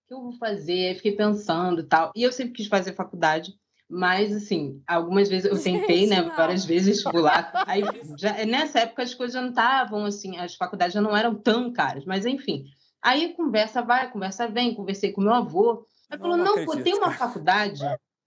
o 0.04 0.08
que 0.08 0.14
eu 0.14 0.22
vou 0.22 0.32
fazer? 0.35 0.88
Aí 0.90 0.94
Fiquei 0.94 1.12
pensando 1.12 1.80
e 1.80 1.85
tal. 1.85 2.12
E 2.14 2.22
eu 2.22 2.30
sempre 2.30 2.52
quis 2.52 2.66
fazer 2.66 2.92
faculdade, 2.92 3.54
mas 3.88 4.30
assim, 4.37 4.82
algumas 4.87 5.28
vezes 5.30 5.50
eu 5.50 5.58
tentei, 5.58 6.00
Gente, 6.00 6.11
né? 6.11 6.20
não. 6.22 6.37
Várias 6.37 6.66
vezes 6.66 6.96
vestibular. 6.96 7.64
Aí 7.66 7.82
já- 8.18 8.44
nessa 8.44 8.80
época 8.80 9.02
as 9.02 9.14
coisas 9.14 9.32
já 9.32 9.40
não 9.40 9.48
estavam 9.48 10.04
assim, 10.04 10.37
as 10.37 10.54
faculdades 10.54 10.92
já 10.92 11.00
não 11.00 11.16
eram 11.16 11.35
tão 11.35 11.72
caras, 11.72 12.04
mas 12.04 12.26
enfim. 12.26 12.64
Aí 13.00 13.32
conversa 13.35 13.80
vai, 13.80 14.12
conversa 14.12 14.46
vem, 14.46 14.74
conversei 14.74 15.12
com 15.12 15.22
meu 15.22 15.32
avô. 15.32 15.87
Ele 16.11 16.20
falou: 16.20 16.37
Não 16.37 16.44
não, 16.44 16.64
pô, 16.66 16.76
tem 16.76 16.94
uma 16.94 17.11
faculdade 17.12 17.82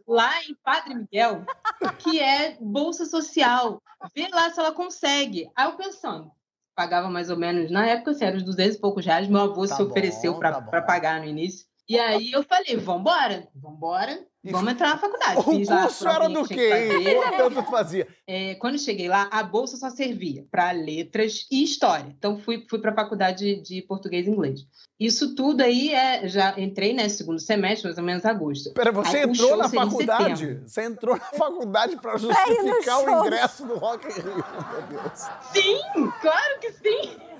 lá 0.07 0.43
em 0.43 0.55
Padre 0.55 0.95
Miguel 0.95 1.45
que 1.99 2.19
é 2.19 2.57
Bolsa 2.59 3.05
Social. 3.05 3.81
Vê 4.13 4.27
lá 4.27 4.49
se 4.51 4.59
ela 4.59 4.71
consegue. 4.71 5.49
Aí 5.55 5.65
eu 5.65 5.75
pensando, 5.75 6.31
pagava 6.75 7.09
mais 7.09 7.29
ou 7.29 7.37
menos, 7.37 7.71
na 7.71 7.87
época, 7.87 8.11
assim, 8.11 8.25
era 8.25 8.35
uns 8.35 8.43
200 8.43 8.75
e 8.75 8.79
poucos 8.79 9.05
reais, 9.05 9.27
meu 9.27 9.41
avô 9.41 9.67
Tá 9.67 9.75
se 9.75 9.83
bom, 9.83 9.89
ofereceu 9.89 10.33
tá 10.33 10.61
para 10.61 10.81
bom. 10.81 10.87
pagar 10.87 11.19
no 11.21 11.25
início. 11.25 11.65
E 11.87 11.97
aí 11.99 12.31
eu 12.31 12.43
falei, 12.43 12.75
vambora, 12.75 13.47
vambora. 13.55 14.25
Vamos 14.51 14.71
entrar 14.73 14.89
na 14.89 14.97
faculdade. 14.97 15.39
O 15.39 15.43
curso 15.43 16.07
era 16.07 16.27
do 16.27 16.47
quê? 16.47 16.69
Tanto 17.37 17.63
fazia. 17.63 18.07
É, 18.27 18.55
quando 18.55 18.79
cheguei 18.79 19.07
lá, 19.07 19.29
a 19.31 19.43
bolsa 19.43 19.77
só 19.77 19.91
servia 19.91 20.47
para 20.49 20.71
letras 20.71 21.45
e 21.51 21.63
história. 21.63 22.07
Então, 22.17 22.39
fui, 22.39 22.65
fui 22.67 22.79
para 22.79 22.89
a 22.89 22.95
faculdade 22.95 23.61
de 23.61 23.83
português 23.83 24.25
e 24.25 24.31
inglês. 24.31 24.65
Isso 24.99 25.35
tudo 25.35 25.61
aí, 25.61 25.93
é, 25.93 26.27
já 26.27 26.59
entrei, 26.59 26.91
né, 26.91 27.07
segundo 27.07 27.39
semestre, 27.39 27.85
mais 27.85 27.99
ou 27.99 28.03
menos 28.03 28.25
agosto. 28.25 28.73
Pera, 28.73 28.91
você 28.91 29.17
Aí, 29.17 29.23
entrou 29.25 29.55
na 29.55 29.69
faculdade? 29.69 30.59
Você 30.65 30.83
entrou 30.85 31.15
na 31.15 31.37
faculdade 31.37 31.95
no 31.95 32.17
justificar 32.17 33.03
o 33.03 33.25
ingresso 33.25 33.67
do 33.67 33.77
Rock 33.77 34.07
in 34.07 34.21
Rio, 34.21 34.33
meu 34.33 35.01
Deus. 35.01 35.19
Sim, 35.53 36.11
claro 36.19 36.59
que 36.59 36.71
sim! 36.71 37.34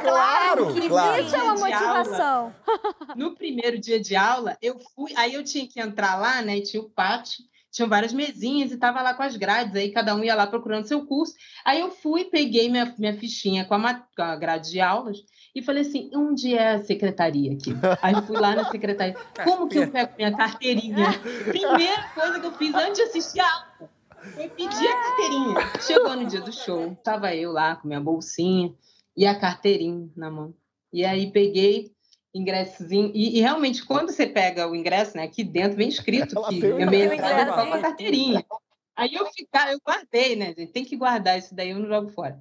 Claro, 0.00 0.74
que 0.74 0.88
claro. 0.88 1.22
Isso 1.22 1.34
é 1.34 1.42
uma 1.42 1.52
aula. 1.52 1.68
motivação. 1.68 2.54
No 3.16 3.34
primeiro 3.34 3.78
dia 3.78 4.00
de 4.00 4.16
aula, 4.16 4.56
eu 4.60 4.78
fui. 4.94 5.12
Aí 5.16 5.34
eu 5.34 5.44
tinha 5.44 5.66
que 5.68 5.80
entrar 5.80 6.16
lá, 6.16 6.42
né? 6.42 6.56
e 6.56 6.62
Tinha 6.62 6.82
o 6.82 6.90
pátio, 6.90 7.44
tinham 7.70 7.88
várias 7.88 8.12
mesinhas 8.12 8.72
e 8.72 8.76
tava 8.76 9.02
lá 9.02 9.14
com 9.14 9.22
as 9.22 9.36
grades. 9.36 9.76
Aí 9.76 9.90
cada 9.90 10.14
um 10.14 10.24
ia 10.24 10.34
lá 10.34 10.46
procurando 10.46 10.86
seu 10.86 11.06
curso. 11.06 11.34
Aí 11.64 11.80
eu 11.80 11.90
fui, 11.90 12.24
peguei 12.24 12.68
minha, 12.68 12.92
minha 12.98 13.14
fichinha 13.14 13.64
com 13.64 13.74
a, 13.74 13.94
com 13.94 14.22
a 14.22 14.36
grade 14.36 14.70
de 14.70 14.80
aulas 14.80 15.18
e 15.54 15.62
falei 15.62 15.82
assim: 15.82 16.10
onde 16.14 16.54
é 16.54 16.72
a 16.72 16.82
secretaria 16.82 17.52
aqui? 17.52 17.72
Aí 18.02 18.14
fui 18.26 18.36
lá 18.36 18.54
na 18.54 18.64
secretaria. 18.70 19.14
Como 19.44 19.68
que 19.68 19.78
eu 19.78 19.90
pego 19.90 20.12
minha 20.16 20.36
carteirinha? 20.36 21.06
Primeira 21.46 22.02
coisa 22.14 22.40
que 22.40 22.46
eu 22.46 22.52
fiz 22.52 22.74
antes 22.74 22.96
de 22.96 23.02
assistir 23.02 23.40
a 23.40 23.52
aula. 23.52 23.90
Foi 24.34 24.48
pedir 24.48 24.88
a 24.88 24.96
carteirinha. 24.96 25.54
Chegou 25.80 26.16
no 26.16 26.26
dia 26.26 26.40
do 26.40 26.52
show, 26.52 26.96
tava 27.04 27.34
eu 27.34 27.52
lá 27.52 27.76
com 27.76 27.86
minha 27.86 28.00
bolsinha 28.00 28.74
e 29.16 29.26
a 29.26 29.38
carteirinha 29.38 30.08
na 30.16 30.30
mão. 30.30 30.54
E 30.92 31.04
aí 31.04 31.30
peguei 31.30 31.92
ingressozinho. 32.34 33.10
E, 33.14 33.38
e 33.38 33.40
realmente, 33.40 33.84
quando 33.84 34.10
você 34.10 34.26
pega 34.26 34.68
o 34.68 34.74
ingresso, 34.74 35.16
né, 35.16 35.24
aqui 35.24 35.44
dentro 35.44 35.76
vem 35.76 35.88
escrito 35.88 36.36
Ela 36.36 36.48
que 36.48 36.60
tem 36.60 36.72
o 36.72 36.82
a 36.82 36.86
minha 36.86 37.04
ingresso. 37.04 37.14
entrada 37.14 37.54
só 37.54 37.66
com 37.66 37.74
a 37.74 37.80
carteirinha. 37.80 38.44
Aí 38.96 39.14
eu 39.14 39.26
ficar, 39.26 39.72
eu 39.72 39.78
guardei, 39.84 40.36
né, 40.36 40.54
gente? 40.56 40.72
Tem 40.72 40.84
que 40.84 40.96
guardar 40.96 41.38
isso 41.38 41.54
daí, 41.54 41.70
eu 41.70 41.78
não 41.78 41.88
jogo 41.88 42.08
fora. 42.10 42.40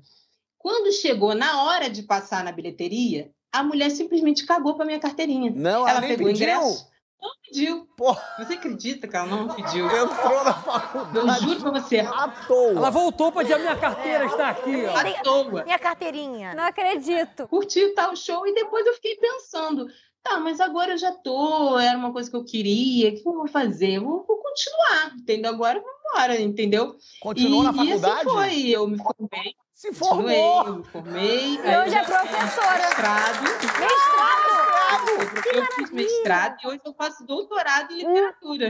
Quando 0.57 0.93
chegou 0.93 1.33
na 1.35 1.63
hora 1.63 1.89
de 1.89 2.03
passar 2.03 2.43
na 2.43 2.51
bilheteria, 2.51 3.31
a 3.51 3.63
mulher 3.63 3.89
simplesmente 3.89 4.45
cagou 4.45 4.75
para 4.75 4.85
minha 4.85 4.99
carteirinha. 4.99 5.51
Não, 5.55 5.81
ela, 5.81 5.91
ela 5.91 6.01
nem 6.01 6.09
pegou 6.09 6.27
o 6.27 6.31
ingresso. 6.31 6.87
Não 7.23 7.31
pediu. 7.41 7.87
Porra. 7.95 8.21
Você 8.37 8.53
acredita 8.55 9.07
que 9.07 9.15
ela 9.15 9.25
não 9.25 9.47
pediu? 9.47 9.85
Entrou 9.85 10.43
na 10.43 10.49
Eu 10.49 10.53
faculdade 10.55 11.45
juro 11.45 11.61
pra 11.61 11.71
você, 11.71 11.99
à 12.01 12.27
toa. 12.27 12.71
Ela 12.71 12.89
voltou 12.89 13.31
pra 13.31 13.43
dizer: 13.43 13.53
a 13.53 13.59
minha 13.59 13.75
carteira 13.77 14.25
está 14.25 14.49
aqui, 14.49 14.85
ó. 14.85 14.97
à 14.97 15.23
toa. 15.23 15.63
Minha 15.63 15.79
carteirinha. 15.79 16.53
Não 16.53 16.65
acredito. 16.65 17.47
curti 17.47 17.93
tal 17.95 18.13
show 18.17 18.45
e 18.45 18.53
depois 18.53 18.85
eu 18.85 18.93
fiquei 18.95 19.15
pensando, 19.15 19.87
tá, 20.21 20.37
mas 20.37 20.59
agora 20.59 20.91
eu 20.91 20.97
já 20.97 21.13
tô, 21.13 21.79
era 21.79 21.97
uma 21.97 22.11
coisa 22.11 22.29
que 22.29 22.35
eu 22.35 22.43
queria, 22.43 23.09
o 23.09 23.13
que 23.13 23.25
eu 23.25 23.33
vou 23.33 23.47
fazer? 23.47 23.93
Eu 23.93 24.03
vou, 24.03 24.25
vou 24.27 24.37
continuar, 24.37 25.15
entendeu? 25.15 25.51
Agora 25.51 25.79
vamos 25.79 25.99
embora, 26.11 26.41
entendeu? 26.41 26.97
Continuou 27.21 27.61
e, 27.61 27.65
na 27.65 27.73
faculdade? 27.73 28.03
E 28.03 28.19
assim 28.19 28.29
foi, 28.29 28.69
eu 28.69 28.87
me 28.87 28.97
formei, 28.97 29.55
Se 29.83 29.93
formou. 29.93 30.75
me 30.77 30.83
formei. 30.85 31.55
E 31.55 31.77
hoje 31.77 31.93
é 31.93 32.03
professora. 32.05 32.83
fiz 32.87 32.95
Mestrado, 32.95 33.43
Mestrado? 33.43 35.09
eu, 35.51 35.53
eu 35.61 35.65
fiz 35.73 35.91
mestrado 35.91 36.55
e 36.63 36.67
hoje 36.67 36.79
eu 36.85 36.93
faço 36.93 37.25
doutorado 37.25 37.91
em 37.91 37.97
literatura. 37.97 38.69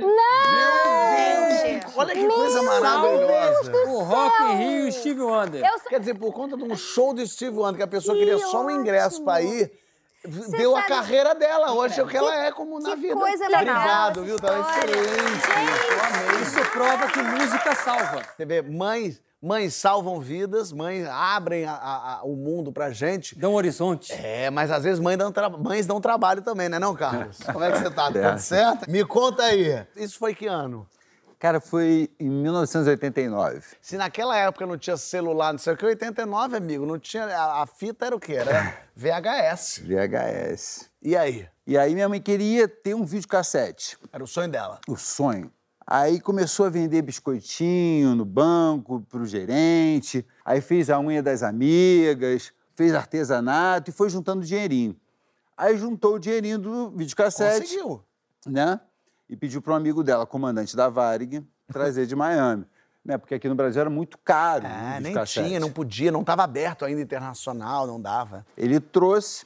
Gente. 1.61 1.85
Olha 1.95 2.13
que 2.15 2.27
coisa 2.27 2.63
maravilhosa. 2.63 3.71
O 3.89 3.99
Rock 4.01 4.43
in 4.43 4.55
Rio 4.55 4.87
e 4.87 4.91
Steve 4.91 5.21
Wonder. 5.21 5.63
Eu. 5.63 5.79
Quer 5.87 5.99
dizer, 5.99 6.15
por 6.15 6.33
conta 6.33 6.57
de 6.57 6.63
um 6.63 6.75
show 6.75 7.13
do 7.13 7.23
Steve 7.27 7.55
Wonder, 7.57 7.77
que 7.77 7.83
a 7.83 7.87
pessoa 7.87 8.17
queria 8.17 8.39
só 8.39 8.65
um 8.65 8.71
ingresso 8.71 9.23
pra 9.23 9.39
ir, 9.39 9.71
deu 10.49 10.75
a 10.75 10.81
sabe- 10.81 10.93
carreira 10.95 11.35
dela. 11.35 11.73
Hoje 11.73 11.99
é 11.99 12.03
o 12.03 12.07
que 12.07 12.17
ela 12.17 12.43
é 12.43 12.51
como 12.51 12.79
na 12.79 12.89
que 12.89 12.95
vida. 12.95 13.13
coisa 13.15 13.47
legal 13.49 13.61
Obrigado, 13.61 14.23
viu? 14.23 14.37
Tá 14.39 14.47
excelente. 14.59 15.47
Eu 15.91 16.03
amei. 16.05 16.41
Isso 16.41 16.71
prova 16.71 17.07
que 17.07 17.21
música 17.21 17.75
salva. 17.75 18.23
Você 18.35 18.45
vê, 18.45 18.63
mães, 18.63 19.21
mães 19.43 19.75
salvam 19.75 20.21
vidas, 20.21 20.71
mães 20.71 21.05
abrem 21.07 21.65
a- 21.65 21.73
a- 21.73 22.13
a- 22.19 22.23
o 22.23 22.35
mundo 22.35 22.71
pra 22.71 22.91
gente. 22.91 23.37
Dá 23.37 23.49
um 23.49 23.53
horizonte. 23.53 24.13
É, 24.13 24.49
mas 24.49 24.71
às 24.71 24.83
vezes 24.85 24.99
mães 24.99 25.17
dão, 25.17 25.31
tra- 25.31 25.49
mães 25.49 25.85
dão 25.85 25.99
trabalho 25.99 26.41
também, 26.41 26.69
né 26.69 26.79
não, 26.79 26.95
Carlos? 26.95 27.37
Como 27.51 27.63
é 27.63 27.71
que 27.71 27.79
você 27.79 27.91
tá? 27.91 28.09
Tudo 28.09 28.39
certo? 28.39 28.89
Me 28.89 29.03
conta 29.03 29.43
aí. 29.43 29.85
Isso 29.97 30.17
foi 30.17 30.33
que 30.33 30.47
ano? 30.47 30.87
Cara, 31.37 31.59
foi 31.59 32.09
em 32.17 32.29
1989. 32.29 33.61
Se 33.81 33.97
naquela 33.97 34.37
época 34.37 34.65
não 34.65 34.77
tinha 34.77 34.95
celular, 34.95 35.51
não 35.51 35.59
sei 35.59 35.73
o 35.73 35.77
que, 35.77 35.85
89, 35.85 36.55
amigo, 36.55 36.85
não 36.85 36.97
tinha. 36.97 37.25
A, 37.25 37.63
a 37.63 37.65
fita 37.67 38.05
era 38.05 38.15
o 38.15 38.19
quê? 38.19 38.35
Era 38.35 38.77
VHS. 38.95 39.79
VHS. 39.85 40.89
E 41.01 41.17
aí? 41.17 41.45
E 41.67 41.77
aí 41.77 41.93
minha 41.93 42.07
mãe 42.07 42.21
queria 42.21 42.65
ter 42.67 42.93
um 42.93 43.03
videocassete, 43.05 43.97
Era 44.11 44.23
o 44.23 44.27
sonho 44.27 44.49
dela. 44.49 44.79
o 44.87 44.95
sonho. 44.95 45.51
Aí 45.85 46.19
começou 46.19 46.65
a 46.65 46.69
vender 46.69 47.01
biscoitinho 47.01 48.15
no 48.15 48.25
banco 48.25 49.01
pro 49.09 49.25
gerente, 49.25 50.25
aí 50.45 50.61
fez 50.61 50.89
a 50.89 50.99
unha 50.99 51.21
das 51.21 51.43
amigas, 51.43 52.53
fez 52.75 52.93
artesanato 52.93 53.89
e 53.89 53.93
foi 53.93 54.09
juntando 54.09 54.45
dinheirinho. 54.45 54.95
Aí 55.57 55.77
juntou 55.77 56.15
o 56.15 56.19
dinheirinho 56.19 56.57
do 56.57 56.89
videocassete, 56.91 57.61
Conseguiu. 57.67 58.03
né? 58.47 58.79
E 59.29 59.35
pediu 59.35 59.61
para 59.61 59.73
um 59.73 59.75
amigo 59.75 60.03
dela, 60.03 60.25
comandante 60.25 60.75
da 60.75 60.89
Varig, 60.89 61.45
trazer 61.67 62.05
de 62.05 62.15
Miami. 62.15 62.65
Né? 63.03 63.17
Porque 63.17 63.35
aqui 63.35 63.49
no 63.49 63.55
Brasil 63.55 63.81
era 63.81 63.89
muito 63.89 64.17
caro. 64.17 64.63
o 64.63 64.67
É, 64.67 64.99
nem 64.99 65.13
tinha, 65.25 65.59
não 65.59 65.71
podia, 65.71 66.11
não 66.11 66.21
estava 66.21 66.43
aberto 66.43 66.85
ainda 66.85 67.01
internacional, 67.01 67.85
não 67.85 67.99
dava. 67.99 68.45
Ele 68.57 68.79
trouxe, 68.79 69.45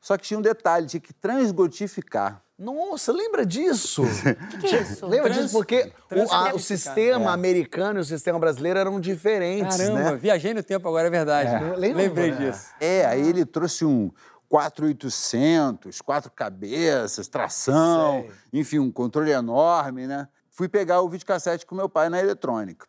só 0.00 0.16
que 0.16 0.24
tinha 0.24 0.38
um 0.38 0.42
detalhe, 0.42 0.86
tinha 0.86 1.00
que 1.00 1.12
transgotificar. 1.12 2.42
Nossa, 2.58 3.12
lembra 3.12 3.46
disso? 3.46 4.02
O 4.02 4.06
que, 4.50 4.58
que 4.58 4.74
é 4.74 4.82
isso? 4.82 5.06
lembra 5.06 5.30
Trans- 5.30 5.42
disso? 5.44 5.52
Porque 5.56 5.92
o, 6.10 6.32
a- 6.32 6.54
o 6.54 6.58
sistema 6.58 7.30
americano 7.32 8.00
e 8.00 8.02
o 8.02 8.04
sistema 8.04 8.38
brasileiro 8.38 8.78
eram 8.78 8.98
diferentes, 9.00 9.76
Caramba, 9.76 9.98
né? 10.12 10.16
viajei 10.16 10.52
no 10.52 10.62
tempo 10.62 10.88
agora, 10.88 11.06
é 11.06 11.10
verdade. 11.10 11.64
Lembra? 11.76 12.02
Lembrei 12.02 12.30
É. 12.30 12.34
disso. 12.34 12.66
É, 12.80 13.06
aí 13.06 13.28
ele 13.28 13.44
trouxe 13.46 13.84
um 13.84 14.10
4800, 14.48 16.00
quatro 16.00 16.30
cabeças, 16.32 17.28
tração, 17.28 18.22
Sei. 18.22 18.30
enfim, 18.60 18.78
um 18.78 18.90
controle 18.90 19.30
enorme, 19.30 20.06
né? 20.06 20.26
Fui 20.50 20.68
pegar 20.68 21.00
o 21.02 21.08
videocassete 21.08 21.64
com 21.64 21.74
meu 21.74 21.88
pai 21.88 22.08
na 22.08 22.18
eletrônica. 22.18 22.86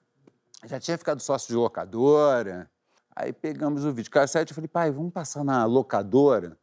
Já 0.65 0.79
tinha 0.79 0.97
ficado 0.97 1.21
sócio 1.21 1.47
de 1.49 1.55
locadora. 1.55 2.69
Aí 3.15 3.31
pegamos 3.31 3.85
o 3.85 3.91
videocassete 3.93 4.51
e 4.51 4.55
falei, 4.55 4.67
pai, 4.67 4.89
vamos 4.91 5.13
passar 5.13 5.43
na 5.43 5.65
locadora 5.65 6.57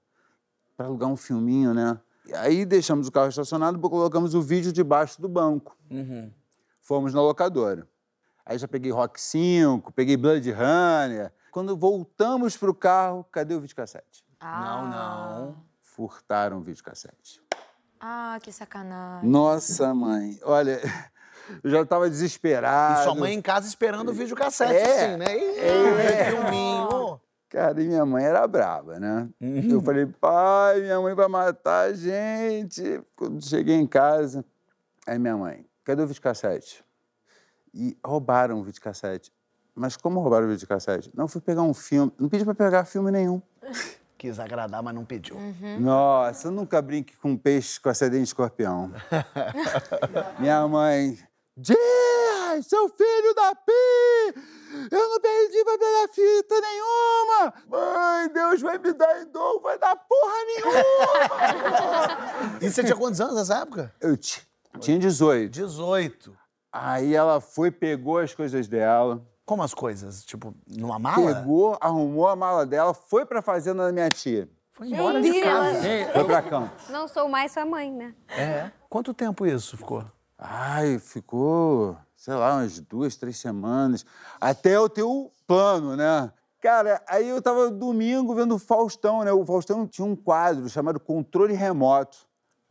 para 0.77 0.87
alugar 0.87 1.09
um 1.09 1.17
filminho, 1.17 1.73
né? 1.73 1.99
E 2.27 2.35
aí 2.35 2.65
deixamos 2.65 3.07
o 3.09 3.13
carro 3.13 3.29
estacionado, 3.29 3.79
colocamos 3.79 4.35
o 4.35 4.43
vídeo 4.43 4.73
debaixo 4.73 5.21
do 5.21 5.29
banco. 5.29 5.77
Fomos 6.81 7.15
na 7.15 7.21
locadora. 7.21 7.87
Aí 8.45 8.59
já 8.59 8.69
peguei 8.69 8.93
Rock 8.93 9.21
5, 9.21 9.93
peguei 9.93 10.17
Blood 10.17 10.51
Runner. 10.53 11.33
Quando 11.51 11.77
voltamos 11.77 12.57
pro 12.57 12.75
carro, 12.75 13.25
cadê 13.33 13.55
o 13.55 13.61
videocassete? 13.61 14.25
Não, 14.43 14.87
não. 14.89 15.57
Furtaram 15.81 16.59
o 16.59 16.61
videocassete. 16.61 17.41
Ah, 17.99 18.39
que 18.43 18.53
sacanagem. 18.53 19.29
Nossa, 19.29 19.95
mãe. 19.95 20.39
Olha, 20.45 20.81
eu 21.65 21.71
já 21.71 21.81
estava 21.81 22.09
desesperado. 22.11 23.01
E 23.01 23.05
sua 23.05 23.15
mãe 23.15 23.33
em 23.35 23.41
casa 23.43 23.67
esperando 23.67 24.11
o 24.11 24.13
videocassete, 24.13 24.75
É. 24.75 25.07
assim, 25.07 25.17
né? 25.17 25.37
E 25.37 25.59
É. 25.59 26.31
filminho. 26.31 26.89
Cara, 27.57 27.83
e 27.83 27.89
minha 27.89 28.05
mãe 28.05 28.23
era 28.23 28.47
brava, 28.47 29.01
né? 29.01 29.31
Uhum. 29.41 29.71
Eu 29.71 29.81
falei, 29.81 30.05
pai, 30.05 30.83
minha 30.83 31.01
mãe 31.01 31.15
vai 31.15 31.27
matar 31.27 31.89
a 31.89 31.93
gente. 31.95 33.03
Quando 33.17 33.43
cheguei 33.43 33.75
em 33.75 33.87
casa, 33.87 34.45
aí 35.07 35.19
minha 35.19 35.39
mãe, 35.39 35.65
cadê 35.83 36.03
o 36.03 36.07
videocassete? 36.07 36.85
E 37.73 37.97
roubaram 38.05 38.61
o 38.61 38.63
videocassete. 38.63 39.33
Mas 39.75 39.97
como 39.97 40.21
roubaram 40.21 40.45
o 40.47 40.51
videocassete? 40.51 41.11
Não, 41.15 41.27
fui 41.27 41.41
pegar 41.41 41.63
um 41.63 41.73
filme. 41.73 42.13
Não 42.19 42.29
pedi 42.29 42.45
pra 42.45 42.55
pegar 42.55 42.85
filme 42.85 43.11
nenhum. 43.11 43.41
Quis 44.19 44.39
agradar, 44.39 44.83
mas 44.83 44.95
não 44.95 45.07
pediu. 45.07 45.39
Nossa, 45.81 46.49
eu 46.49 46.53
nunca 46.53 46.83
brinque 46.83 47.17
com 47.17 47.39
peixe 47.39 47.81
com 47.81 47.89
acidente 47.89 48.19
de 48.19 48.25
escorpião. 48.25 48.93
Minha 50.39 50.69
mãe, 50.69 51.19
Dias, 52.57 52.67
seu 52.67 52.89
filho 52.89 53.35
da 53.35 53.55
Pi! 53.55 54.35
Eu 54.91 55.09
não 55.11 55.21
perdi 55.21 55.65
pra 55.65 55.79
pegar 55.79 56.09
fita 56.13 56.61
nenhuma! 56.61 57.55
Mãe, 57.69 58.29
Deus 58.33 58.61
vai 58.61 58.79
me 58.79 58.93
dar 58.93 59.23
em 59.23 59.27
dor, 59.27 59.61
vai 59.61 59.79
dar 59.79 59.97
porra 59.97 60.35
nenhuma! 60.47 60.77
E 62.61 62.71
você 62.71 62.83
tinha 62.85 62.97
quantos 62.97 63.21
anos 63.21 63.35
nessa 63.37 63.59
época? 63.63 63.93
Eu 64.01 64.17
ti- 64.17 64.47
tinha 64.81 64.99
18. 64.99 65.51
18. 65.51 66.37
Aí 66.73 67.15
ela 67.15 67.41
foi, 67.41 67.71
pegou 67.71 68.19
as 68.19 68.35
coisas 68.35 68.69
dela, 68.69 69.23
Como 69.45 69.63
as 69.63 69.73
coisas? 69.75 70.25
Tipo, 70.25 70.55
numa 70.69 70.99
mala? 70.99 71.35
pegou, 71.35 71.77
arrumou 71.81 72.29
a 72.29 72.37
mala 72.37 72.67
dela, 72.67 72.93
foi 72.93 73.25
pra 73.25 73.41
fazenda 73.43 73.87
da 73.87 73.93
minha 73.93 74.09
tia. 74.09 74.49
Foi 74.73 74.89
embora 74.89 75.21
de 75.23 75.41
casa. 75.41 75.81
Gente, 75.81 76.13
Foi 76.13 76.25
pra 76.25 76.43
Campos. 76.43 76.89
Não 76.91 77.09
sou 77.09 77.29
mais 77.29 77.53
sua 77.53 77.65
mãe, 77.65 77.91
né? 77.91 78.15
É. 78.29 78.71
Quanto 78.91 79.15
tempo 79.15 79.47
isso 79.47 79.77
ficou? 79.77 80.05
Ai, 80.39 80.99
ficou, 80.99 81.97
sei 82.27 82.35
lá, 82.35 82.55
umas 82.57 82.81
duas, 82.81 83.15
três 83.15 83.37
semanas. 83.37 84.05
Até 84.41 84.75
eu 84.75 84.89
ter 84.89 85.05
o 85.05 85.31
plano, 85.47 85.95
né? 85.95 86.33
Cara, 86.61 87.01
aí 87.09 87.29
eu 87.29 87.41
tava 87.41 87.71
domingo 87.71 88.35
vendo 88.35 88.57
o 88.57 88.59
Faustão, 88.59 89.23
né? 89.23 89.31
O 89.33 89.47
Faustão 89.47 89.87
tinha 89.87 90.05
um 90.05 90.17
quadro 90.17 90.69
chamado 90.69 90.99
Controle 90.99 91.55
Remoto. 91.55 92.19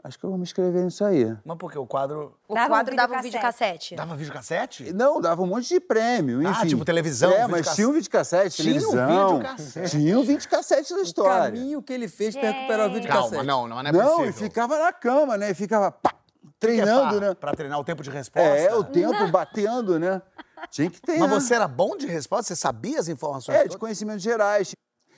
acho 0.03 0.19
que 0.19 0.25
eu 0.25 0.29
vou 0.29 0.37
me 0.37 0.43
inscrever 0.43 0.83
nisso 0.83 1.05
aí. 1.05 1.33
Mas 1.45 1.57
por 1.57 1.71
quê? 1.71 1.79
O 1.79 1.87
quadro 1.87 2.35
O 2.49 2.53
Dava 2.53 2.65
um 2.65 2.69
quadro 2.69 2.95
dava 2.97 3.13
um 3.17 3.21
videocassete. 3.21 3.91
videocassete. 3.91 3.95
dava 3.95 4.15
videocassete? 4.17 4.93
Não, 4.93 5.21
dava 5.21 5.41
um 5.41 5.47
monte 5.47 5.69
de 5.69 5.79
prêmio, 5.79 6.45
Ah, 6.45 6.51
enfim. 6.51 6.67
tipo 6.67 6.83
televisão, 6.83 7.31
É, 7.31 7.47
mas 7.47 7.47
videocassete. 7.69 7.75
tinha 7.77 7.87
um 7.87 7.93
videocassete, 7.93 8.55
Tinha 8.61 8.75
um 8.75 8.79
televisão. 8.79 9.27
videocassete. 9.37 9.89
Tinha 9.91 10.19
um 10.19 10.21
videocassete 10.23 10.93
da 10.93 10.99
O 10.99 11.03
história. 11.03 11.45
caminho 11.45 11.81
que 11.81 11.93
ele 11.93 12.09
fez 12.09 12.35
pra 12.35 12.51
recuperar 12.51 12.89
o 12.89 12.93
vídeo 12.93 13.07
Calma, 13.09 13.41
não, 13.43 13.67
não, 13.69 13.81
não 13.81 13.89
é 13.89 13.93
Não, 13.93 14.01
possível. 14.17 14.29
e 14.29 14.33
ficava 14.33 14.77
na 14.77 14.91
cama, 14.91 15.37
né? 15.37 15.51
E 15.51 15.53
ficava 15.53 15.89
pá, 15.89 16.13
É 16.55 16.59
treinando, 16.59 17.17
pra, 17.17 17.27
né? 17.27 17.33
Pra 17.35 17.53
treinar 17.53 17.79
o 17.79 17.83
tempo 17.83 18.01
de 18.01 18.09
resposta? 18.09 18.49
É, 18.49 18.73
o 18.73 18.83
tempo 18.83 19.27
batendo, 19.29 19.99
né? 19.99 20.21
Tinha 20.69 20.89
que 20.89 21.01
ter. 21.01 21.19
Mas 21.19 21.29
né? 21.29 21.39
você 21.39 21.53
era 21.53 21.67
bom 21.67 21.95
de 21.97 22.07
resposta? 22.07 22.47
Você 22.47 22.55
sabia 22.55 22.99
as 22.99 23.07
informações? 23.07 23.55
É, 23.55 23.63
de 23.63 23.69
todas? 23.69 23.79
conhecimentos 23.79 24.23
gerais. 24.23 24.73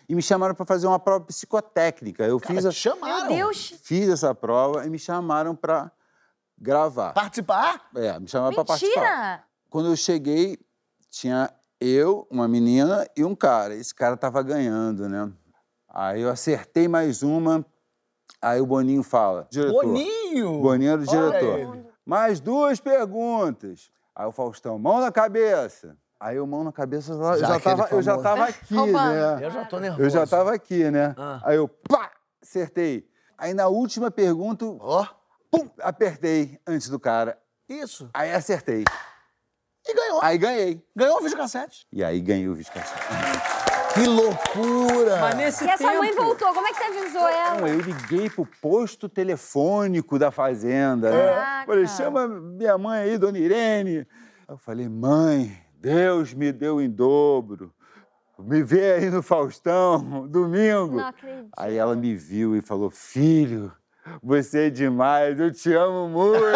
E 0.09 0.15
me 0.15 0.21
chamaram 0.21 0.55
para 0.55 0.65
fazer 0.65 0.87
uma 0.87 0.99
prova 0.99 1.25
psicotécnica. 1.25 2.23
Eu 2.23 2.39
Cara, 2.39 2.55
fiz, 2.55 2.65
a- 2.65 2.71
chamaram. 2.71 3.27
Meu 3.27 3.47
Deus! 3.47 3.73
fiz 3.83 4.09
essa 4.09 4.33
prova 4.33 4.85
e 4.85 4.89
me 4.89 4.97
chamaram 4.97 5.55
para 5.55 5.91
gravar. 6.57 7.13
Participar? 7.13 7.89
É, 7.95 8.19
me 8.19 8.27
chamaram 8.27 8.55
para 8.55 8.65
participar. 8.65 9.01
Mentira! 9.01 9.43
Quando 9.69 9.89
eu 9.89 9.95
cheguei, 9.95 10.57
tinha 11.11 11.53
eu, 11.79 12.25
uma 12.31 12.47
menina 12.47 13.05
e 13.15 13.23
um 13.23 13.35
cara. 13.35 13.75
Esse 13.75 13.93
cara 13.93 14.17
tava 14.17 14.41
ganhando, 14.41 15.07
né? 15.09 15.31
Aí 15.89 16.21
eu 16.21 16.29
acertei 16.29 16.87
mais 16.87 17.21
uma. 17.21 17.65
Aí 18.47 18.61
o 18.61 18.65
Boninho 18.65 19.03
fala: 19.03 19.47
diretor. 19.49 19.83
Boninho! 19.83 20.61
Boninho 20.61 20.91
era 20.91 21.01
o 21.01 21.05
diretor. 21.05 21.85
Mais 22.05 22.39
duas 22.39 22.79
perguntas. 22.79 23.91
Aí 24.15 24.25
o 24.25 24.31
Faustão, 24.31 24.79
mão 24.79 25.01
na 25.01 25.11
cabeça. 25.11 25.97
Aí 26.19 26.39
o 26.39 26.47
mão 26.47 26.63
na 26.63 26.71
cabeça, 26.71 27.11
eu 27.11 27.37
já, 27.37 27.37
Já 27.37 27.59
tava, 27.59 27.87
eu 27.91 28.01
já 28.01 28.17
tava 28.17 28.45
aqui, 28.45 28.73
né? 28.73 29.45
Eu 29.45 29.51
já 29.51 29.65
tô 29.65 29.79
nervoso. 29.79 30.03
Eu 30.03 30.09
já 30.09 30.25
tava 30.25 30.53
aqui, 30.53 30.89
né? 30.89 31.13
Ah. 31.17 31.41
Aí 31.43 31.57
eu, 31.57 31.67
pá, 31.67 32.11
acertei. 32.41 33.07
Aí 33.37 33.53
na 33.53 33.67
última 33.67 34.09
pergunta, 34.09 34.65
Ó, 34.65 35.05
pum, 35.51 35.69
apertei 35.79 36.59
antes 36.65 36.89
do 36.89 36.99
cara. 36.99 37.37
isso. 37.69 38.09
Aí 38.13 38.33
acertei. 38.33 38.83
E 39.87 39.93
ganhou. 39.93 40.19
Aí 40.23 40.37
ganhei. 40.37 40.83
Ganhou 40.95 41.17
o 41.17 41.21
videocassete. 41.21 41.85
E 41.91 42.03
aí 42.03 42.19
ganhei 42.19 42.47
o 42.49 42.55
videocassete. 42.55 43.46
Que 43.97 44.07
loucura! 44.07 45.17
Mas 45.21 45.35
nesse 45.35 45.63
E 45.65 45.69
a 45.69 45.77
tempo... 45.77 45.89
sua 45.91 45.99
mãe 45.99 46.13
voltou, 46.13 46.53
como 46.53 46.67
é 46.67 46.71
que 46.71 46.77
você 46.77 46.83
avisou 46.99 47.27
ela? 47.27 47.59
Não, 47.61 47.67
eu 47.67 47.79
liguei 47.79 48.29
pro 48.29 48.45
posto 48.61 49.09
telefônico 49.09 50.19
da 50.19 50.29
fazenda. 50.31 51.09
né? 51.11 51.63
Falei, 51.65 51.87
chama 51.87 52.27
minha 52.27 52.77
mãe 52.77 52.99
aí, 53.01 53.17
dona 53.17 53.37
Irene. 53.39 54.05
Eu 54.47 54.57
falei, 54.57 54.87
mãe, 54.87 55.57
Deus 55.79 56.33
me 56.33 56.51
deu 56.51 56.79
em 56.81 56.89
dobro. 56.89 57.73
Me 58.39 58.61
vê 58.61 58.93
aí 58.93 59.09
no 59.09 59.23
Faustão, 59.23 60.27
domingo. 60.29 60.97
Não 60.97 61.07
acredito. 61.07 61.49
Aí 61.57 61.75
ela 61.75 61.95
me 61.95 62.15
viu 62.15 62.55
e 62.55 62.61
falou, 62.61 62.91
filho, 62.91 63.71
você 64.21 64.67
é 64.67 64.69
demais, 64.69 65.39
eu 65.39 65.51
te 65.51 65.73
amo 65.73 66.07
muito. 66.07 66.43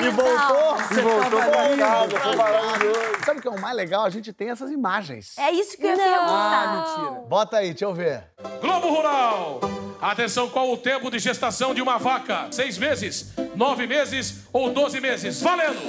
E 0.00 0.10
voltou. 0.10 0.76
e 0.90 1.00
voltou 1.00 1.40
casa, 1.78 2.20
foi 2.20 2.36
maravilhoso. 2.36 3.00
Sabe 3.24 3.38
o 3.38 3.42
que 3.42 3.48
é 3.48 3.50
o 3.50 3.60
mais 3.60 3.76
legal? 3.76 4.04
A 4.04 4.10
gente 4.10 4.32
tem 4.32 4.50
essas 4.50 4.70
imagens. 4.70 5.36
É 5.38 5.50
isso 5.50 5.76
que 5.76 5.84
eu 5.84 5.90
ia 5.90 5.96
Não. 5.96 6.04
perguntar. 6.04 6.62
Ah, 6.62 6.98
mentira. 6.98 7.20
Bota 7.28 7.56
aí, 7.58 7.68
deixa 7.70 7.84
eu 7.84 7.94
ver. 7.94 8.24
Globo 8.60 8.88
Rural. 8.88 9.60
Atenção, 10.00 10.48
qual 10.50 10.70
o 10.70 10.76
tempo 10.76 11.10
de 11.10 11.18
gestação 11.18 11.74
de 11.74 11.80
uma 11.80 11.98
vaca? 11.98 12.48
Seis 12.50 12.76
meses, 12.78 13.32
nove 13.54 13.86
meses 13.86 14.46
ou 14.52 14.70
doze 14.70 15.00
meses? 15.00 15.40
Valendo! 15.40 15.80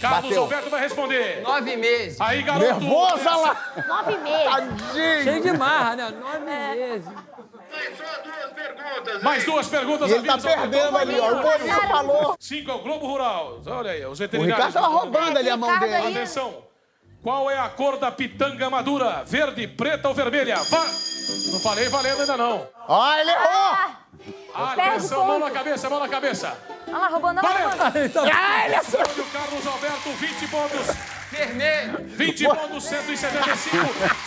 Carlos 0.00 0.24
Bateu. 0.24 0.42
Alberto 0.42 0.68
vai 0.68 0.80
responder. 0.80 1.42
Nove 1.42 1.76
meses. 1.76 2.20
Aí, 2.20 2.42
garoto. 2.42 2.80
Nervosa 2.80 3.36
lá! 3.36 3.56
Nove 3.86 4.16
meses. 4.18 4.44
Tadinho! 4.44 5.22
Cheio 5.22 5.42
de 5.42 5.52
marra, 5.56 5.94
né? 5.96 6.10
Nove 6.20 6.38
meses. 6.40 7.04
Mais 9.22 9.44
duas 9.44 9.68
perguntas. 9.68 10.10
E 10.10 10.14
ele 10.14 10.26
tá 10.26 10.38
perdendo 10.38 10.96
ali, 10.96 11.18
ó. 11.20 11.32
O 11.32 11.42
Boninho 11.42 11.80
falou. 11.88 12.36
Cinco 12.38 12.70
é 12.70 12.74
o 12.74 12.78
Globo 12.78 13.06
Rural. 13.06 13.60
Olha 13.66 13.90
aí, 13.92 14.04
os 14.04 14.18
O 14.18 14.22
veterinários. 14.22 14.56
Ricardo 14.66 14.74
tava 14.74 14.86
roubando 14.88 15.38
ali 15.38 15.50
a 15.50 15.56
mão 15.56 15.78
dele. 15.78 16.18
Atenção. 16.18 16.64
Qual 17.22 17.48
é 17.50 17.58
a 17.58 17.68
cor 17.68 17.98
da 17.98 18.10
pitanga 18.10 18.68
madura? 18.68 19.22
Verde, 19.24 19.66
preta 19.68 20.08
ou 20.08 20.14
vermelha? 20.14 20.56
Vá! 20.56 20.84
Não 21.52 21.60
falei 21.60 21.88
valendo 21.88 22.20
ainda 22.20 22.36
não. 22.36 22.66
Ó, 22.88 23.14
ele 23.14 23.30
errou! 23.30 24.02
Atenção, 24.54 25.24
mão 25.24 25.38
na 25.38 25.50
cabeça, 25.50 25.88
mão 25.88 26.00
na 26.00 26.08
cabeça. 26.08 26.58
Olha 26.88 26.98
lá, 26.98 27.08
roubando 27.08 27.38
a 27.38 27.42
Valendo! 27.42 27.68
roubando. 27.70 28.30
Ah, 28.34 28.64
ele 28.66 28.74
acertou! 28.74 29.12
Olha 29.14 29.22
o 29.22 29.30
Carlos 29.30 29.66
Alberto, 29.66 30.10
20 30.10 30.48
pontos. 30.48 31.11
Vermelho. 31.32 32.04
20 32.08 32.44
pontos, 32.44 32.84
175 32.84 33.76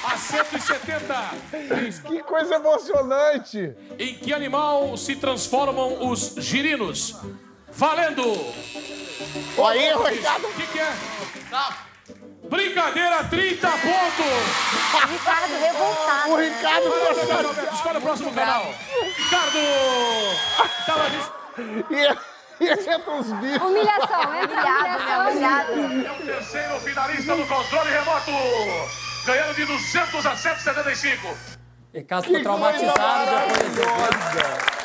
a 0.04 0.18
170. 0.18 1.14
Que 2.08 2.24
coisa 2.24 2.56
emocionante! 2.56 3.76
Em 4.00 4.16
que 4.16 4.34
animal 4.34 4.98
se 4.98 5.16
transformam 5.16 6.10
os 6.10 6.34
girinos? 6.40 7.16
Valendo! 7.72 8.24
Aí, 9.68 9.94
Ricardo. 10.16 10.48
O 10.48 10.54
que, 10.54 10.66
que 10.66 10.80
é? 10.80 10.94
Brincadeira, 12.50 13.24
30 13.24 13.68
pontos! 13.70 15.12
Ricardo 15.12 15.60
revoltado. 15.60 16.32
O 16.32 16.36
Ricardo 16.38 16.88
Alberto, 16.88 17.76
escolhe 17.76 17.98
o 18.00 18.02
próximo 18.02 18.34
canal. 18.34 18.74
Ricardo! 19.16 19.60
Tá. 20.88 20.96
E, 21.92 21.94
e 21.94 22.35
entra 22.62 23.12
uns 23.14 23.32
bichos. 23.34 23.62
Humilhação, 23.68 24.36
entra 24.36 24.56
Humilhado, 24.56 24.86
humilhação. 24.86 25.24
né? 25.24 25.30
Humilhado. 25.30 26.08
É 26.08 26.12
o 26.12 26.26
terceiro 26.26 26.80
finalista 26.80 27.36
do 27.36 27.46
controle 27.48 27.90
remoto. 27.90 28.32
Ganhando 29.26 29.56
de 29.56 29.66
200 29.66 30.26
a 30.26 30.36
175. 30.36 31.38
Ricardo 31.94 32.26
ficou 32.26 32.42
traumatizado 32.42 33.32
depois 33.32 33.70
desse 33.76 33.86
maravilhosa. 33.90 34.76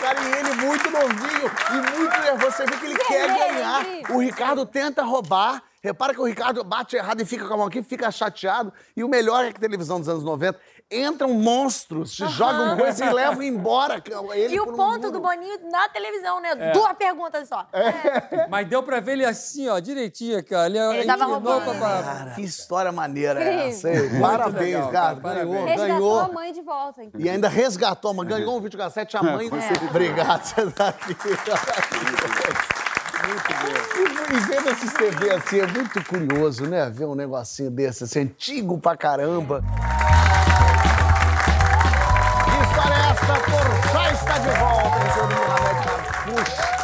Cara, 0.00 0.20
e 0.20 0.32
ele 0.32 0.54
muito 0.66 0.90
novinho 0.90 1.50
e 1.70 1.98
muito 1.98 2.20
nervoso. 2.20 2.50
Você 2.52 2.64
vê 2.66 2.76
que 2.76 2.86
ele 2.86 2.96
quer 2.98 3.26
ganhar. 3.28 3.80
incrível. 3.82 4.16
O 4.16 4.20
Ricardo 4.20 4.66
tenta 4.66 5.02
roubar. 5.02 5.62
Repara 5.82 6.14
que 6.14 6.20
o 6.20 6.24
Ricardo 6.24 6.64
bate 6.64 6.96
errado 6.96 7.20
e 7.20 7.26
fica 7.26 7.46
com 7.46 7.54
a 7.54 7.56
mão 7.58 7.66
aqui, 7.66 7.82
fica 7.82 8.10
chateado. 8.10 8.72
E 8.96 9.04
o 9.04 9.08
melhor 9.08 9.44
é 9.44 9.50
que 9.50 9.58
a 9.58 9.60
televisão 9.60 9.98
dos 9.98 10.08
anos 10.08 10.24
90 10.24 10.58
entram 10.90 11.32
monstros, 11.34 12.14
se 12.16 12.26
jogam 12.28 12.76
coisas 12.76 13.00
e 13.00 13.12
levam 13.12 13.42
embora 13.42 14.02
ele 14.34 14.54
E 14.54 14.60
o 14.60 14.64
um 14.64 14.76
ponto 14.76 14.98
muro. 15.00 15.10
do 15.12 15.20
Boninho 15.20 15.58
na 15.70 15.88
televisão, 15.88 16.40
né? 16.40 16.54
Duas 16.72 16.92
perguntas 16.92 17.48
só. 17.48 17.66
Mas 18.48 18.68
deu 18.68 18.82
pra 18.82 19.00
ver 19.00 19.12
ele 19.12 19.24
assim, 19.24 19.68
ó, 19.68 19.78
direitinho, 19.80 20.44
cara. 20.44 20.66
Ele, 20.68 20.78
Ele 20.78 21.06
tava 21.06 21.24
roubando. 21.24 21.64
pra- 21.78 22.02
Cara, 22.02 22.30
que 22.34 22.42
história 22.42 22.92
maneira 22.92 23.42
é 23.42 23.68
essa, 23.70 23.90
hein? 23.90 24.20
Parabéns, 24.20 24.74
legal, 24.74 24.90
cara. 24.92 25.16
cara, 25.20 25.34
Ganhou, 25.44 25.54
parabéns. 25.54 25.80
Resgatou 25.80 25.94
a 26.18 26.20
ganhou. 26.22 26.32
mãe 26.34 26.52
de 26.52 26.62
volta. 26.62 27.02
E 27.18 27.28
ainda 27.28 27.48
resgatou, 27.48 28.14
mas 28.14 28.28
ganhou 28.28 28.56
um 28.56 28.60
videocassete, 28.60 29.16
a 29.16 29.22
mãe. 29.22 29.50
Obrigado, 29.90 30.44
você 30.44 30.70
tá 30.70 30.88
aqui. 30.88 31.16
Muito 33.26 33.48
bom. 33.48 34.34
E 34.36 34.40
vendo 34.40 34.68
esses 34.70 34.92
TV 34.92 35.30
assim, 35.32 35.60
é 35.60 35.66
muito 35.66 36.04
curioso, 36.04 36.66
né? 36.66 36.90
Ver 36.90 37.06
um 37.06 37.14
negocinho 37.14 37.70
desse, 37.70 38.04
assim, 38.04 38.20
antigo 38.20 38.78
pra 38.78 38.96
caramba. 38.96 39.62
De 44.44 44.58
volta, 44.58 44.98
recebendo 44.98 45.32
o 45.32 45.46
Mohamed 45.46 45.86
Carfush. 45.86 46.74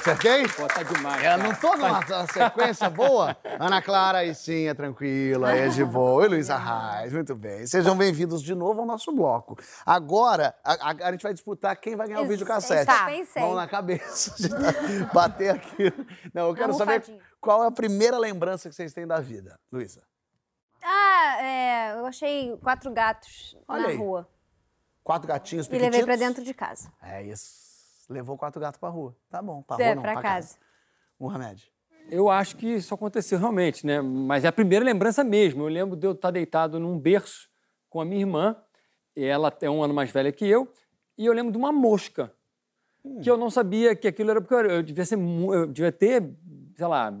Acertei? 0.00 0.46
Pô, 0.48 0.66
tá 0.66 0.82
demais. 0.82 1.18
É, 1.20 1.22
cara. 1.24 1.36
não 1.42 1.54
tô 1.54 1.74
numa 1.76 2.02
sequência 2.26 2.90
boa? 2.90 3.34
Ana 3.58 3.80
Clara, 3.80 4.18
aí 4.18 4.34
sim, 4.34 4.66
é 4.68 4.74
tranquila, 4.74 5.50
é 5.56 5.68
de 5.68 5.82
boa. 5.82 6.26
E 6.26 6.28
Luísa 6.28 6.58
Reis, 6.58 7.12
muito 7.14 7.34
bem. 7.34 7.66
Sejam 7.66 7.96
bem-vindos 7.96 8.42
de 8.42 8.54
novo 8.54 8.80
ao 8.80 8.86
nosso 8.86 9.10
bloco. 9.12 9.56
Agora, 9.86 10.54
a, 10.62 10.90
a- 10.90 11.08
a 11.08 11.12
gente 11.12 11.22
vai 11.22 11.32
disputar 11.32 11.74
quem 11.76 11.96
vai 11.96 12.06
ganhar 12.06 12.20
o 12.20 12.26
videocassete. 12.28 12.84
Tá. 12.84 13.06
pensei. 13.06 13.40
Mão 13.42 13.54
na 13.54 13.66
cabeça. 13.66 14.34
Bater 15.14 15.54
aqui. 15.54 15.90
Não, 16.34 16.48
eu 16.48 16.54
quero 16.54 16.74
saber 16.74 16.92
almofadinha. 16.94 17.20
qual 17.40 17.64
é 17.64 17.66
a 17.68 17.70
primeira 17.70 18.18
lembrança 18.18 18.68
que 18.68 18.74
vocês 18.74 18.92
têm 18.92 19.06
da 19.06 19.20
vida, 19.20 19.58
Luísa. 19.72 20.02
Ah, 20.82 21.36
é, 21.42 21.92
eu 21.98 22.04
achei 22.04 22.54
quatro 22.62 22.90
gatos 22.92 23.56
Olha 23.66 23.82
na 23.84 23.88
aí. 23.88 23.96
rua. 23.96 24.28
Quatro 25.04 25.28
gatinhos 25.28 25.66
E 25.66 25.70
pequeninos. 25.70 25.96
levei 25.98 26.06
pra 26.06 26.26
dentro 26.26 26.42
de 26.42 26.52
casa. 26.54 26.90
É 27.02 27.22
isso. 27.22 27.62
Levou 28.08 28.36
quatro 28.36 28.60
gatos 28.60 28.80
pra 28.80 28.88
rua. 28.88 29.14
Tá 29.30 29.40
bom, 29.40 29.62
pra 29.62 29.76
É, 29.80 29.86
rua 29.88 29.94
não, 29.96 30.02
pra 30.02 30.20
casa. 30.20 30.56
Um 31.20 31.26
remédio. 31.28 31.68
Eu 32.10 32.28
acho 32.28 32.56
que 32.56 32.66
isso 32.66 32.92
aconteceu 32.94 33.38
realmente, 33.38 33.86
né? 33.86 34.00
Mas 34.00 34.44
é 34.44 34.48
a 34.48 34.52
primeira 34.52 34.84
lembrança 34.84 35.22
mesmo. 35.22 35.62
Eu 35.62 35.68
lembro 35.68 35.96
de 35.96 36.06
eu 36.06 36.12
estar 36.12 36.30
deitado 36.30 36.78
num 36.80 36.98
berço 36.98 37.48
com 37.88 38.00
a 38.00 38.04
minha 38.04 38.20
irmã. 38.20 38.56
e 39.16 39.24
Ela 39.24 39.52
é 39.60 39.70
um 39.70 39.82
ano 39.82 39.94
mais 39.94 40.10
velha 40.10 40.32
que 40.32 40.44
eu. 40.46 40.70
E 41.16 41.24
eu 41.26 41.32
lembro 41.32 41.52
de 41.52 41.58
uma 41.58 41.70
mosca. 41.72 42.32
Que 43.22 43.30
eu 43.30 43.36
não 43.36 43.50
sabia 43.50 43.94
que 43.94 44.08
aquilo 44.08 44.30
era 44.30 44.40
porque 44.40 44.54
eu, 44.54 44.82
devia 44.82 45.04
ser, 45.04 45.18
eu 45.18 45.66
devia 45.66 45.92
ter, 45.92 46.22
sei 46.74 46.86
lá, 46.86 47.12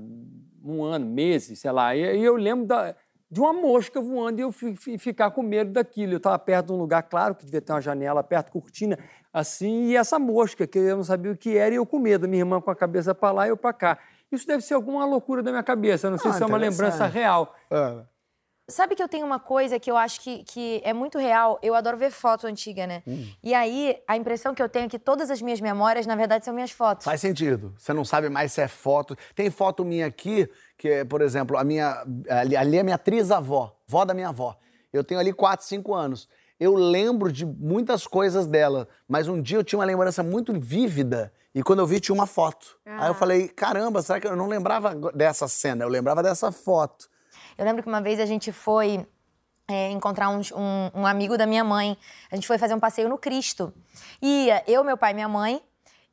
um 0.62 0.82
ano, 0.82 1.04
meses, 1.06 1.58
sei 1.60 1.70
lá. 1.70 1.94
E, 1.94 2.00
e 2.18 2.24
eu 2.24 2.36
lembro 2.36 2.66
da- 2.66 2.96
de 3.34 3.40
uma 3.40 3.52
mosca 3.52 4.00
voando 4.00 4.38
e 4.38 4.42
eu 4.42 4.52
fi- 4.52 4.76
fi- 4.76 4.96
ficar 4.96 5.32
com 5.32 5.42
medo 5.42 5.72
daquilo. 5.72 6.12
Eu 6.12 6.18
estava 6.18 6.38
perto 6.38 6.66
de 6.66 6.72
um 6.72 6.76
lugar, 6.76 7.02
claro, 7.02 7.34
que 7.34 7.44
devia 7.44 7.60
ter 7.60 7.72
uma 7.72 7.80
janela 7.80 8.22
perto, 8.22 8.52
cortina, 8.52 8.96
assim, 9.32 9.86
e 9.86 9.96
essa 9.96 10.20
mosca, 10.20 10.68
que 10.68 10.78
eu 10.78 10.96
não 10.96 11.02
sabia 11.02 11.32
o 11.32 11.36
que 11.36 11.56
era, 11.58 11.74
e 11.74 11.76
eu 11.76 11.84
com 11.84 11.98
medo, 11.98 12.28
minha 12.28 12.42
irmã 12.42 12.60
com 12.60 12.70
a 12.70 12.76
cabeça 12.76 13.12
para 13.12 13.32
lá 13.32 13.46
e 13.46 13.50
eu 13.50 13.56
para 13.56 13.72
cá. 13.72 13.98
Isso 14.30 14.46
deve 14.46 14.62
ser 14.62 14.74
alguma 14.74 15.04
loucura 15.04 15.42
da 15.42 15.50
minha 15.50 15.64
cabeça, 15.64 16.06
eu 16.06 16.12
não 16.12 16.18
sei 16.18 16.30
Ah, 16.30 16.34
se 16.34 16.42
é 16.44 16.46
uma 16.46 16.56
lembrança 16.56 17.06
real. 17.06 17.54
Ana. 17.68 18.08
Sabe 18.66 18.96
que 18.96 19.02
eu 19.02 19.08
tenho 19.08 19.26
uma 19.26 19.38
coisa 19.38 19.78
que 19.78 19.90
eu 19.90 19.96
acho 19.96 20.20
que, 20.20 20.42
que 20.42 20.80
é 20.84 20.94
muito 20.94 21.18
real? 21.18 21.58
Eu 21.62 21.74
adoro 21.74 21.98
ver 21.98 22.10
foto 22.10 22.46
antiga, 22.46 22.86
né? 22.86 23.02
Hum. 23.06 23.26
E 23.42 23.52
aí, 23.52 23.98
a 24.08 24.16
impressão 24.16 24.54
que 24.54 24.62
eu 24.62 24.68
tenho 24.70 24.86
é 24.86 24.88
que 24.88 24.98
todas 24.98 25.30
as 25.30 25.42
minhas 25.42 25.60
memórias, 25.60 26.06
na 26.06 26.16
verdade, 26.16 26.46
são 26.46 26.54
minhas 26.54 26.70
fotos. 26.70 27.04
Faz 27.04 27.20
sentido. 27.20 27.74
Você 27.76 27.92
não 27.92 28.06
sabe 28.06 28.30
mais 28.30 28.52
se 28.52 28.62
é 28.62 28.68
foto. 28.68 29.16
Tem 29.34 29.50
foto 29.50 29.84
minha 29.84 30.06
aqui, 30.06 30.48
que 30.78 30.88
é, 30.88 31.04
por 31.04 31.20
exemplo, 31.20 31.58
a 31.58 31.64
minha. 31.64 32.06
Ali, 32.28 32.56
ali 32.56 32.78
é 32.78 32.82
minha 32.82 32.96
trisavó, 32.96 33.76
vó 33.86 34.04
da 34.04 34.14
minha 34.14 34.30
avó. 34.30 34.56
Eu 34.90 35.04
tenho 35.04 35.20
ali 35.20 35.32
4, 35.32 35.66
5 35.66 35.92
anos. 35.92 36.26
Eu 36.58 36.74
lembro 36.74 37.30
de 37.30 37.44
muitas 37.44 38.06
coisas 38.06 38.46
dela, 38.46 38.88
mas 39.06 39.28
um 39.28 39.42
dia 39.42 39.58
eu 39.58 39.64
tinha 39.64 39.78
uma 39.78 39.84
lembrança 39.84 40.22
muito 40.22 40.58
vívida 40.58 41.32
e 41.54 41.62
quando 41.62 41.80
eu 41.80 41.86
vi 41.86 42.00
tinha 42.00 42.14
uma 42.14 42.26
foto. 42.26 42.78
Aí 42.86 43.08
eu 43.08 43.14
falei, 43.14 43.48
caramba, 43.48 44.00
será 44.00 44.18
que 44.18 44.26
eu 44.26 44.36
não 44.36 44.48
lembrava 44.48 44.94
dessa 45.12 45.46
cena? 45.48 45.84
Eu 45.84 45.88
lembrava 45.88 46.22
dessa 46.22 46.50
foto. 46.50 47.08
Eu 47.56 47.64
lembro 47.64 47.82
que 47.82 47.88
uma 47.88 48.00
vez 48.00 48.18
a 48.20 48.26
gente 48.26 48.52
foi 48.52 49.06
é, 49.68 49.90
encontrar 49.90 50.28
um, 50.28 50.40
um- 50.40 51.00
um 51.02 51.06
amigo 51.06 51.36
da 51.38 51.46
minha 51.46 51.64
mãe. 51.64 51.96
A 52.30 52.34
gente 52.34 52.46
foi 52.46 52.58
fazer 52.58 52.74
um 52.74 52.80
passeio 52.80 53.08
no 53.08 53.16
Cristo. 53.18 53.72
Ia 54.20 54.62
eu, 54.66 54.84
meu 54.84 54.96
pai 54.96 55.12
e 55.12 55.14
minha 55.14 55.28
mãe, 55.28 55.62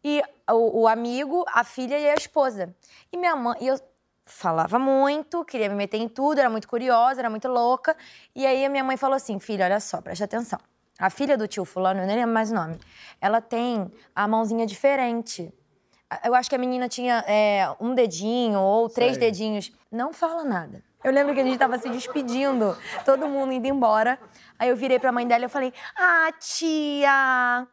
e 0.04 0.22
o, 0.50 0.82
o 0.82 0.88
amigo, 0.88 1.44
a 1.48 1.64
filha 1.64 1.98
e 2.00 2.10
a 2.10 2.14
esposa. 2.16 2.74
E 3.12 3.18
minha 3.18 3.36
mãe. 3.36 3.58
E 3.62 3.68
eu 3.68 3.80
falava 4.26 4.80
muito, 4.80 5.44
queria 5.44 5.68
me 5.68 5.76
meter 5.76 5.98
em 5.98 6.08
tudo, 6.08 6.40
era 6.40 6.50
muito 6.50 6.68
curiosa, 6.68 7.20
era 7.20 7.30
muito 7.30 7.48
louca. 7.50 7.96
E 8.34 8.46
aí 8.46 8.64
a 8.66 8.70
minha 8.70 8.84
mãe 8.84 8.96
falou 8.98 9.16
assim: 9.16 9.40
filha, 9.40 9.66
olha 9.66 9.80
só, 9.80 10.02
preste 10.02 10.24
atenção. 10.24 10.60
A 10.98 11.10
filha 11.10 11.36
do 11.38 11.48
tio 11.48 11.66
Fulano, 11.66 12.00
eu 12.02 12.06
nem 12.08 12.16
lembro 12.16 12.34
mais 12.34 12.52
o 12.52 12.56
nome, 12.56 12.78
ela 13.20 13.42
tem 13.42 13.92
a 14.16 14.28
mãozinha 14.28 14.66
diferente. 14.68 15.52
Eu 16.24 16.36
acho 16.36 16.50
que 16.50 16.56
a 16.56 16.60
menina 16.60 16.88
tinha 16.88 17.24
é, 17.28 17.68
um 17.80 17.96
dedinho 17.96 18.60
ou 18.60 18.88
três 18.90 19.14
Sei. 19.14 19.20
dedinhos. 19.20 19.72
Não 19.92 20.14
fala 20.14 20.44
nada. 20.44 20.84
Eu 21.04 21.12
lembro 21.12 21.34
que 21.34 21.42
a 21.42 21.44
gente 21.44 21.58
tava 21.58 21.78
se 21.78 21.90
despedindo, 21.90 22.78
todo 23.04 23.28
mundo 23.28 23.52
indo 23.52 23.68
embora. 23.68 24.20
Aí 24.60 24.70
eu 24.70 24.76
virei 24.76 25.00
pra 25.00 25.12
mãe 25.12 25.28
dela 25.28 25.46
e 25.46 25.50
falei: 25.50 25.74
Ah, 25.98 26.32
tia, 26.40 27.68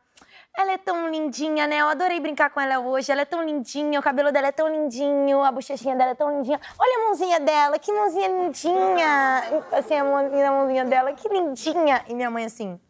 ela 0.57 0.73
é 0.73 0.79
tão 0.79 1.09
lindinha, 1.09 1.67
né? 1.67 1.79
Eu 1.81 1.89
adorei 1.89 2.19
brincar 2.19 2.51
com 2.51 2.61
ela 2.61 2.81
hoje. 2.81 3.13
Ela 3.13 3.23
é 3.23 3.25
tão 3.25 3.45
lindinha, 3.45 4.01
o 4.01 4.03
cabelo 4.03 4.33
dela 4.33 4.49
é 4.49 4.53
tão 4.53 4.69
lindinho, 4.69 5.43
a 5.43 5.53
bochechinha 5.53 5.95
dela 5.95 6.13
é 6.13 6.15
tão 6.15 6.31
lindinha. 6.31 6.61
Olha 6.79 6.97
a 6.97 7.05
mãozinha 7.07 7.41
dela, 7.41 7.79
que 7.79 7.93
mãozinha 7.93 8.29
lindinha. 8.29 9.63
Assim, 9.73 9.95
a 9.95 10.05
mãozinha, 10.05 10.49
a 10.49 10.53
mãozinha 10.53 10.85
dela, 10.85 11.13
que 11.13 11.29
lindinha. 11.29 12.05
E 12.09 12.15
minha 12.15 12.31
mãe 12.31 12.47
assim. 12.47 12.81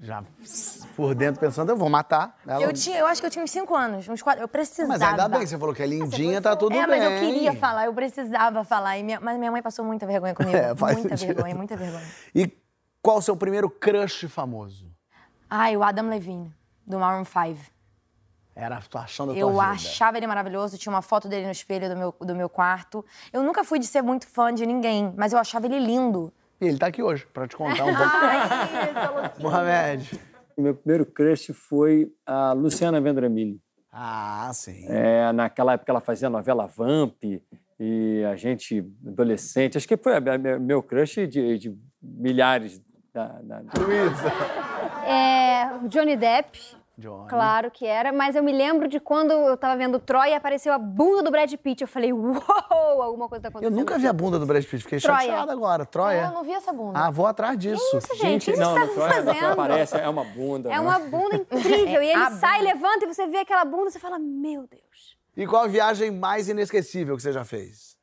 Já 0.00 0.22
por 0.94 1.14
dentro 1.14 1.40
pensando, 1.40 1.70
eu 1.70 1.76
vou 1.76 1.88
matar. 1.88 2.36
Ela... 2.46 2.62
Eu, 2.62 2.72
tinha, 2.72 2.98
eu 2.98 3.06
acho 3.06 3.20
que 3.20 3.26
eu 3.26 3.30
tinha 3.30 3.44
uns 3.44 3.50
cinco 3.50 3.74
anos, 3.74 4.08
uns 4.08 4.22
quatro. 4.22 4.42
Eu 4.42 4.48
precisava. 4.48 4.88
Mas 4.88 5.02
ainda 5.02 5.28
bem, 5.28 5.44
você 5.46 5.58
falou 5.58 5.74
que 5.74 5.82
é 5.82 5.86
lindinha, 5.86 6.40
tá 6.40 6.54
tudo 6.54 6.76
é, 6.76 6.86
bem. 6.86 7.00
mas 7.00 7.12
eu 7.12 7.18
queria 7.20 7.54
falar, 7.54 7.86
eu 7.86 7.94
precisava 7.94 8.62
falar. 8.64 8.98
E 8.98 9.02
minha- 9.02 9.20
mas 9.20 9.38
minha 9.38 9.50
mãe 9.50 9.60
passou 9.60 9.84
muita 9.84 10.06
vergonha 10.06 10.34
comigo. 10.34 10.56
É, 10.56 10.74
muita 10.74 11.16
sentido. 11.16 11.34
vergonha, 11.34 11.54
muita 11.54 11.76
vergonha. 11.76 12.06
E 12.34 12.50
qual 13.02 13.18
o 13.18 13.22
seu 13.22 13.36
primeiro 13.36 13.68
crush 13.68 14.28
famoso? 14.28 14.88
Ai, 15.50 15.76
o 15.76 15.82
Adam 15.82 16.08
Levine, 16.08 16.52
do 16.86 16.98
Maroon 16.98 17.24
5. 17.24 17.58
Era 18.54 18.78
a 18.78 18.82
paixão 18.82 19.26
da 19.26 19.32
tua 19.32 19.40
Eu 19.40 19.50
vida. 19.50 19.62
achava 19.62 20.16
ele 20.16 20.26
maravilhoso, 20.26 20.76
tinha 20.76 20.92
uma 20.92 21.02
foto 21.02 21.28
dele 21.28 21.46
no 21.46 21.52
espelho 21.52 21.88
do 21.88 21.96
meu, 21.96 22.14
do 22.20 22.34
meu 22.34 22.48
quarto. 22.48 23.04
Eu 23.32 23.42
nunca 23.42 23.62
fui 23.62 23.78
de 23.78 23.86
ser 23.86 24.02
muito 24.02 24.26
fã 24.26 24.52
de 24.52 24.66
ninguém, 24.66 25.12
mas 25.16 25.32
eu 25.32 25.38
achava 25.38 25.66
ele 25.66 25.78
lindo. 25.78 26.32
E 26.60 26.66
ele 26.66 26.78
tá 26.78 26.86
aqui 26.88 27.02
hoje, 27.02 27.26
pra 27.32 27.46
te 27.46 27.56
contar 27.56 27.84
um 27.84 27.94
pouco. 27.94 29.40
Mohamed. 29.42 30.20
O 30.56 30.62
meu 30.62 30.74
primeiro 30.74 31.06
crush 31.06 31.52
foi 31.52 32.10
a 32.26 32.52
Luciana 32.52 33.00
Vendramini. 33.00 33.60
Ah, 33.92 34.50
sim. 34.52 34.84
É, 34.88 35.30
naquela 35.32 35.74
época 35.74 35.90
ela 35.92 36.00
fazia 36.00 36.26
a 36.26 36.30
novela 36.30 36.66
Vamp 36.66 37.14
e 37.80 38.24
a 38.24 38.34
gente, 38.34 38.84
adolescente, 39.06 39.78
acho 39.78 39.86
que 39.86 39.96
foi 39.96 40.14
a, 40.14 40.16
a- 40.18 40.58
meu 40.58 40.82
crush 40.82 41.26
de, 41.28 41.58
de 41.58 41.78
milhares 42.02 42.80
da, 43.14 43.26
da- 43.40 43.62
Luísa. 43.80 44.28
É, 45.06 45.76
o 45.84 45.88
Johnny 45.88 46.16
Depp, 46.16 46.58
Johnny. 46.98 47.28
claro 47.28 47.70
que 47.70 47.86
era, 47.86 48.12
mas 48.12 48.34
eu 48.34 48.42
me 48.42 48.52
lembro 48.52 48.88
de 48.88 48.98
quando 48.98 49.30
eu 49.30 49.56
tava 49.56 49.76
vendo 49.76 50.00
Troia 50.00 50.30
e 50.30 50.34
apareceu 50.34 50.72
a 50.72 50.78
bunda 50.78 51.22
do 51.22 51.30
Brad 51.30 51.52
Pitt. 51.54 51.82
Eu 51.82 51.86
falei, 51.88 52.12
uou, 52.12 52.42
alguma 53.00 53.28
coisa 53.28 53.42
tá 53.42 53.48
Eu 53.48 53.50
acontecendo. 53.50 53.78
nunca 53.78 53.98
vi 53.98 54.06
a 54.08 54.12
bunda 54.12 54.38
do 54.38 54.44
Brad 54.46 54.64
Pitt, 54.64 54.82
fiquei 54.82 54.98
Troia. 55.00 55.20
chateada 55.20 55.52
agora. 55.52 55.86
Troia. 55.86 56.22
Eu 56.22 56.32
não 56.32 56.42
vi 56.42 56.52
essa 56.52 56.72
bunda. 56.72 56.98
Ah, 56.98 57.10
vou 57.10 57.26
atrás 57.26 57.56
disso. 57.56 57.96
Isso, 57.96 58.16
gente, 58.16 58.50
que 58.50 58.58
não, 58.58 58.76
no 58.76 58.88
Troia 58.88 59.22
não 59.22 59.32
fazendo? 59.34 59.52
aparece, 59.52 59.96
é 59.96 60.08
uma 60.08 60.24
bunda. 60.24 60.68
É 60.68 60.72
né? 60.72 60.80
uma 60.80 60.98
bunda 60.98 61.36
incrível. 61.36 62.02
E 62.02 62.10
ele 62.10 62.22
A 62.22 62.30
sai, 62.32 62.58
bunda. 62.58 62.72
levanta 62.74 63.04
e 63.04 63.08
você 63.14 63.26
vê 63.28 63.38
aquela 63.38 63.64
bunda 63.64 63.88
e 63.90 63.92
você 63.92 64.00
fala, 64.00 64.18
meu 64.18 64.66
Deus. 64.66 65.16
E 65.36 65.46
qual 65.46 65.62
a 65.62 65.68
viagem 65.68 66.10
mais 66.10 66.48
inesquecível 66.48 67.16
que 67.16 67.22
você 67.22 67.32
já 67.32 67.44
fez? 67.44 67.96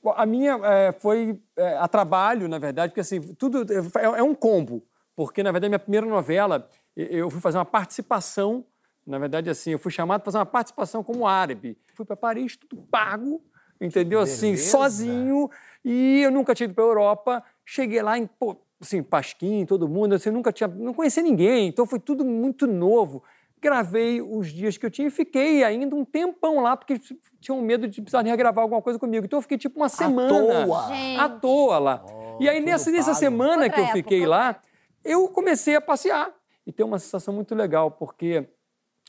Bom, 0.00 0.14
A 0.16 0.24
minha 0.24 0.60
é, 0.62 0.92
foi 0.92 1.40
é, 1.56 1.76
a 1.78 1.88
trabalho, 1.88 2.46
na 2.46 2.58
verdade, 2.58 2.90
porque 2.92 3.00
assim, 3.00 3.20
tudo 3.34 3.64
é, 3.98 4.04
é 4.04 4.22
um 4.22 4.34
combo. 4.34 4.82
Porque, 5.16 5.42
na 5.42 5.50
verdade, 5.50 5.70
minha 5.70 5.78
primeira 5.78 6.06
novela, 6.06 6.68
eu 6.96 7.30
fui 7.30 7.40
fazer 7.40 7.58
uma 7.58 7.64
participação, 7.64 8.64
na 9.06 9.18
verdade, 9.18 9.50
assim, 9.50 9.72
eu 9.72 9.78
fui 9.78 9.90
chamado 9.90 10.20
para 10.20 10.26
fazer 10.26 10.38
uma 10.38 10.46
participação 10.46 11.02
como 11.02 11.26
árabe. 11.26 11.76
Fui 11.94 12.04
para 12.04 12.16
Paris, 12.16 12.56
tudo 12.56 12.82
pago, 12.90 13.42
entendeu? 13.80 14.20
Assim, 14.20 14.52
Beleza. 14.52 14.70
sozinho, 14.70 15.50
e 15.84 16.22
eu 16.22 16.30
nunca 16.30 16.54
tinha 16.54 16.66
ido 16.66 16.74
para 16.74 16.84
Europa. 16.84 17.42
Cheguei 17.64 18.02
lá 18.02 18.16
em, 18.16 18.26
pô, 18.26 18.56
assim, 18.80 19.02
Pasquim, 19.02 19.66
todo 19.66 19.88
mundo, 19.88 20.14
assim, 20.14 20.30
nunca 20.30 20.52
tinha, 20.52 20.68
não 20.68 20.94
conhecia 20.94 21.22
ninguém, 21.22 21.68
então 21.68 21.84
foi 21.86 21.98
tudo 21.98 22.24
muito 22.24 22.66
novo. 22.66 23.22
Gravei 23.60 24.20
os 24.20 24.48
dias 24.48 24.76
que 24.76 24.84
eu 24.84 24.90
tinha 24.90 25.08
e 25.08 25.10
fiquei 25.10 25.64
ainda 25.64 25.96
um 25.96 26.04
tempão 26.04 26.60
lá, 26.60 26.76
porque 26.76 27.00
tinham 27.40 27.60
medo 27.62 27.88
de 27.88 28.02
precisar 28.02 28.22
regravar 28.22 28.62
alguma 28.62 28.82
coisa 28.82 28.98
comigo. 28.98 29.24
Então 29.24 29.38
eu 29.38 29.42
fiquei 29.42 29.56
tipo 29.56 29.80
uma 29.80 29.88
semana. 29.88 30.28
toa? 30.28 30.88
Gente. 30.88 31.20
À 31.20 31.28
toa 31.30 31.78
lá. 31.78 32.04
e 32.38 32.46
aí, 32.46 32.60
nessa, 32.60 32.90
nessa 32.90 33.14
semana 33.14 33.64
Outra 33.64 33.70
que 33.70 33.80
eu 33.80 33.86
fiquei 33.86 34.18
época. 34.18 34.30
lá, 34.30 34.60
eu 35.02 35.28
comecei 35.28 35.74
a 35.74 35.80
passear. 35.80 36.30
E 36.66 36.72
tem 36.72 36.84
uma 36.84 36.98
sensação 36.98 37.34
muito 37.34 37.54
legal, 37.54 37.90
porque 37.90 38.46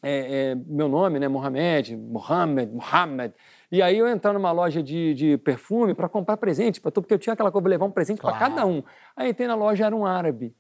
é, 0.04 0.52
é, 0.52 0.56
meu 0.56 0.88
nome, 0.90 1.20
né, 1.20 1.28
Mohamed, 1.28 1.96
Mohamed, 1.96 2.72
Mohamed. 2.72 3.34
E 3.72 3.82
aí 3.82 3.98
eu 3.98 4.08
entrar 4.08 4.34
numa 4.34 4.52
loja 4.52 4.84
de, 4.84 5.14
de 5.14 5.38
perfume 5.38 5.94
para 5.94 6.10
comprar 6.10 6.38
presente, 6.38 6.82
pra, 6.82 6.92
tu- 6.92 7.02
porque 7.02 7.14
eu 7.14 7.20
tinha 7.20 7.34
aquela 7.34 7.52
coisa 7.52 7.64
de 7.64 7.70
levar 7.70 7.86
um 7.86 7.92
presente 7.92 8.22
para 8.22 8.32
Claro. 8.38 8.52
cada 8.56 8.66
um. 8.66 8.84
Aí 9.16 9.30
entrei 9.30 9.48
na 9.48 9.56
loja, 9.56 9.86
era 9.86 9.96
um 9.96 10.06
árabe. 10.06 10.54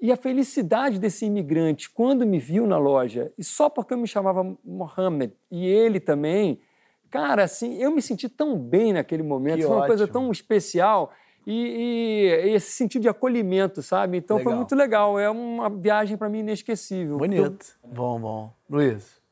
E 0.00 0.12
a 0.12 0.16
felicidade 0.16 0.98
desse 0.98 1.24
imigrante, 1.24 1.88
quando 1.88 2.26
me 2.26 2.38
viu 2.38 2.66
na 2.66 2.76
loja, 2.76 3.32
e 3.38 3.42
só 3.44 3.70
porque 3.70 3.94
eu 3.94 3.98
me 3.98 4.06
chamava 4.06 4.44
Mohamed, 4.62 5.32
e 5.50 5.66
ele 5.66 5.98
também, 5.98 6.60
cara, 7.10 7.44
assim, 7.44 7.76
eu 7.78 7.90
me 7.90 8.02
senti 8.02 8.28
tão 8.28 8.58
bem 8.58 8.92
naquele 8.92 9.22
momento, 9.22 9.56
Que 9.60 9.62
foi 9.62 9.76
uma 9.76 9.86
coisa 9.86 10.04
ótimo. 10.04 10.20
tão 10.20 10.30
especial. 10.30 11.10
E, 11.46 12.46
e 12.46 12.54
esse 12.54 12.72
sentido 12.72 13.02
de 13.02 13.08
acolhimento, 13.08 13.82
sabe? 13.82 14.18
Então 14.18 14.38
foi 14.38 14.46
Legal. 14.46 14.56
muito 14.58 14.74
legal. 14.74 15.18
É 15.18 15.28
uma 15.28 15.68
viagem 15.68 16.16
para 16.16 16.28
mim 16.28 16.38
inesquecível. 16.38 17.18
Bonito. 17.18 17.66
Bom, 17.84 18.18
bom. 18.18 18.52
Luiz. 18.68 19.22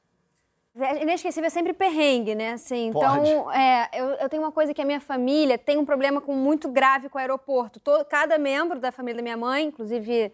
Inesquecível 0.74 1.46
é 1.46 1.50
sempre 1.50 1.74
perrengue, 1.74 2.34
né? 2.34 2.52
Assim, 2.52 2.86
então, 2.86 3.52
é, 3.52 3.90
eu, 3.92 4.06
eu 4.12 4.28
tenho 4.28 4.42
uma 4.42 4.52
coisa 4.52 4.72
que 4.72 4.80
a 4.80 4.84
minha 4.86 5.00
família 5.00 5.58
tem 5.58 5.76
um 5.76 5.84
problema 5.84 6.18
com, 6.18 6.34
muito 6.34 6.66
grave 6.70 7.10
com 7.10 7.18
o 7.18 7.20
aeroporto. 7.20 7.78
Todo, 7.78 8.04
cada 8.06 8.38
membro 8.38 8.80
da 8.80 8.90
família 8.90 9.16
da 9.18 9.22
minha 9.22 9.36
mãe, 9.36 9.66
inclusive 9.66 10.32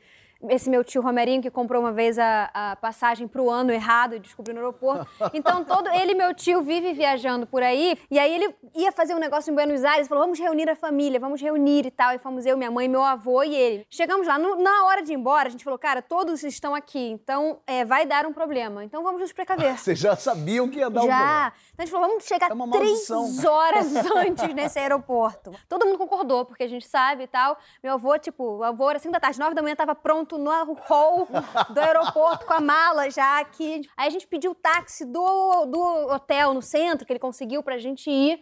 esse 0.49 0.70
meu 0.70 0.84
tio 0.84 1.03
Romerinho, 1.03 1.43
que 1.43 1.51
comprou 1.51 1.80
uma 1.82 1.93
vez 1.93 2.18
a, 2.18 2.51
a 2.55 2.76
passagem 2.76 3.26
para 3.26 3.43
o 3.43 3.51
ano 3.51 3.72
errado 3.72 4.14
e 4.14 4.18
descobriu 4.20 4.55
no 4.55 4.61
aeroporto. 4.61 5.07
Então, 5.34 5.64
todo 5.64 5.89
ele 5.91 6.12
e 6.12 6.14
meu 6.14 6.32
tio 6.34 6.62
vive 6.62 6.93
viajando 6.93 7.47
por 7.47 7.62
aí. 7.62 7.99
E 8.11 8.18
aí 8.18 8.32
ele 8.34 8.55
ia 8.76 8.93
fazer 8.93 9.14
um 9.14 9.18
negócio 9.18 9.51
em 9.51 9.55
Buenos 9.55 9.84
Aires, 9.84 10.07
falou, 10.07 10.22
vamos 10.24 10.39
reunir 10.39 10.68
a 10.70 10.76
família, 10.76 11.18
vamos 11.18 11.41
reunir 11.41 11.86
e 11.86 11.91
tal. 11.91 12.14
E 12.14 12.18
fomos 12.18 12.47
eu, 12.47 12.57
minha 12.57 12.70
mãe, 12.70 12.86
meu 12.89 13.03
avô 13.03 13.43
e 13.43 13.55
ele. 13.55 13.86
Chegamos 13.91 14.26
lá, 14.26 14.39
no- 14.39 14.57
na 14.62 14.84
hora 14.84 15.03
de 15.03 15.12
ir 15.12 15.16
embora, 15.16 15.49
a 15.49 15.51
gente 15.51 15.64
falou, 15.64 15.78
cara, 15.78 16.01
todos 16.01 16.43
estão 16.45 16.74
aqui, 16.74 17.11
então 17.11 17.59
é, 17.66 17.84
vai 17.84 18.07
dar 18.07 18.24
um 18.26 18.32
problema. 18.32 18.84
Então 18.84 19.03
vamos 19.03 19.20
nos 19.20 19.32
precaver. 19.32 19.76
Vocês 19.78 19.99
já 19.99 20.14
sabiam 20.14 20.68
que 20.68 20.78
ia 20.78 20.89
dar 20.89 21.03
um 21.03 21.07
Já. 21.07 21.16
problema. 21.16 21.53
Então 21.72 21.76
a 21.78 21.82
gente 21.82 21.91
falou, 21.93 22.09
vamos 22.09 22.24
chegar 22.24 22.47
É 22.47 22.49
três 22.78 23.09
maldição. 23.09 23.28
horas 23.53 23.95
antes 24.16 24.55
nesse 24.55 24.78
aeroporto. 24.78 25.51
Todo 25.68 25.84
mundo 25.84 25.99
concordou, 25.99 26.45
porque 26.45 26.62
a 26.62 26.68
gente 26.68 26.86
sabe 26.86 27.24
e 27.24 27.26
tal. 27.26 27.59
Meu 27.82 27.95
avô, 27.95 28.16
tipo, 28.18 28.59
o 28.59 28.62
avô 28.62 28.89
era 28.91 28.99
5 29.01 29.12
da 29.12 29.18
tarde, 29.20 29.39
9 29.39 29.55
da 29.55 29.62
manhã, 29.62 29.74
tava 29.74 29.95
pronto 29.95 30.28
no 30.37 30.51
hall 30.74 31.26
do 31.72 31.81
aeroporto 31.81 32.45
com 32.45 32.53
a 32.53 32.61
mala 32.61 33.09
já 33.11 33.39
aqui. 33.39 33.89
Aí 33.97 34.09
a 34.09 34.11
gente 34.11 34.26
pediu 34.26 34.51
o 34.51 34.55
táxi 34.55 35.05
do, 35.05 35.64
do 35.66 35.81
hotel 36.12 36.53
no 36.53 36.61
centro, 36.61 37.07
que 37.07 37.12
ele 37.12 37.20
conseguiu 37.20 37.62
pra 37.62 37.79
gente 37.79 38.11
ir. 38.11 38.41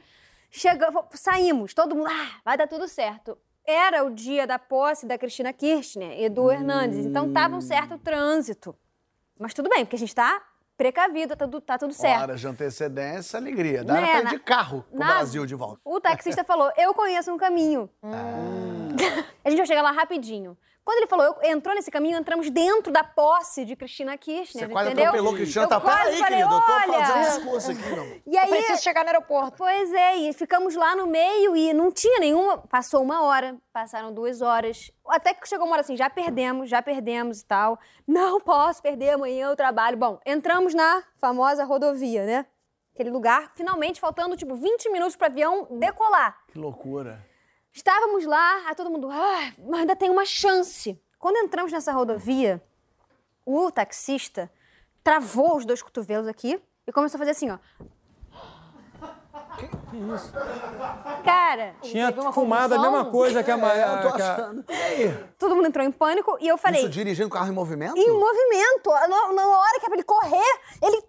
Chegamos, 0.51 1.05
saímos, 1.13 1.75
todo 1.75 1.95
mundo, 1.95 2.09
ah, 2.11 2.31
vai 2.45 2.57
dar 2.57 2.67
tudo 2.67 2.89
certo. 2.89 3.37
Era 3.67 4.05
o 4.05 4.11
dia 4.11 4.47
da 4.47 4.59
posse 4.59 5.07
da 5.07 5.19
Cristina 5.19 5.53
Kirchner 5.53 6.19
e 6.21 6.29
do 6.29 6.51
Hernandes, 6.51 7.05
então 7.05 7.33
tava 7.33 7.57
um 7.57 7.61
certo 7.61 7.99
trânsito. 7.99 8.75
Mas 9.39 9.53
tudo 9.53 9.69
bem, 9.69 9.85
porque 9.85 9.97
a 9.97 9.99
gente 9.99 10.15
tá 10.15 10.41
precavido, 10.79 11.35
tá, 11.37 11.47
tudo- 11.47 11.61
tá 11.61 11.77
tudo 11.77 11.93
certo. 11.93 12.23
Horas 12.23 12.41
de 12.41 12.47
antecedência, 12.47 13.39
alegria. 13.39 13.83
Dá 13.83 13.95
Né, 13.95 14.01
pra 14.07 14.21
ir 14.21 14.25
na- 14.25 14.31
de 14.31 14.39
carro 14.39 14.83
pro 14.89 14.99
na- 14.99 15.07
Brasil 15.07 15.45
de 15.45 15.55
volta. 15.55 15.81
O 15.85 16.01
taxista 16.01 16.45
falou: 16.45 16.71
Eu 16.77 16.95
conheço 16.95 17.33
um 17.33 17.37
caminho. 17.37 17.91
a 19.45 19.51
gente 19.51 19.59
vai 19.59 19.67
chegar 19.67 19.83
lá 19.83 19.91
rapidinho. 19.91 20.57
Quando 20.87 20.99
ele 20.99 21.09
falou, 21.09 21.27
eu, 21.27 21.51
entrou 21.51 21.75
nesse 21.75 21.91
caminho, 21.91 22.17
entramos 22.17 22.49
dentro 22.49 22.93
da 22.93 23.03
posse 23.03 23.65
de 23.65 23.75
Cristina 23.75 24.17
Kirchner, 24.17 24.67
Você 24.67 24.73
quase 24.73 24.91
entendeu? 24.93 25.09
atropelou. 25.11 25.37
Eu 25.37 25.69
Tá, 25.69 25.81
peraí, 25.81 25.97
falei, 25.97 26.23
querido, 26.23 26.55
eu 26.55 26.61
tô 26.61 26.73
olha... 26.73 27.07
fazendo 27.07 27.37
discurso 27.37 27.71
aqui, 27.73 27.83
meu 27.89 28.03
amor. 28.05 28.21
E 28.25 28.39
aí, 28.39 28.49
Eu 28.49 28.57
preciso 28.57 28.83
chegar 28.85 29.03
no 29.03 29.09
aeroporto. 29.11 29.57
Pois 29.59 29.93
é, 29.93 30.15
e 30.15 30.33
ficamos 30.33 30.77
lá 30.77 30.95
no 30.95 31.09
meio 31.09 31.57
e 31.57 31.73
não 31.73 31.91
tinha 31.91 32.21
nenhuma. 32.21 32.59
Passou 32.59 33.03
uma 33.03 33.25
hora, 33.25 33.57
passaram 33.73 34.15
duas 34.15 34.41
horas. 34.41 34.93
Até 35.09 35.35
que 35.35 35.49
chegou 35.49 35.67
uma 35.67 35.73
hora 35.73 35.81
assim, 35.81 35.97
já 35.97 36.09
perdemos, 36.09 36.71
já 36.71 36.81
perdemos 36.81 37.41
e 37.41 37.45
tal. 37.47 37.81
Não 38.07 38.41
posso 38.41 38.81
perder, 38.81 39.11
amanhã 39.11 39.49
eu 39.49 39.57
trabalho. 39.57 39.97
Bom, 39.97 40.21
entramos 40.25 40.73
na 40.73 41.03
famosa 41.17 41.65
rodovia, 41.65 42.25
né? 42.25 42.47
Aquele 42.95 43.11
lugar, 43.11 43.51
finalmente 43.57 44.01
faltando 44.01 44.37
tipo 44.37 44.55
20 44.55 44.89
minutos 44.93 45.17
para 45.17 45.27
avião 45.27 45.67
decolar. 45.81 46.39
Que 46.47 46.57
loucura. 46.61 47.27
Estávamos 47.77 48.25
lá, 48.25 48.63
aí 48.67 48.75
todo 48.75 48.91
mundo, 48.91 49.07
ah, 49.13 49.53
mas 49.69 49.81
ainda 49.81 49.95
tem 49.95 50.09
uma 50.09 50.25
chance. 50.25 50.99
Quando 51.19 51.37
entramos 51.37 51.71
nessa 51.71 51.93
rodovia, 51.93 52.63
o 53.45 53.71
taxista 53.71 54.51
travou 55.05 55.59
os 55.59 55.67
dois 55.67 55.83
cotovelos 55.83 56.27
aqui 56.27 56.59
e 56.87 56.91
começou 56.93 57.17
a 57.17 57.21
fazer 57.21 57.33
assim, 57.33 57.51
ó. 57.51 57.59
Que 59.59 59.97
isso? 60.15 60.33
Cara, 61.23 61.75
Tinha 61.83 62.11
fumado 62.33 62.75
a 62.75 62.79
mesma 62.79 63.05
coisa 63.11 63.43
que 63.45 63.51
a 63.51 63.55
É, 63.55 63.57
Maria. 63.57 63.87
eu 63.87 64.03
tô 64.03 64.09
achando. 64.23 64.65
E 64.69 64.73
aí? 64.75 65.25
todo 65.39 65.55
mundo 65.55 65.69
entrou 65.69 65.85
em 65.85 65.93
pânico 65.93 66.37
e 66.41 66.49
eu 66.49 66.57
falei, 66.57 66.81
Isso 66.81 66.89
dirigindo 66.91 67.29
o 67.29 67.31
carro 67.31 67.49
em 67.49 67.55
movimento? 67.55 67.97
em 67.97 68.11
movimento. 68.11 68.91
Na, 68.91 69.33
na 69.35 69.49
hora 69.49 69.79
que 69.81 69.85
é 69.85 69.89
pra 69.89 69.95
ele 69.97 70.03
correr, 70.03 70.61
ele. 70.83 71.03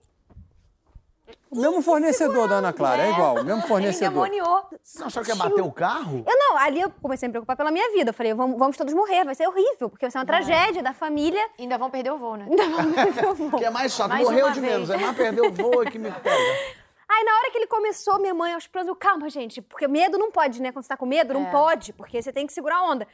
O 1.49 1.59
mesmo 1.59 1.81
fornecedor 1.81 2.47
da 2.47 2.55
Ana 2.55 2.73
Clara, 2.73 3.03
é 3.03 3.11
igual, 3.11 3.35
o 3.35 3.43
mesmo 3.43 3.61
Ele 3.61 3.67
fornecedor. 3.67 4.29
demoniou. 4.29 4.65
Vocês 4.83 4.99
não 4.99 5.07
acharam 5.07 5.25
que 5.25 5.31
ia 5.31 5.35
bater 5.35 5.61
o 5.61 5.71
carro? 5.71 6.23
Eu 6.27 6.37
não, 6.37 6.57
ali 6.57 6.81
eu 6.81 6.91
comecei 7.01 7.25
a 7.25 7.29
me 7.29 7.31
preocupar 7.33 7.55
pela 7.55 7.71
minha 7.71 7.89
vida. 7.93 8.09
Eu 8.09 8.13
falei, 8.13 8.33
vamos, 8.33 8.57
vamos 8.59 8.75
todos 8.75 8.93
morrer, 8.93 9.23
vai 9.23 9.33
ser 9.33 9.47
horrível, 9.47 9.89
porque 9.89 10.05
vai 10.05 10.11
ser 10.11 10.17
uma 10.17 10.25
tragédia 10.25 10.83
da 10.83 10.93
família. 10.93 11.41
Ainda 11.57 11.77
vão 11.77 11.89
perder 11.89 12.11
o 12.11 12.17
voo, 12.17 12.35
né? 12.35 12.47
Que 13.57 13.65
é 13.65 13.69
mais 13.69 13.93
chato. 13.93 14.09
Mais 14.09 14.23
Morreu 14.23 14.51
de 14.51 14.59
vez. 14.59 14.73
menos. 14.73 14.89
É 14.89 14.97
mais 14.97 15.15
perder 15.15 15.41
o 15.41 15.51
voo 15.51 15.85
que 15.89 15.97
me 15.97 16.11
pega. 16.11 16.35
Aí 17.09 17.23
na 17.23 17.31
hora 17.37 17.51
que 17.51 17.57
ele 17.57 17.67
começou, 17.67 18.19
minha 18.19 18.33
mãe 18.33 18.53
aos 18.53 18.67
planos, 18.67 18.89
eu, 18.89 18.95
calma, 18.95 19.29
gente, 19.29 19.61
porque 19.61 19.87
medo 19.87 20.17
não 20.17 20.29
pode, 20.29 20.61
né? 20.61 20.73
Quando 20.73 20.83
você 20.83 20.89
tá 20.89 20.97
com 20.97 21.05
medo, 21.05 21.33
não 21.33 21.47
É. 21.47 21.51
pode, 21.51 21.93
porque 21.93 22.21
você 22.21 22.33
tem 22.33 22.45
que 22.45 22.51
segurar 22.51 22.79
a 22.79 22.83
onda. 22.83 23.07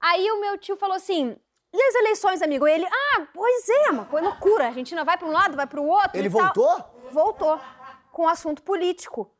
Aí 0.00 0.30
o 0.30 0.40
meu 0.40 0.56
tio 0.56 0.76
falou 0.76 0.94
assim. 0.96 1.36
E 1.74 1.82
as 1.82 1.94
eleições, 1.94 2.42
amigo? 2.42 2.66
Ele, 2.68 2.86
ah, 2.86 3.22
pois 3.32 3.66
é, 3.68 3.90
uma 3.90 4.04
coisa 4.04 4.28
loucura. 4.28 4.64
A 4.64 4.66
Argentina 4.68 5.04
vai 5.04 5.16
pra 5.16 5.26
um 5.26 5.32
lado, 5.32 5.56
vai 5.56 5.66
pro 5.66 5.82
outro. 5.82 6.10
Ele 6.14 6.28
e 6.28 6.30
tal. 6.30 6.91
Voltou? 7.12 7.56
Voltou. 7.56 7.66
Com 8.10 8.28
assunto 8.28 8.62
político. 8.62 9.30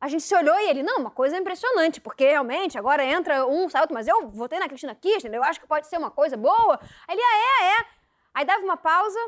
A 0.00 0.08
gente 0.08 0.22
se 0.22 0.34
olhou 0.34 0.58
e 0.58 0.68
ele, 0.68 0.82
não, 0.82 0.98
uma 0.98 1.10
coisa 1.10 1.36
impressionante, 1.36 2.00
porque 2.00 2.26
realmente 2.26 2.78
agora 2.78 3.04
entra 3.04 3.46
um, 3.46 3.68
sai 3.68 3.80
outro, 3.80 3.94
mas 3.94 4.06
eu 4.06 4.28
votei 4.28 4.58
na 4.58 4.68
Cristina 4.68 4.94
Kirchner, 4.94 5.34
eu 5.34 5.42
acho 5.42 5.58
que 5.58 5.66
pode 5.66 5.86
ser 5.86 5.96
uma 5.96 6.10
coisa 6.10 6.36
boa. 6.36 6.78
Aí 7.08 7.16
ele, 7.16 7.22
ah, 7.22 7.64
é, 7.64 7.80
é. 7.80 7.86
Aí 8.34 8.44
dava 8.44 8.62
uma 8.62 8.76
pausa, 8.76 9.18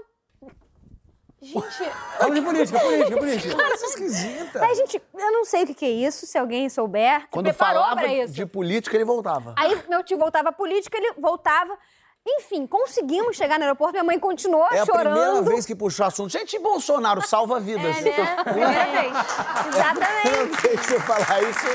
Gente, 1.41 1.85
Fala 2.19 2.35
de 2.35 2.43
política, 2.43 2.81
política, 2.81 3.17
política. 3.17 3.55
Coisa 3.55 3.87
esquisita. 3.87 4.65
Aí, 4.65 4.75
gente, 4.75 5.01
eu 5.15 5.33
não 5.33 5.45
sei 5.45 5.63
o 5.63 5.75
que, 5.75 5.85
é 5.85 5.89
isso, 5.89 6.27
se 6.27 6.37
alguém 6.37 6.69
souber. 6.69 7.29
Quando 7.31 7.47
preparou 7.47 7.83
falava 7.83 8.01
pra 8.01 8.13
isso. 8.13 8.35
de 8.35 8.45
política, 8.45 8.97
ele 8.97 9.05
voltava. 9.05 9.55
Aí 9.57 9.81
meu 9.89 10.03
tio 10.03 10.19
voltava 10.19 10.49
à 10.49 10.53
política, 10.53 10.99
ele 10.99 11.13
voltava. 11.13 11.79
Enfim, 12.27 12.67
conseguimos 12.67 13.37
chegar 13.37 13.59
no 13.59 13.65
aeroporto, 13.65 13.93
minha 13.93 14.05
mãe 14.05 14.19
continuou 14.19 14.67
É 14.71 14.81
a 14.81 14.87
chorando. 14.87 15.15
primeira 15.15 15.43
vez 15.43 15.65
que 15.65 15.75
puxou 15.75 16.07
assunto. 16.07 16.31
Gente, 16.31 16.59
Bolsonaro 16.59 17.23
salva 17.27 17.59
vidas. 17.59 17.97
É, 17.99 18.01
né? 18.03 18.45
Primeira 18.45 18.85
vez. 18.85 19.13
Exatamente. 19.69 20.37
Não 20.53 20.57
tem 20.61 20.77
que 20.77 20.85
você 20.87 21.01
falar 21.01 21.43
isso. 21.43 21.67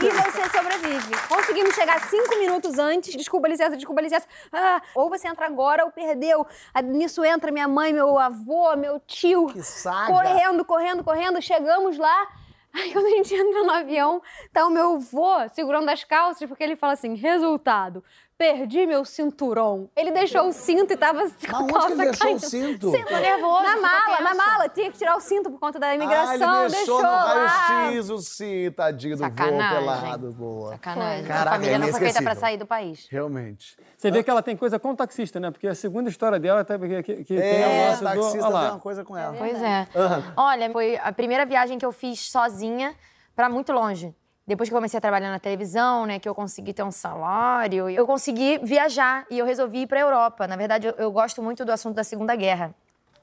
E 0.00 0.10
você 0.10 0.56
sobrevive. 0.56 1.16
Conseguimos 1.28 1.74
chegar 1.74 2.00
cinco 2.08 2.38
minutos 2.38 2.78
antes. 2.78 3.16
Desculpa, 3.16 3.48
licença, 3.48 3.76
desculpa, 3.76 4.00
licença. 4.00 4.26
Ah, 4.52 4.80
ou 4.94 5.08
você 5.08 5.26
entra 5.26 5.46
agora 5.46 5.84
ou 5.84 5.90
perdeu. 5.90 6.46
Aí, 6.72 6.82
Nisso 6.84 7.24
entra 7.24 7.50
minha 7.50 7.66
mãe, 7.66 7.92
meu 7.92 8.16
avô, 8.18 8.76
meu 8.76 9.00
tio. 9.00 9.46
Que 9.46 9.62
saga. 9.62 10.06
Correndo, 10.12 10.64
correndo, 10.64 11.02
correndo. 11.02 11.42
Chegamos 11.42 11.98
lá. 11.98 12.28
Aí 12.72 12.92
quando 12.92 13.06
a 13.06 13.10
gente 13.10 13.34
entra 13.34 13.64
no 13.64 13.72
avião, 13.72 14.22
tá 14.52 14.66
o 14.66 14.70
meu 14.70 14.96
avô 14.96 15.48
segurando 15.54 15.88
as 15.88 16.04
calças, 16.04 16.46
porque 16.46 16.62
ele 16.62 16.76
fala 16.76 16.92
assim: 16.92 17.14
resultado. 17.14 18.04
Perdi 18.38 18.86
meu 18.86 19.04
cinturão. 19.04 19.90
Ele 19.96 20.12
deixou 20.12 20.46
o 20.48 20.52
cinto 20.52 20.92
e 20.92 20.96
tava 20.96 21.24
Mas 21.24 21.32
com 21.44 21.56
a 21.56 21.58
onde 21.58 21.66
que 21.66 21.72
calça 21.74 21.92
ele 21.92 22.04
deixou 22.04 22.26
caindo. 22.28 22.36
o 22.36 22.40
cinto? 22.48 22.90
Cinto 22.92 23.12
nervoso, 23.14 23.62
Na 23.64 23.68
ficou 23.70 23.82
mala, 23.82 24.20
na 24.20 24.34
mala. 24.34 24.68
Tinha 24.68 24.92
que 24.92 24.96
tirar 24.98 25.16
o 25.16 25.20
cinto 25.20 25.50
por 25.50 25.58
conta 25.58 25.80
da 25.80 25.88
Ah, 25.88 25.94
imigração. 25.96 26.62
ele 26.66 26.70
deixou, 26.72 26.98
no 26.98 27.02
lá. 27.02 27.46
raio-x 27.48 28.10
o 28.10 28.18
cinto, 28.18 28.76
tadinho 28.76 29.16
do 29.16 29.22
voo 29.24 29.28
Sacanagem. 29.30 29.78
pelado. 29.80 30.32
Boa. 30.32 30.70
sacanagem. 30.70 31.24
Caraca, 31.24 31.40
Essa 31.40 31.50
família 31.50 31.74
é 31.74 31.78
não 31.78 31.88
foi 31.88 32.00
feita 32.00 32.22
pra 32.22 32.34
sair 32.36 32.56
do 32.56 32.66
país. 32.66 33.08
Realmente. 33.10 33.76
Você 33.96 34.08
vê 34.12 34.22
que 34.22 34.30
ela 34.30 34.40
tem 34.40 34.56
coisa 34.56 34.78
com 34.78 34.92
o 34.92 34.96
taxista, 34.96 35.40
né? 35.40 35.50
Porque 35.50 35.66
a 35.66 35.74
segunda 35.74 36.08
história 36.08 36.38
dela 36.38 36.60
até 36.60 36.78
que, 36.78 37.02
que, 37.02 37.14
que 37.24 37.34
tem 37.34 37.36
o 37.36 37.42
É, 37.42 37.88
lance 37.88 37.98
do. 38.00 38.04
taxista 38.04 38.36
Olha 38.38 38.42
tem 38.44 38.52
lá. 38.52 38.70
uma 38.74 38.78
coisa 38.78 39.04
com 39.04 39.16
ela. 39.16 39.34
Pois 39.36 39.60
é. 39.60 39.88
Aham. 39.96 40.32
Olha, 40.36 40.70
foi 40.70 40.96
a 41.02 41.10
primeira 41.12 41.44
viagem 41.44 41.76
que 41.76 41.84
eu 41.84 41.90
fiz 41.90 42.30
sozinha 42.30 42.94
pra 43.34 43.48
muito 43.48 43.72
longe. 43.72 44.14
Depois 44.48 44.66
que 44.66 44.74
eu 44.74 44.78
comecei 44.78 44.96
a 44.96 45.00
trabalhar 45.00 45.30
na 45.30 45.38
televisão, 45.38 46.06
né, 46.06 46.18
que 46.18 46.26
eu 46.26 46.34
consegui 46.34 46.72
ter 46.72 46.82
um 46.82 46.90
salário, 46.90 47.90
eu 47.90 48.06
consegui 48.06 48.56
viajar 48.62 49.26
e 49.28 49.38
eu 49.38 49.44
resolvi 49.44 49.82
ir 49.82 49.86
pra 49.86 50.00
Europa. 50.00 50.46
Na 50.46 50.56
verdade, 50.56 50.86
eu, 50.86 50.94
eu 50.96 51.12
gosto 51.12 51.42
muito 51.42 51.66
do 51.66 51.70
assunto 51.70 51.94
da 51.94 52.02
Segunda 52.02 52.34
Guerra. 52.34 52.74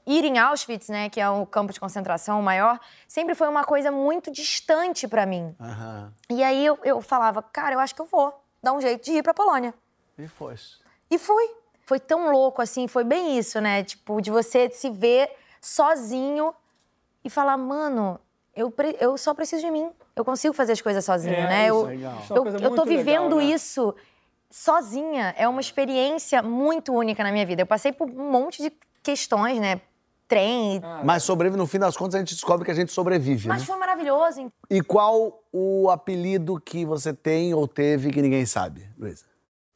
Ir 0.06 0.24
em 0.24 0.38
Auschwitz, 0.38 0.88
né, 0.88 1.10
que 1.10 1.20
é 1.20 1.28
o 1.28 1.44
campo 1.44 1.72
de 1.72 1.80
concentração 1.80 2.40
maior, 2.40 2.78
sempre 3.08 3.34
foi 3.34 3.48
uma 3.48 3.64
coisa 3.64 3.90
muito 3.90 4.30
distante 4.30 5.08
pra 5.08 5.26
mim. 5.26 5.52
Aham. 5.60 6.12
E 6.30 6.44
aí 6.44 6.64
eu, 6.64 6.78
eu 6.84 7.02
falava, 7.02 7.42
cara, 7.42 7.74
eu 7.74 7.80
acho 7.80 7.92
que 7.92 8.00
eu 8.00 8.06
vou 8.06 8.32
dar 8.62 8.72
um 8.72 8.80
jeito 8.80 9.04
de 9.04 9.10
ir 9.10 9.22
pra 9.24 9.34
Polônia. 9.34 9.74
E 10.16 10.28
foi. 10.28 10.54
E 11.10 11.18
fui. 11.18 11.50
Foi 11.80 11.98
tão 11.98 12.30
louco, 12.30 12.62
assim, 12.62 12.86
foi 12.86 13.02
bem 13.02 13.36
isso, 13.36 13.60
né? 13.60 13.82
Tipo, 13.82 14.20
de 14.20 14.30
você 14.30 14.70
se 14.70 14.90
ver 14.90 15.28
sozinho 15.60 16.54
e 17.24 17.28
falar, 17.28 17.56
mano, 17.56 18.20
eu, 18.54 18.72
eu 19.00 19.18
só 19.18 19.34
preciso 19.34 19.62
de 19.62 19.72
mim. 19.72 19.90
Eu 20.16 20.24
consigo 20.24 20.54
fazer 20.54 20.72
as 20.72 20.80
coisas 20.80 21.04
sozinho, 21.04 21.34
É, 21.34 21.46
né? 21.46 21.66
isso 21.66 21.76
eu, 21.76 21.82
legal. 21.84 22.18
Isso 22.22 22.32
é 22.32 22.38
eu, 22.38 22.42
coisa 22.42 22.56
eu 22.56 22.62
tô 22.62 22.68
muito 22.68 22.84
legal, 22.88 23.04
vivendo 23.04 23.36
né? 23.36 23.44
isso 23.44 23.94
sozinha. 24.50 25.34
É 25.36 25.46
uma 25.46 25.60
experiência 25.60 26.42
muito 26.42 26.94
única 26.94 27.22
na 27.22 27.30
minha 27.30 27.44
vida. 27.44 27.62
Eu 27.62 27.66
passei 27.66 27.92
por 27.92 28.08
um 28.08 28.30
monte 28.30 28.62
de 28.62 28.72
questões, 29.02 29.60
né? 29.60 29.80
Trem, 30.28 30.82
Mas 31.04 31.22
sobrevive, 31.22 31.56
no 31.56 31.68
fim 31.68 31.78
das 31.78 31.96
contas, 31.96 32.16
a 32.16 32.18
gente 32.18 32.34
descobre 32.34 32.64
que 32.64 32.70
a 32.72 32.74
gente 32.74 32.90
sobrevive, 32.90 33.46
mas 33.46 33.60
né? 33.60 33.66
foi 33.66 33.76
maravilhoso. 33.76 34.50
E 34.68 34.82
qual 34.82 35.40
o 35.52 35.88
apelido 35.88 36.60
que 36.60 36.84
você 36.84 37.14
tem 37.14 37.54
ou 37.54 37.68
teve 37.68 38.10
que 38.10 38.20
ninguém 38.20 38.44
sabe, 38.44 38.90
Luísa? 38.98 39.24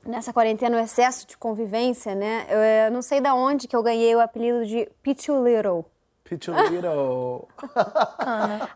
Nessa 0.04 0.32
quarentena, 0.32 0.76
o 0.76 0.80
excesso 0.80 1.24
de 1.24 1.38
convivência, 1.38 2.16
né? 2.16 2.46
Eu, 2.48 2.58
eh, 2.58 2.90
não 2.90 3.00
sei 3.00 3.20
da 3.20 3.32
onde 3.32 3.68
que 3.68 3.76
eu 3.76 3.82
ganhei 3.82 4.12
o 4.16 4.18
apelido 4.20 4.66
de 4.66 4.90
Pichu 5.04 5.40
Little. 5.44 5.84
Pichu 6.30 6.52
Little. 6.70 7.48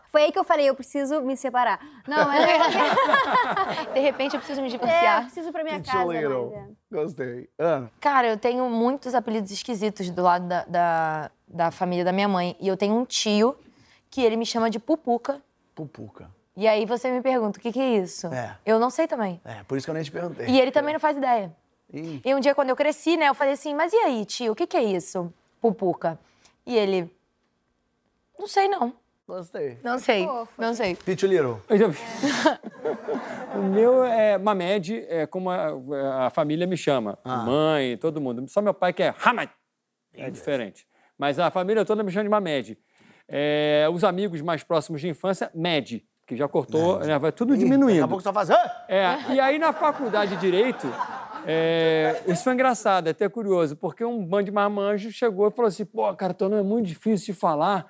Foi 0.09 0.23
aí 0.23 0.31
que 0.31 0.37
eu 0.37 0.43
falei, 0.43 0.67
eu 0.67 0.75
preciso 0.75 1.21
me 1.21 1.37
separar. 1.37 1.79
Não, 2.05 2.27
mas 2.27 2.43
é, 2.43 2.57
De 3.93 3.99
repente 4.01 4.33
eu 4.35 4.39
preciso 4.41 4.61
me 4.61 4.67
é, 4.67 4.71
eu 4.71 4.77
divorciar. 4.77 5.23
preciso 5.23 5.49
ir 5.49 5.51
pra 5.53 5.63
minha 5.63 5.79
Pichu 5.79 5.91
casa. 5.93 6.13
Little. 6.13 6.51
Mas, 6.53 6.63
é. 6.63 6.67
Gostei. 6.91 7.49
Ana. 7.57 7.89
Cara, 8.01 8.27
eu 8.27 8.37
tenho 8.37 8.69
muitos 8.69 9.15
apelidos 9.15 9.51
esquisitos 9.51 10.09
do 10.09 10.21
lado 10.21 10.45
da, 10.47 10.65
da, 10.65 11.31
da 11.47 11.71
família 11.71 12.03
da 12.03 12.11
minha 12.11 12.27
mãe. 12.27 12.57
E 12.59 12.67
eu 12.67 12.75
tenho 12.75 12.93
um 12.93 13.05
tio 13.05 13.55
que 14.09 14.21
ele 14.21 14.35
me 14.35 14.45
chama 14.45 14.69
de 14.69 14.77
Pupuca. 14.77 15.41
Pupuca. 15.73 16.29
E 16.57 16.67
aí 16.67 16.85
você 16.85 17.09
me 17.09 17.21
pergunta, 17.21 17.57
o 17.57 17.61
que, 17.61 17.71
que 17.71 17.79
é 17.79 17.97
isso? 17.97 18.27
É. 18.27 18.57
Eu 18.65 18.79
não 18.79 18.89
sei 18.89 19.07
também. 19.07 19.39
É, 19.45 19.63
por 19.63 19.77
isso 19.77 19.85
que 19.87 19.91
eu 19.91 19.95
nem 19.95 20.03
te 20.03 20.11
perguntei. 20.11 20.47
E 20.47 20.59
ele 20.59 20.71
também 20.71 20.93
não 20.93 20.99
faz 20.99 21.15
ideia. 21.15 21.55
Ih, 21.93 22.21
E 22.25 22.35
um 22.35 22.39
dia, 22.41 22.53
quando 22.53 22.69
eu 22.69 22.75
cresci, 22.75 23.15
né, 23.15 23.29
eu 23.29 23.33
falei 23.33 23.53
assim, 23.53 23.73
mas 23.73 23.93
e 23.93 23.97
aí, 23.97 24.25
tio, 24.25 24.51
o 24.51 24.55
que, 24.55 24.67
que 24.67 24.75
é 24.75 24.83
isso, 24.83 25.33
Pupuca? 25.61 26.17
E 26.65 26.75
ele, 26.75 27.13
não 28.37 28.47
sei 28.47 28.67
não. 28.67 28.93
gostei. 29.27 29.79
Não 29.83 29.97
sei, 29.99 30.25
Fofo. 30.25 30.61
não 30.61 30.73
sei. 30.73 30.97
Eu 31.69 31.77
já- 31.77 32.59
o 33.57 33.61
meu 33.63 34.03
é 34.03 34.37
Mamed, 34.37 35.05
é 35.07 35.25
como 35.25 35.49
a, 35.49 36.25
a 36.27 36.29
família 36.29 36.67
me 36.67 36.77
chama. 36.77 37.17
Ah. 37.23 37.37
Mãe, 37.37 37.97
todo 37.97 38.21
mundo. 38.21 38.45
Só 38.49 38.61
meu 38.61 38.73
pai 38.73 38.93
que 38.93 39.03
é 39.03 39.13
Hamad. 39.23 39.49
É 40.13 40.29
diferente. 40.29 40.85
Mas 41.17 41.39
a 41.39 41.49
família 41.49 41.83
toda 41.85 42.03
me 42.03 42.11
chama 42.11 42.23
de 42.25 42.29
Mamed. 42.29 42.77
É, 43.27 43.87
os 43.91 44.03
amigos 44.03 44.41
mais 44.41 44.63
próximos 44.63 45.01
de 45.01 45.07
infância, 45.09 45.49
Med, 45.55 46.05
que 46.27 46.35
já 46.35 46.47
cortou, 46.47 46.99
né, 46.99 47.17
vai 47.17 47.31
tudo 47.31 47.53
Ih, 47.55 47.57
Daqui 47.57 47.63
a 47.63 47.75
diminuindo. 47.75 48.07
pouco 48.07 48.21
você 48.21 48.31
fazendo. 48.31 48.57
Ah! 48.57 48.85
É, 48.87 49.33
e 49.33 49.39
aí 49.39 49.57
na 49.57 49.73
faculdade 49.73 50.35
de 50.35 50.41
Direito, 50.41 50.87
é, 51.47 52.21
isso 52.27 52.43
foi 52.43 52.53
engraçado, 52.53 53.07
é 53.07 53.11
até 53.11 53.27
curioso, 53.27 53.75
porque 53.75 54.05
um 54.05 54.23
bando 54.23 54.43
de 54.45 54.51
marmanjos 54.51 55.13
chegou 55.13 55.47
e 55.47 55.51
falou 55.51 55.67
assim, 55.69 55.85
pô, 55.85 56.13
cara, 56.15 56.33
teu 56.33 56.49
nome 56.49 56.61
é 56.61 56.65
muito 56.65 56.85
difícil 56.87 57.33
de 57.33 57.39
falar, 57.39 57.85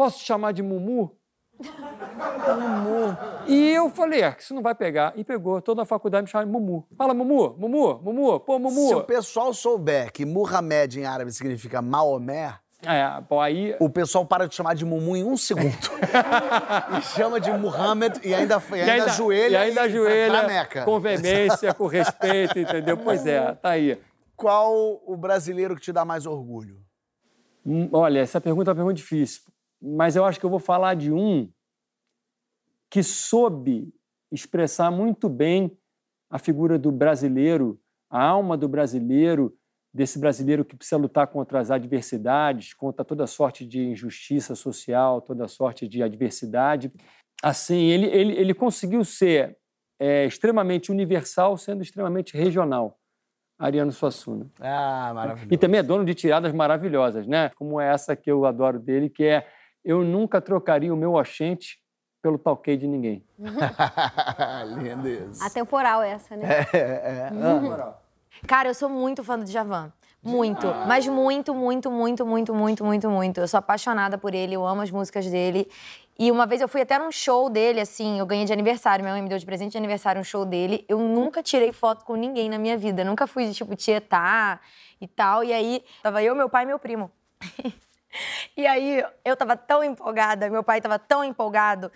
posso 0.00 0.18
te 0.18 0.24
chamar 0.24 0.52
de 0.52 0.62
Mumu? 0.62 1.14
Mumu. 1.62 3.18
E 3.46 3.70
eu 3.72 3.90
falei, 3.90 4.22
é, 4.22 4.32
que 4.32 4.42
isso 4.42 4.54
não 4.54 4.62
vai 4.62 4.74
pegar. 4.74 5.12
E 5.14 5.22
pegou, 5.22 5.60
toda 5.60 5.82
a 5.82 5.84
faculdade 5.84 6.24
me 6.24 6.30
chama 6.30 6.46
de 6.46 6.50
Mumu. 6.50 6.86
Fala, 6.96 7.12
Mumu, 7.12 7.54
Mumu, 7.58 8.00
Mumu, 8.02 8.40
pô, 8.40 8.58
Mumu. 8.58 8.88
Se 8.88 8.94
o 8.94 9.04
pessoal 9.04 9.52
souber 9.52 10.10
que 10.10 10.24
Muhammad 10.24 10.96
em 10.96 11.04
árabe 11.04 11.30
significa 11.32 11.82
Maomé, 11.82 12.54
É, 12.82 13.20
pô, 13.28 13.40
aí. 13.40 13.76
O 13.78 13.90
pessoal 13.90 14.24
para 14.24 14.48
de 14.48 14.54
chamar 14.54 14.72
de 14.74 14.86
Mumu 14.86 15.14
em 15.14 15.22
um 15.22 15.36
segundo. 15.36 15.68
e 16.98 17.02
chama 17.02 17.38
de 17.38 17.52
Muhammad 17.52 18.16
e 18.24 18.32
ainda, 18.32 18.62
e 18.74 18.80
ainda, 18.80 19.04
ajoelha. 19.04 19.52
E 19.52 19.56
ainda 19.56 19.82
ajoelha 19.82 20.32
pra, 20.32 20.44
pra 20.44 20.48
Meca. 20.48 20.84
com 20.86 20.98
veemência, 20.98 21.74
com 21.74 21.86
respeito, 21.86 22.58
entendeu? 22.58 22.96
Pois 22.96 23.26
é, 23.26 23.52
tá 23.52 23.68
aí. 23.72 24.00
Qual 24.34 25.02
o 25.04 25.14
brasileiro 25.14 25.74
que 25.76 25.82
te 25.82 25.92
dá 25.92 26.06
mais 26.06 26.24
orgulho? 26.24 26.80
Hum, 27.66 27.86
Olha, 27.92 28.20
essa 28.20 28.40
pergunta 28.40 28.70
é 28.70 28.72
uma 28.72 28.76
pergunta 28.76 28.94
difícil. 28.94 29.42
Mas 29.80 30.16
eu 30.16 30.24
acho 30.24 30.38
que 30.38 30.46
eu 30.46 30.50
vou 30.50 30.58
falar 30.58 30.94
de 30.94 31.12
um 31.12 31.50
que 32.90 33.02
soube 33.02 33.92
expressar 34.30 34.90
muito 34.90 35.28
bem 35.28 35.76
a 36.28 36.38
figura 36.38 36.78
do 36.78 36.92
brasileiro, 36.92 37.80
a 38.10 38.22
alma 38.22 38.56
do 38.56 38.68
brasileiro, 38.68 39.56
desse 39.92 40.18
brasileiro 40.18 40.64
que 40.64 40.76
precisa 40.76 40.96
lutar 40.96 41.26
contra 41.26 41.60
as 41.60 41.70
adversidades, 41.70 42.74
contra 42.74 43.04
toda 43.04 43.26
sorte 43.26 43.66
de 43.66 43.80
injustiça 43.80 44.54
social, 44.54 45.20
toda 45.20 45.48
sorte 45.48 45.88
de 45.88 46.02
adversidade. 46.02 46.92
Assim, 47.42 47.86
ele, 47.86 48.06
ele, 48.06 48.32
ele 48.34 48.54
conseguiu 48.54 49.04
ser 49.04 49.56
é, 49.98 50.26
extremamente 50.26 50.92
universal, 50.92 51.56
sendo 51.56 51.82
extremamente 51.82 52.36
regional. 52.36 52.98
Ariano 53.58 53.92
Suassuna. 53.92 54.50
Ah, 54.58 55.12
maravilhoso. 55.14 55.52
E 55.52 55.58
também 55.58 55.80
é 55.80 55.82
dono 55.82 56.04
de 56.04 56.14
tiradas 56.14 56.52
maravilhosas, 56.52 57.26
né? 57.26 57.50
Como 57.50 57.78
essa 57.78 58.16
que 58.16 58.30
eu 58.30 58.46
adoro 58.46 58.78
dele, 58.78 59.10
que 59.10 59.24
é 59.24 59.46
Eu 59.84 60.02
nunca 60.02 60.40
trocaria 60.40 60.92
o 60.92 60.96
meu 60.96 61.14
oxente 61.14 61.80
pelo 62.22 62.38
talquei 62.38 62.76
de 62.76 62.86
ninguém. 62.86 63.24
Lindo 64.78 65.08
isso. 65.08 65.42
Atemporal 65.42 66.02
essa, 66.02 66.36
né? 66.36 66.66
É, 66.72 66.78
é. 66.78 67.30
Ah. 67.32 67.94
Cara, 68.46 68.68
eu 68.68 68.74
sou 68.74 68.88
muito 68.88 69.24
fã 69.24 69.38
do 69.38 69.44
Djavan. 69.44 69.92
Muito. 70.22 70.66
Mas 70.86 71.06
muito, 71.06 71.54
muito, 71.54 71.90
muito, 71.90 72.26
muito, 72.26 72.54
muito, 72.54 72.84
muito, 72.84 73.10
muito. 73.10 73.40
Eu 73.40 73.48
sou 73.48 73.58
apaixonada 73.58 74.18
por 74.18 74.34
ele, 74.34 74.54
eu 74.54 74.66
amo 74.66 74.82
as 74.82 74.90
músicas 74.90 75.26
dele. 75.26 75.66
E 76.18 76.30
uma 76.30 76.44
vez 76.44 76.60
eu 76.60 76.68
fui 76.68 76.82
até 76.82 76.98
num 76.98 77.10
show 77.10 77.48
dele, 77.48 77.80
assim, 77.80 78.18
eu 78.18 78.26
ganhei 78.26 78.44
de 78.44 78.52
aniversário, 78.52 79.02
minha 79.02 79.14
mãe 79.14 79.22
me 79.22 79.28
deu 79.30 79.38
de 79.38 79.46
presente 79.46 79.72
de 79.72 79.78
aniversário 79.78 80.20
um 80.20 80.24
show 80.24 80.44
dele. 80.44 80.84
Eu 80.86 80.98
nunca 80.98 81.42
tirei 81.42 81.72
foto 81.72 82.04
com 82.04 82.14
ninguém 82.14 82.50
na 82.50 82.58
minha 82.58 82.76
vida. 82.76 83.02
Nunca 83.02 83.26
fui 83.26 83.46
de, 83.46 83.54
tipo, 83.54 83.74
tietar 83.74 84.60
e 85.00 85.08
tal. 85.08 85.42
E 85.42 85.54
aí, 85.54 85.82
tava 86.02 86.22
eu, 86.22 86.34
meu 86.34 86.50
pai 86.50 86.64
e 86.64 86.66
meu 86.66 86.78
primo. 86.78 87.10
e 88.56 88.66
aí, 88.66 89.04
eu 89.24 89.36
tava 89.36 89.56
tão 89.56 89.82
empolgada, 89.84 90.48
meu 90.50 90.62
pai 90.62 90.80
tava 90.80 90.98
tão 90.98 91.22
empolgado. 91.24 91.90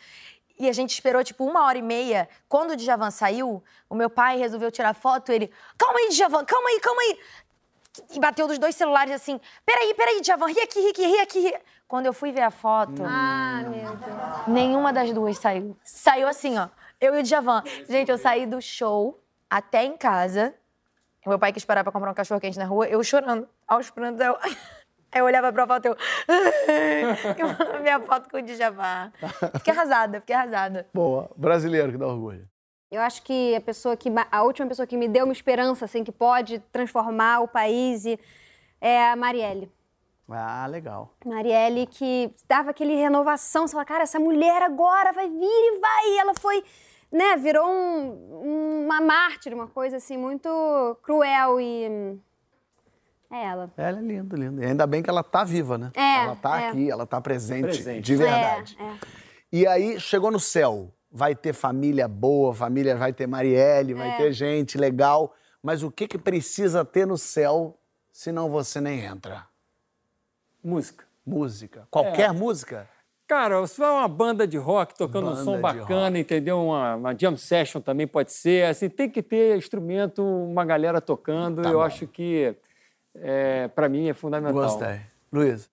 E 0.59 0.69
a 0.69 0.73
gente 0.73 0.91
esperou, 0.93 1.25
tipo, 1.25 1.45
uma 1.45 1.65
hora 1.65 1.79
e 1.79 1.83
meia. 1.83 2.29
Quando 2.49 2.71
o 2.71 2.77
Djavan 2.77 3.11
saiu, 3.11 3.63
o 3.91 3.95
meu 3.95 4.09
pai 4.09 4.39
resolveu 4.39 4.71
tirar 4.71 4.95
foto. 4.95 5.33
Ele, 5.33 5.51
calma 5.77 5.99
aí, 5.99 6.11
Djavan, 6.11 6.45
calma 6.45 6.69
aí, 6.69 6.81
calma 6.81 7.01
aí. 7.03 7.19
E 8.13 8.21
bateu 8.21 8.47
dos 8.47 8.59
dois 8.59 8.75
celulares 8.77 9.13
assim, 9.13 9.41
peraí, 9.67 9.95
peraí, 9.95 10.21
Djavan, 10.21 10.47
ri 10.47 10.61
aqui, 10.61 10.81
ri 10.81 10.89
aqui, 10.91 11.07
ri 11.07 11.21
aqui. 11.21 11.41
Ri. 11.41 11.55
Quando 11.89 12.07
eu 12.07 12.13
fui 12.13 12.33
ver 12.33 12.43
a 12.43 12.51
foto, 12.51 13.03
Ah, 13.05 13.63
meu 13.69 13.97
Deus. 13.97 14.47
nenhuma 14.49 14.93
das 14.93 15.13
duas 15.13 15.39
saiu. 15.39 15.77
Saiu 15.85 16.27
assim, 16.29 16.57
ó, 16.59 16.69
eu 17.01 17.15
e 17.17 17.21
o 17.21 17.23
Djavan. 17.23 17.63
Gente, 17.89 18.11
eu 18.11 18.19
saí 18.19 18.47
do 18.47 18.61
show 18.61 19.21
até 19.51 19.85
em 19.85 19.97
casa. 19.97 20.55
Meu 21.27 21.39
pai 21.39 21.53
quis 21.53 21.65
parar 21.65 21.83
pra 21.83 21.93
comprar 21.93 22.11
um 22.11 22.15
cachorro-quente 22.15 22.59
na 22.59 22.65
rua, 22.65 22.87
eu 22.87 23.03
chorando, 23.03 23.49
aos 23.67 23.91
prantos. 23.91 24.21
Eu... 24.25 24.37
Aí 25.15 25.21
eu 25.21 25.25
olhava 25.25 25.53
pra 25.53 25.65
foto 25.67 25.85
e 25.87 25.89
eu... 25.89 25.97
eu 27.39 27.79
minha 27.81 28.01
foto 28.01 28.29
com 28.29 28.39
o 28.39 28.43
Djavan. 28.43 29.13
Fiquei 29.59 29.73
arrasada, 29.73 30.21
fiquei 30.21 30.35
arrasada. 30.35 30.89
Boa. 30.93 31.31
Brasileiro 31.37 31.93
que 31.93 31.99
dá 31.99 32.07
orgulho. 32.09 32.49
Eu 32.91 33.01
acho 33.01 33.23
que 33.23 33.55
a 33.55 33.61
pessoa 33.61 33.97
que 33.97 34.09
a 34.31 34.43
última 34.43 34.67
pessoa 34.69 34.87
que 34.87 34.97
me 34.97 35.07
deu 35.09 35.25
uma 35.25 35.33
esperança 35.33 35.85
assim 35.85 36.03
que 36.05 36.13
pode 36.13 36.59
transformar 36.73 37.41
o 37.41 37.49
país 37.49 38.05
e- 38.05 38.19
é 38.81 39.11
a 39.11 39.17
Marielle. 39.17 39.71
Ah, 40.29 40.67
legal. 40.67 41.15
Marielle 41.25 41.87
que 41.87 42.33
dava 42.49 42.71
aquele 42.71 42.95
renovação, 42.97 43.67
você 43.67 43.73
fala, 43.73 43.85
cara, 43.85 44.03
essa 44.05 44.19
mulher 44.19 44.63
agora 44.63 45.13
vai 45.13 45.29
vir 45.29 45.39
e 45.45 45.79
vai. 45.81 46.07
E 46.11 46.19
ela 46.19 46.35
foi, 46.35 46.65
né, 47.13 47.37
virou 47.37 47.67
um- 47.69 48.85
uma 48.85 49.01
mártir, 49.01 49.53
uma 49.55 49.67
coisa 49.69 49.97
assim 49.99 50.17
muito 50.17 50.49
cruel 51.03 51.61
e 51.61 52.19
é 53.35 53.45
ela. 53.45 53.73
Ela 53.77 53.99
é 53.99 54.03
linda, 54.03 54.37
linda. 54.37 54.63
E 54.63 54.67
ainda 54.67 54.87
bem 54.87 55.03
que 55.03 55.11
ela 55.11 55.23
tá 55.23 55.45
viva, 55.45 55.77
né? 55.77 55.91
É, 55.95 56.25
ela 56.25 56.37
tá 56.37 56.61
é. 56.61 56.69
aqui, 56.69 56.91
ela 56.91 57.07
tá 57.07 57.21
presente, 57.21 57.63
Presente. 57.63 58.03
de 58.03 58.17
verdade. 58.17 58.77
É, 58.79 58.85
é. 58.85 58.95
E 59.53 59.67
aí, 59.67 60.01
chegou 60.01 60.31
no 60.31 60.41
céu. 60.41 60.91
Vai 61.11 61.35
ter 61.35 61.53
família 61.53 62.09
boa, 62.09 62.53
família 62.53 62.97
vai 62.97 63.13
ter 63.13 63.27
Marielle, 63.27 63.95
vai 63.95 64.11
É. 64.11 64.17
ter 64.17 64.33
gente 64.33 64.77
legal. 64.77 65.33
Mas 65.63 65.83
o 65.83 65.91
que, 65.91 66.09
que 66.09 66.19
precisa 66.19 66.85
ter 66.85 67.07
no 67.07 67.17
céu, 67.17 67.79
senão 68.13 68.51
você 68.51 68.81
nem 68.81 69.01
entra? 69.05 69.47
Música. 70.63 71.05
Música. 71.25 71.87
Qualquer 71.91 72.33
música? 72.33 72.89
Cara, 73.27 73.67
se 73.67 73.77
for 73.77 73.91
uma 73.91 74.09
banda 74.09 74.47
de 74.47 74.59
rock 74.59 74.95
tocando 74.95 75.29
um 75.29 75.31
Banda 75.31 75.45
som 75.45 75.57
de 75.57 75.63
bacana, 75.63 76.19
entendeu? 76.19 76.63
Uma, 76.63 76.97
uma 76.97 77.15
jam 77.19 77.37
session 77.37 77.81
também 77.81 78.07
pode 78.07 78.33
ser. 78.33 78.67
Assim, 78.67 78.89
tem 78.91 79.09
que 79.09 79.23
ter 79.23 79.57
instrumento, 79.57 80.23
uma 80.23 80.65
galera 80.65 81.01
tocando. 81.01 81.63
Tá 81.63 81.71
eu 81.71 81.79
bom. 81.79 81.83
acho 81.83 82.07
que, 82.07 82.55
é, 83.17 83.69
para 83.69 83.89
mim, 83.89 84.09
é 84.09 84.15
fundamental. 84.15 84.63
Gostei. 84.63 85.01
Luiz, 85.33 85.69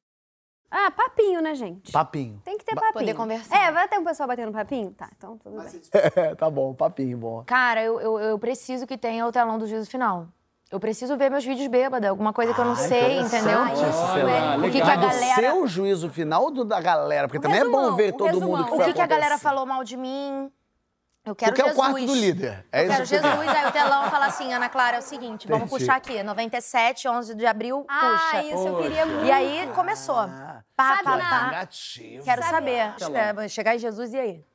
Ah, 0.69 0.89
papinho, 0.91 1.41
né, 1.41 1.53
gente? 1.55 1.91
papinho. 1.91 2.41
Tem 2.45 2.57
que 2.57 2.63
ter 2.65 2.73
papinho. 2.75 2.93
Poder 2.93 3.13
conversar. 3.13 3.55
É, 3.57 3.71
vai 3.71 3.87
ter 3.87 3.99
um 3.99 4.03
pessoal 4.03 4.27
batendo 4.27 4.51
papinho? 4.51 4.91
Tá, 4.91 5.09
então 5.17 5.37
tudo 5.37 5.61
bem. 5.61 5.81
É, 6.15 6.33
tá 6.35 6.49
bom, 6.49 6.73
papinho, 6.73 7.17
bom. 7.17 7.43
Cara, 7.45 7.83
eu, 7.83 7.99
eu, 7.99 8.19
eu 8.19 8.39
preciso 8.39 8.87
que 8.87 8.97
tenha 8.97 9.25
o 9.27 9.31
telão 9.31 9.57
do 9.57 9.67
juízo 9.67 9.89
final. 9.89 10.27
Eu 10.71 10.79
preciso 10.79 11.17
ver 11.17 11.29
meus 11.29 11.43
vídeos 11.43 11.67
bêbada, 11.67 12.09
alguma 12.09 12.31
coisa 12.31 12.53
que 12.53 12.61
eu 12.61 12.63
não 12.63 12.77
sei, 12.77 13.19
entendeu? 13.19 13.59
Ah, 13.59 13.75
cenário. 13.75 14.59
O 14.59 14.71
que, 14.71 14.71
que 14.71 14.81
a 14.81 14.85
Mas 14.85 14.99
do 15.01 15.07
galera. 15.07 15.35
seu 15.35 15.67
juízo 15.67 16.09
final 16.09 16.43
ou 16.43 16.51
do 16.51 16.63
da 16.63 16.79
galera? 16.79 17.27
Porque 17.27 17.41
também 17.41 17.57
é 17.59 17.63
resumão, 17.63 17.89
bom 17.91 17.95
ver 17.97 18.13
todo 18.13 18.27
resumão. 18.27 18.49
mundo 18.57 18.65
que 18.67 18.73
O 18.75 18.85
que, 18.85 18.93
que 18.93 19.01
a 19.01 19.05
galera 19.07 19.37
falou 19.37 19.65
mal 19.65 19.83
de 19.83 19.97
mim? 19.97 20.49
Eu 21.23 21.35
quero 21.35 21.51
Porque 21.51 21.61
é 21.61 21.65
o 21.65 21.67
Jesus. 21.67 21.85
quarto 21.87 22.05
do 22.07 22.15
líder. 22.15 22.65
É 22.71 22.83
Eu 22.83 22.89
quero 22.89 23.03
isso 23.03 23.13
que- 23.13 23.21
Jesus, 23.21 23.47
aí 23.49 23.67
o 23.67 23.71
telão 23.71 24.09
fala 24.09 24.25
assim, 24.25 24.51
Ana 24.53 24.67
Clara, 24.69 24.97
é 24.97 24.99
o 24.99 25.03
seguinte, 25.03 25.47
vamos 25.47 25.67
Entendi. 25.67 25.79
puxar 25.85 25.95
aqui, 25.97 26.23
97, 26.23 27.07
11 27.07 27.35
de 27.35 27.45
abril, 27.45 27.85
Ah, 27.87 27.99
puxa. 28.31 28.43
isso 28.43 28.67
eu 28.67 28.77
queria 28.77 29.05
muito. 29.05 29.25
E 29.25 29.31
aí 29.31 29.69
começou. 29.75 30.17
Ah, 30.17 30.63
Pá, 30.75 30.89
Sabe 30.95 31.03
pá, 31.03 31.17
na- 31.17 31.29
pá. 31.29 31.45
Negativo. 31.45 32.23
Quero 32.23 32.41
Sabe- 32.41 32.53
saber. 32.55 32.95
Espera, 32.97 33.47
chegar 33.49 33.75
em 33.75 33.79
Jesus 33.79 34.13
e 34.13 34.19
aí? 34.19 34.45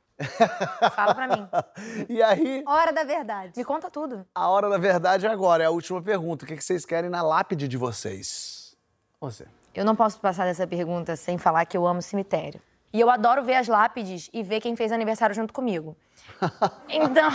Fala 0.93 1.15
pra 1.15 1.27
mim. 1.27 1.47
E 2.09 2.21
aí, 2.21 2.63
Hora 2.67 2.91
da 2.91 3.03
verdade. 3.05 3.53
Me 3.55 3.63
conta 3.63 3.89
tudo. 3.89 4.25
a 4.35 4.47
hora 4.49 4.67
da 4.69 4.77
verdade 4.77 5.25
é 5.25 5.29
agora. 5.29 5.63
É 5.63 5.67
a 5.67 5.71
última 5.71 6.01
pergunta. 6.01 6.43
O 6.43 6.47
que 6.47 6.55
que 6.57 6.63
vocês 6.63 6.85
querem 6.85 7.09
na 7.09 7.21
lápide 7.21 7.67
de 7.67 7.77
vocês? 7.77 8.75
Você. 9.21 9.45
Eu 9.73 9.85
não 9.85 9.95
posso 9.95 10.19
passar 10.19 10.45
dessa 10.45 10.65
pergunta 10.67 11.15
sem 11.15 11.37
falar 11.37 11.63
que 11.65 11.77
eu 11.77 11.85
amo 11.87 12.01
cemitério. 12.01 12.59
E 12.93 12.99
eu 12.99 13.09
adoro 13.09 13.43
ver 13.43 13.55
as 13.55 13.67
lápides 13.67 14.29
e 14.33 14.41
ver 14.43 14.59
quem 14.61 14.75
fez 14.75 14.91
aniversário 14.91 15.35
junto 15.35 15.53
comigo. 15.53 15.95
Então, 16.89 17.29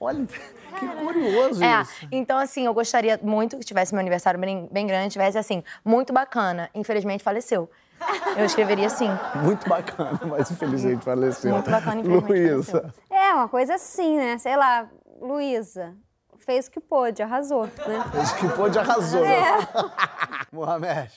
Olha, 0.00 0.26
que 0.78 0.86
curioso 0.86 1.62
é, 1.62 1.82
isso. 1.82 2.08
então 2.10 2.36
assim, 2.38 2.66
eu 2.66 2.74
gostaria 2.74 3.18
muito 3.22 3.56
que 3.58 3.64
tivesse 3.64 3.92
meu 3.94 4.00
aniversário 4.00 4.38
bem, 4.40 4.68
bem 4.70 4.86
grande, 4.86 5.12
tivesse 5.12 5.38
assim, 5.38 5.62
muito 5.84 6.12
bacana. 6.12 6.68
Infelizmente 6.74 7.22
faleceu. 7.22 7.70
Eu 8.36 8.44
escreveria 8.44 8.86
assim. 8.86 9.08
Muito 9.42 9.68
bacana, 9.68 10.20
mas 10.26 10.50
infelizmente 10.50 11.04
faleceu. 11.04 11.52
Muito 11.52 11.70
bacana, 11.70 12.00
infelizmente 12.00 12.52
Luísa. 12.54 12.94
É, 13.10 13.32
uma 13.34 13.48
coisa 13.48 13.74
assim, 13.76 14.16
né? 14.16 14.36
Sei 14.38 14.56
lá, 14.56 14.88
Luísa 15.20 15.94
fez 16.38 16.66
o 16.66 16.70
que 16.70 16.80
pôde, 16.80 17.22
arrasou, 17.22 17.64
né? 17.64 18.04
Acho 18.20 18.36
que 18.36 18.48
pôde 18.50 18.78
arrasou. 18.78 19.22
né? 19.22 19.58
Mohamed. 20.52 21.10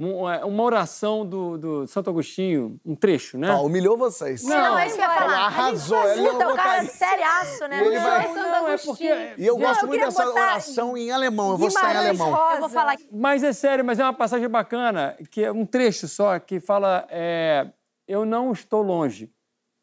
Um- 0.00 0.28
é, 0.30 0.44
Uma 0.44 0.62
oração 0.62 1.26
do, 1.26 1.58
do 1.58 1.86
Santo 1.88 2.08
Agostinho, 2.08 2.78
um 2.84 2.94
trecho, 2.94 3.36
né? 3.36 3.50
Ó, 3.50 3.64
humilhou 3.66 3.96
vocês. 3.96 4.44
Não, 4.44 4.78
é 4.78 4.86
isso 4.86 4.94
que 4.96 5.02
eu 5.02 5.08
ia 5.08 5.14
falar. 5.14 5.46
Arrasou. 5.46 6.08
Ele 6.08 6.22
não 6.32 6.52
o 6.52 6.56
cara 6.56 6.82
é 6.82 6.84
seriaço, 6.84 7.66
né? 7.68 7.84
Ele 7.84 7.98
vai- 7.98 8.32
Não, 8.32 8.68
é 8.68 8.78
porque... 8.78 9.34
E 9.36 9.44
eu 9.46 9.58
Não, 9.58 9.66
gosto 9.66 9.82
eu 9.82 9.88
muito 9.88 10.04
dessa 10.04 10.28
oração 10.28 10.96
em 10.96 11.10
alemão. 11.10 11.50
Eu 11.50 11.58
vou 11.58 11.68
citar 11.70 11.94
em 11.94 11.98
alemão. 11.98 12.30
Rosa. 12.32 12.54
Eu 12.54 12.60
vou 12.60 12.68
falar. 12.68 12.96
Mas 13.10 13.42
é 13.42 13.52
sério, 13.52 13.84
mas 13.84 13.98
é 13.98 14.04
uma 14.04 14.12
passagem 14.14 14.48
bacana, 14.48 15.16
que 15.32 15.42
é 15.44 15.50
um 15.50 15.66
trecho 15.66 16.06
só, 16.06 16.38
que 16.38 16.60
fala: 16.60 17.04
é, 17.10 17.68
Eu 18.06 18.24
não 18.24 18.52
estou 18.52 18.82
longe, 18.82 19.28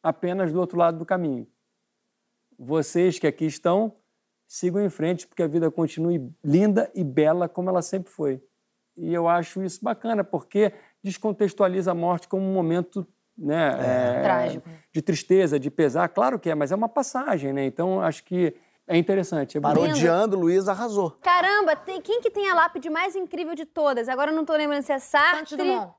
apenas 0.02 0.54
do 0.54 0.60
outro 0.62 0.78
lado 0.78 0.98
do 0.98 1.06
caminho. 1.06 1.46
Vocês 2.58 3.20
que 3.20 3.28
aqui 3.28 3.46
estão, 3.46 3.94
sigam 4.48 4.82
em 4.82 4.90
frente, 4.90 5.28
porque 5.28 5.44
a 5.44 5.48
vida 5.48 5.70
continue 5.70 6.32
linda 6.42 6.90
e 6.96 7.04
bela 7.04 7.50
como 7.50 7.70
ela 7.70 7.82
sempre 7.82 8.12
foi. 8.14 8.42
E 8.98 9.14
eu 9.14 9.28
acho 9.28 9.62
isso 9.64 9.84
bacana, 9.84 10.24
porque 10.24 10.72
descontextualiza 11.04 11.92
a 11.92 11.96
morte 11.96 12.28
como 12.28 12.44
um 12.46 12.54
momento 12.54 13.06
né, 13.38 13.76
é, 13.80 14.22
Trágico. 14.24 14.70
de 14.94 15.02
tristeza, 15.02 15.60
de 15.60 15.70
pesar. 15.70 16.08
Claro 16.10 16.40
que 16.40 16.50
é, 16.50 16.56
mas 16.56 16.72
é 16.72 16.76
uma 16.76 16.88
passagem, 16.88 17.52
né? 17.52 17.66
Então 17.66 18.02
acho 18.02 18.24
que 18.24 18.56
é 18.88 18.98
interessante. 18.98 19.58
É. 19.58 19.62
Parodiando, 19.62 20.40
Luiz 20.40 20.68
arrasou. 20.68 21.12
Caramba, 21.22 21.76
tem- 21.76 22.00
quem 22.02 22.22
que 22.22 22.32
tem 22.32 22.50
a 22.50 22.56
lápide 22.56 22.90
mais 22.90 23.16
incrível 23.16 23.54
de 23.56 23.66
todas? 23.66 24.08
Agora 24.08 24.32
eu 24.32 24.36
não 24.36 24.46
tô 24.46 24.54
lembrando 24.54 24.84
se 24.84 24.92
é 24.94 25.00
Santos 25.00 25.50
Sartre. 25.50 25.58
Dumont. 25.58 25.94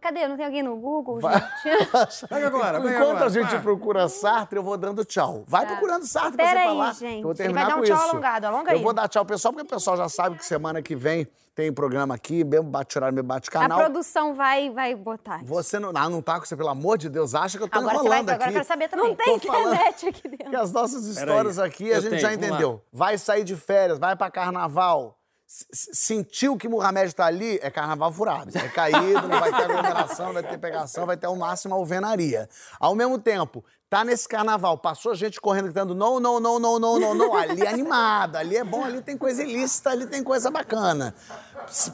Cadê? 0.00 0.26
Não 0.28 0.36
tem 0.36 0.44
alguém 0.46 0.62
no 0.62 0.76
Google, 0.76 1.20
Vai. 1.20 1.34
gente? 1.62 2.26
Pega 2.28 2.46
agora, 2.48 2.78
Enquanto 2.78 2.96
agora, 2.96 3.24
a 3.26 3.28
gente 3.28 3.50
vai. 3.50 3.60
procura 3.62 4.08
Sartre, 4.08 4.58
eu 4.58 4.62
vou 4.62 4.76
dando 4.76 5.04
tchau. 5.04 5.44
Vai 5.46 5.66
procurando 5.66 6.06
Sartre 6.06 6.36
pra 6.36 6.44
Pera 6.46 6.60
você 6.60 6.66
aí, 6.66 6.68
falar. 6.76 6.92
gente. 6.94 7.16
Eu 7.16 7.22
vou 7.22 7.30
Ele 7.32 7.36
terminar 7.38 7.60
vai 7.62 7.70
dar 7.70 7.80
um 7.80 7.84
tchau 7.84 7.96
isso. 7.96 8.10
alongado, 8.10 8.46
alonga 8.46 8.70
Eu 8.72 8.76
aí. 8.78 8.82
vou 8.82 8.92
dar 8.92 9.08
tchau, 9.08 9.24
pessoal, 9.24 9.52
porque 9.52 9.66
o 9.66 9.70
pessoal 9.70 9.96
já 9.96 10.08
sabe 10.08 10.36
que 10.36 10.44
semana 10.44 10.80
que 10.82 10.94
vem 10.94 11.26
tem 11.54 11.72
programa 11.72 12.14
aqui, 12.16 12.42
mesmo 12.42 12.68
bate-horário, 12.68 13.14
meu 13.14 13.22
A 13.22 13.26
bate-canal. 13.26 13.78
produção 13.78 14.34
vai, 14.34 14.70
vai 14.70 14.92
botar. 14.94 15.40
Você 15.44 15.78
não, 15.78 15.92
não, 15.92 16.10
não 16.10 16.20
tá 16.22 16.38
com 16.40 16.44
você, 16.44 16.56
pelo 16.56 16.68
amor 16.68 16.98
de 16.98 17.08
Deus, 17.08 17.32
acha 17.34 17.56
que 17.58 17.62
eu 17.64 17.68
tô 17.68 17.78
Agora 17.78 17.94
você 17.98 18.08
vai, 18.08 18.18
enrolando 18.18 18.30
agora 18.30 18.42
eu 18.42 18.44
aqui. 18.46 18.54
quero 18.54 18.64
saber 18.66 18.88
também. 18.88 19.08
Não 19.08 19.14
tem 19.16 19.38
Tô 19.38 19.46
internet 19.48 20.08
aqui 20.08 20.28
dentro. 20.28 20.44
Porque 20.46 20.56
as 20.56 20.72
nossas 20.72 21.06
histórias 21.06 21.58
aqui 21.60 21.92
a 21.92 21.96
Eu 21.96 22.00
gente 22.02 22.10
tenho, 22.10 22.22
já 22.22 22.34
entendeu. 22.34 22.82
Vai 22.92 23.16
sair 23.18 23.44
de 23.44 23.54
férias, 23.54 23.98
vai 24.00 24.16
pra 24.16 24.28
carnaval. 24.30 25.16
Sentiu 25.46 26.56
que 26.56 26.68
Mohamed 26.68 27.14
tá 27.14 27.26
ali, 27.26 27.58
é 27.62 27.70
carnaval 27.70 28.10
furado. 28.12 28.50
É 28.56 28.68
caído, 28.68 29.28
não 29.28 29.40
vai 29.40 29.52
ter 29.52 29.64
aglomeração, 29.64 30.32
vai 30.32 30.42
ter 30.42 30.58
pegação, 30.58 31.06
vai 31.06 31.16
ter 31.16 31.26
ao 31.26 31.36
máximo 31.36 31.74
alvenaria. 31.74 32.48
Ao 32.80 32.94
mesmo 32.94 33.18
tempo, 33.18 33.64
tá 33.88 34.04
nesse 34.04 34.26
carnaval, 34.26 34.78
passou 34.78 35.14
gente 35.14 35.40
correndo 35.40 35.66
gritando 35.66 35.94
não, 35.94 36.18
não, 36.18 36.40
não, 36.40 36.58
não, 36.58 36.78
não, 36.78 36.98
não, 36.98 37.14
não. 37.14 37.36
Ali 37.36 37.62
é 37.62 37.68
animado, 37.68 38.36
ali 38.36 38.56
é 38.56 38.64
bom, 38.64 38.82
ali 38.82 39.00
tem 39.02 39.16
coisa 39.16 39.42
ilícita, 39.42 39.90
ali 39.90 40.06
tem 40.06 40.24
coisa 40.24 40.50
bacana. 40.50 41.14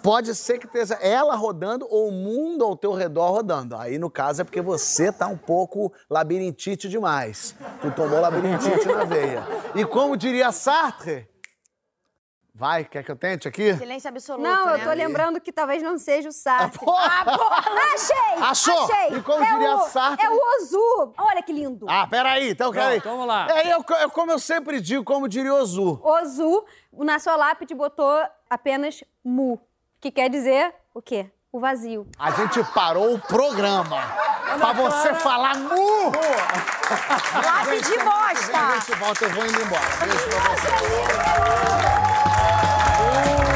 Pode 0.02 0.34
ser 0.34 0.58
que 0.58 0.66
esteja 0.66 0.94
ela 0.94 1.34
rodando 1.34 1.86
ou 1.90 2.08
o 2.08 2.12
mundo 2.12 2.64
ao 2.64 2.76
teu 2.76 2.92
redor 2.92 3.30
rodando. 3.30 3.76
Aí, 3.76 3.98
no 3.98 4.10
caso, 4.10 4.40
é 4.40 4.44
porque 4.44 4.62
você 4.62 5.12
tá 5.12 5.26
um 5.26 5.36
pouco 5.36 5.92
labirintite 6.08 6.88
demais. 6.88 7.54
Tu 7.82 7.90
tomou 7.90 8.20
labirintite 8.20 8.86
na 8.86 9.04
veia. 9.04 9.46
E 9.74 9.84
como 9.84 10.16
diria 10.16 10.50
Sartre... 10.52 11.29
Vai, 12.60 12.84
quer 12.84 13.02
que 13.02 13.10
eu 13.10 13.16
tente 13.16 13.48
aqui? 13.48 13.74
Silêncio 13.74 14.06
absoluto, 14.06 14.42
Não, 14.46 14.66
né? 14.66 14.74
eu 14.74 14.84
tô 14.84 14.90
lembrando 14.92 15.40
que 15.40 15.50
talvez 15.50 15.82
não 15.82 15.96
seja 15.96 16.28
o 16.28 16.32
Sartre. 16.32 16.78
Ah, 16.86 17.24
porra! 17.24 17.64
Achei! 17.94 18.42
Achou? 18.42 18.84
Achei! 18.84 19.16
E 19.16 19.22
como 19.22 19.42
é 19.42 19.50
diria 19.50 19.76
o, 19.76 19.88
Sartre? 19.88 20.26
É 20.26 20.28
o 20.28 20.38
Ozu. 20.58 21.14
Olha 21.16 21.42
que 21.42 21.54
lindo. 21.54 21.86
Ah, 21.88 22.06
peraí, 22.06 22.50
então 22.50 22.70
peraí. 22.70 22.98
Vamos 22.98 23.26
lá. 23.26 23.46
É, 23.50 23.72
eu, 23.72 23.82
eu- 24.02 24.10
como 24.10 24.30
eu 24.30 24.38
sempre 24.38 24.78
digo, 24.78 25.02
como 25.02 25.26
diria 25.26 25.54
Ozu. 25.54 25.98
Ozu, 26.04 26.62
na 26.98 27.18
sua 27.18 27.34
lápide, 27.34 27.74
botou 27.74 28.22
apenas 28.50 29.02
mu. 29.24 29.58
Que 29.98 30.10
quer 30.10 30.28
dizer 30.28 30.74
o 30.92 31.00
quê? 31.00 31.30
O 31.50 31.58
vazio. 31.60 32.06
A 32.18 32.30
gente 32.32 32.62
parou 32.74 33.14
o 33.14 33.18
programa 33.18 33.96
pra 34.58 34.72
você 34.74 35.14
falar 35.14 35.56
mu! 35.56 36.12
Lápide 37.42 37.98
A 37.98 38.04
bosta! 38.04 38.80
gente 38.86 38.98
volta, 38.98 39.24
eu 39.24 39.30
vou 39.30 39.46
indo 39.46 39.60
embora. 39.62 39.82
Beijo 39.98 40.28
pra 40.28 40.40
você. 40.54 42.19
Wow. 43.20 43.49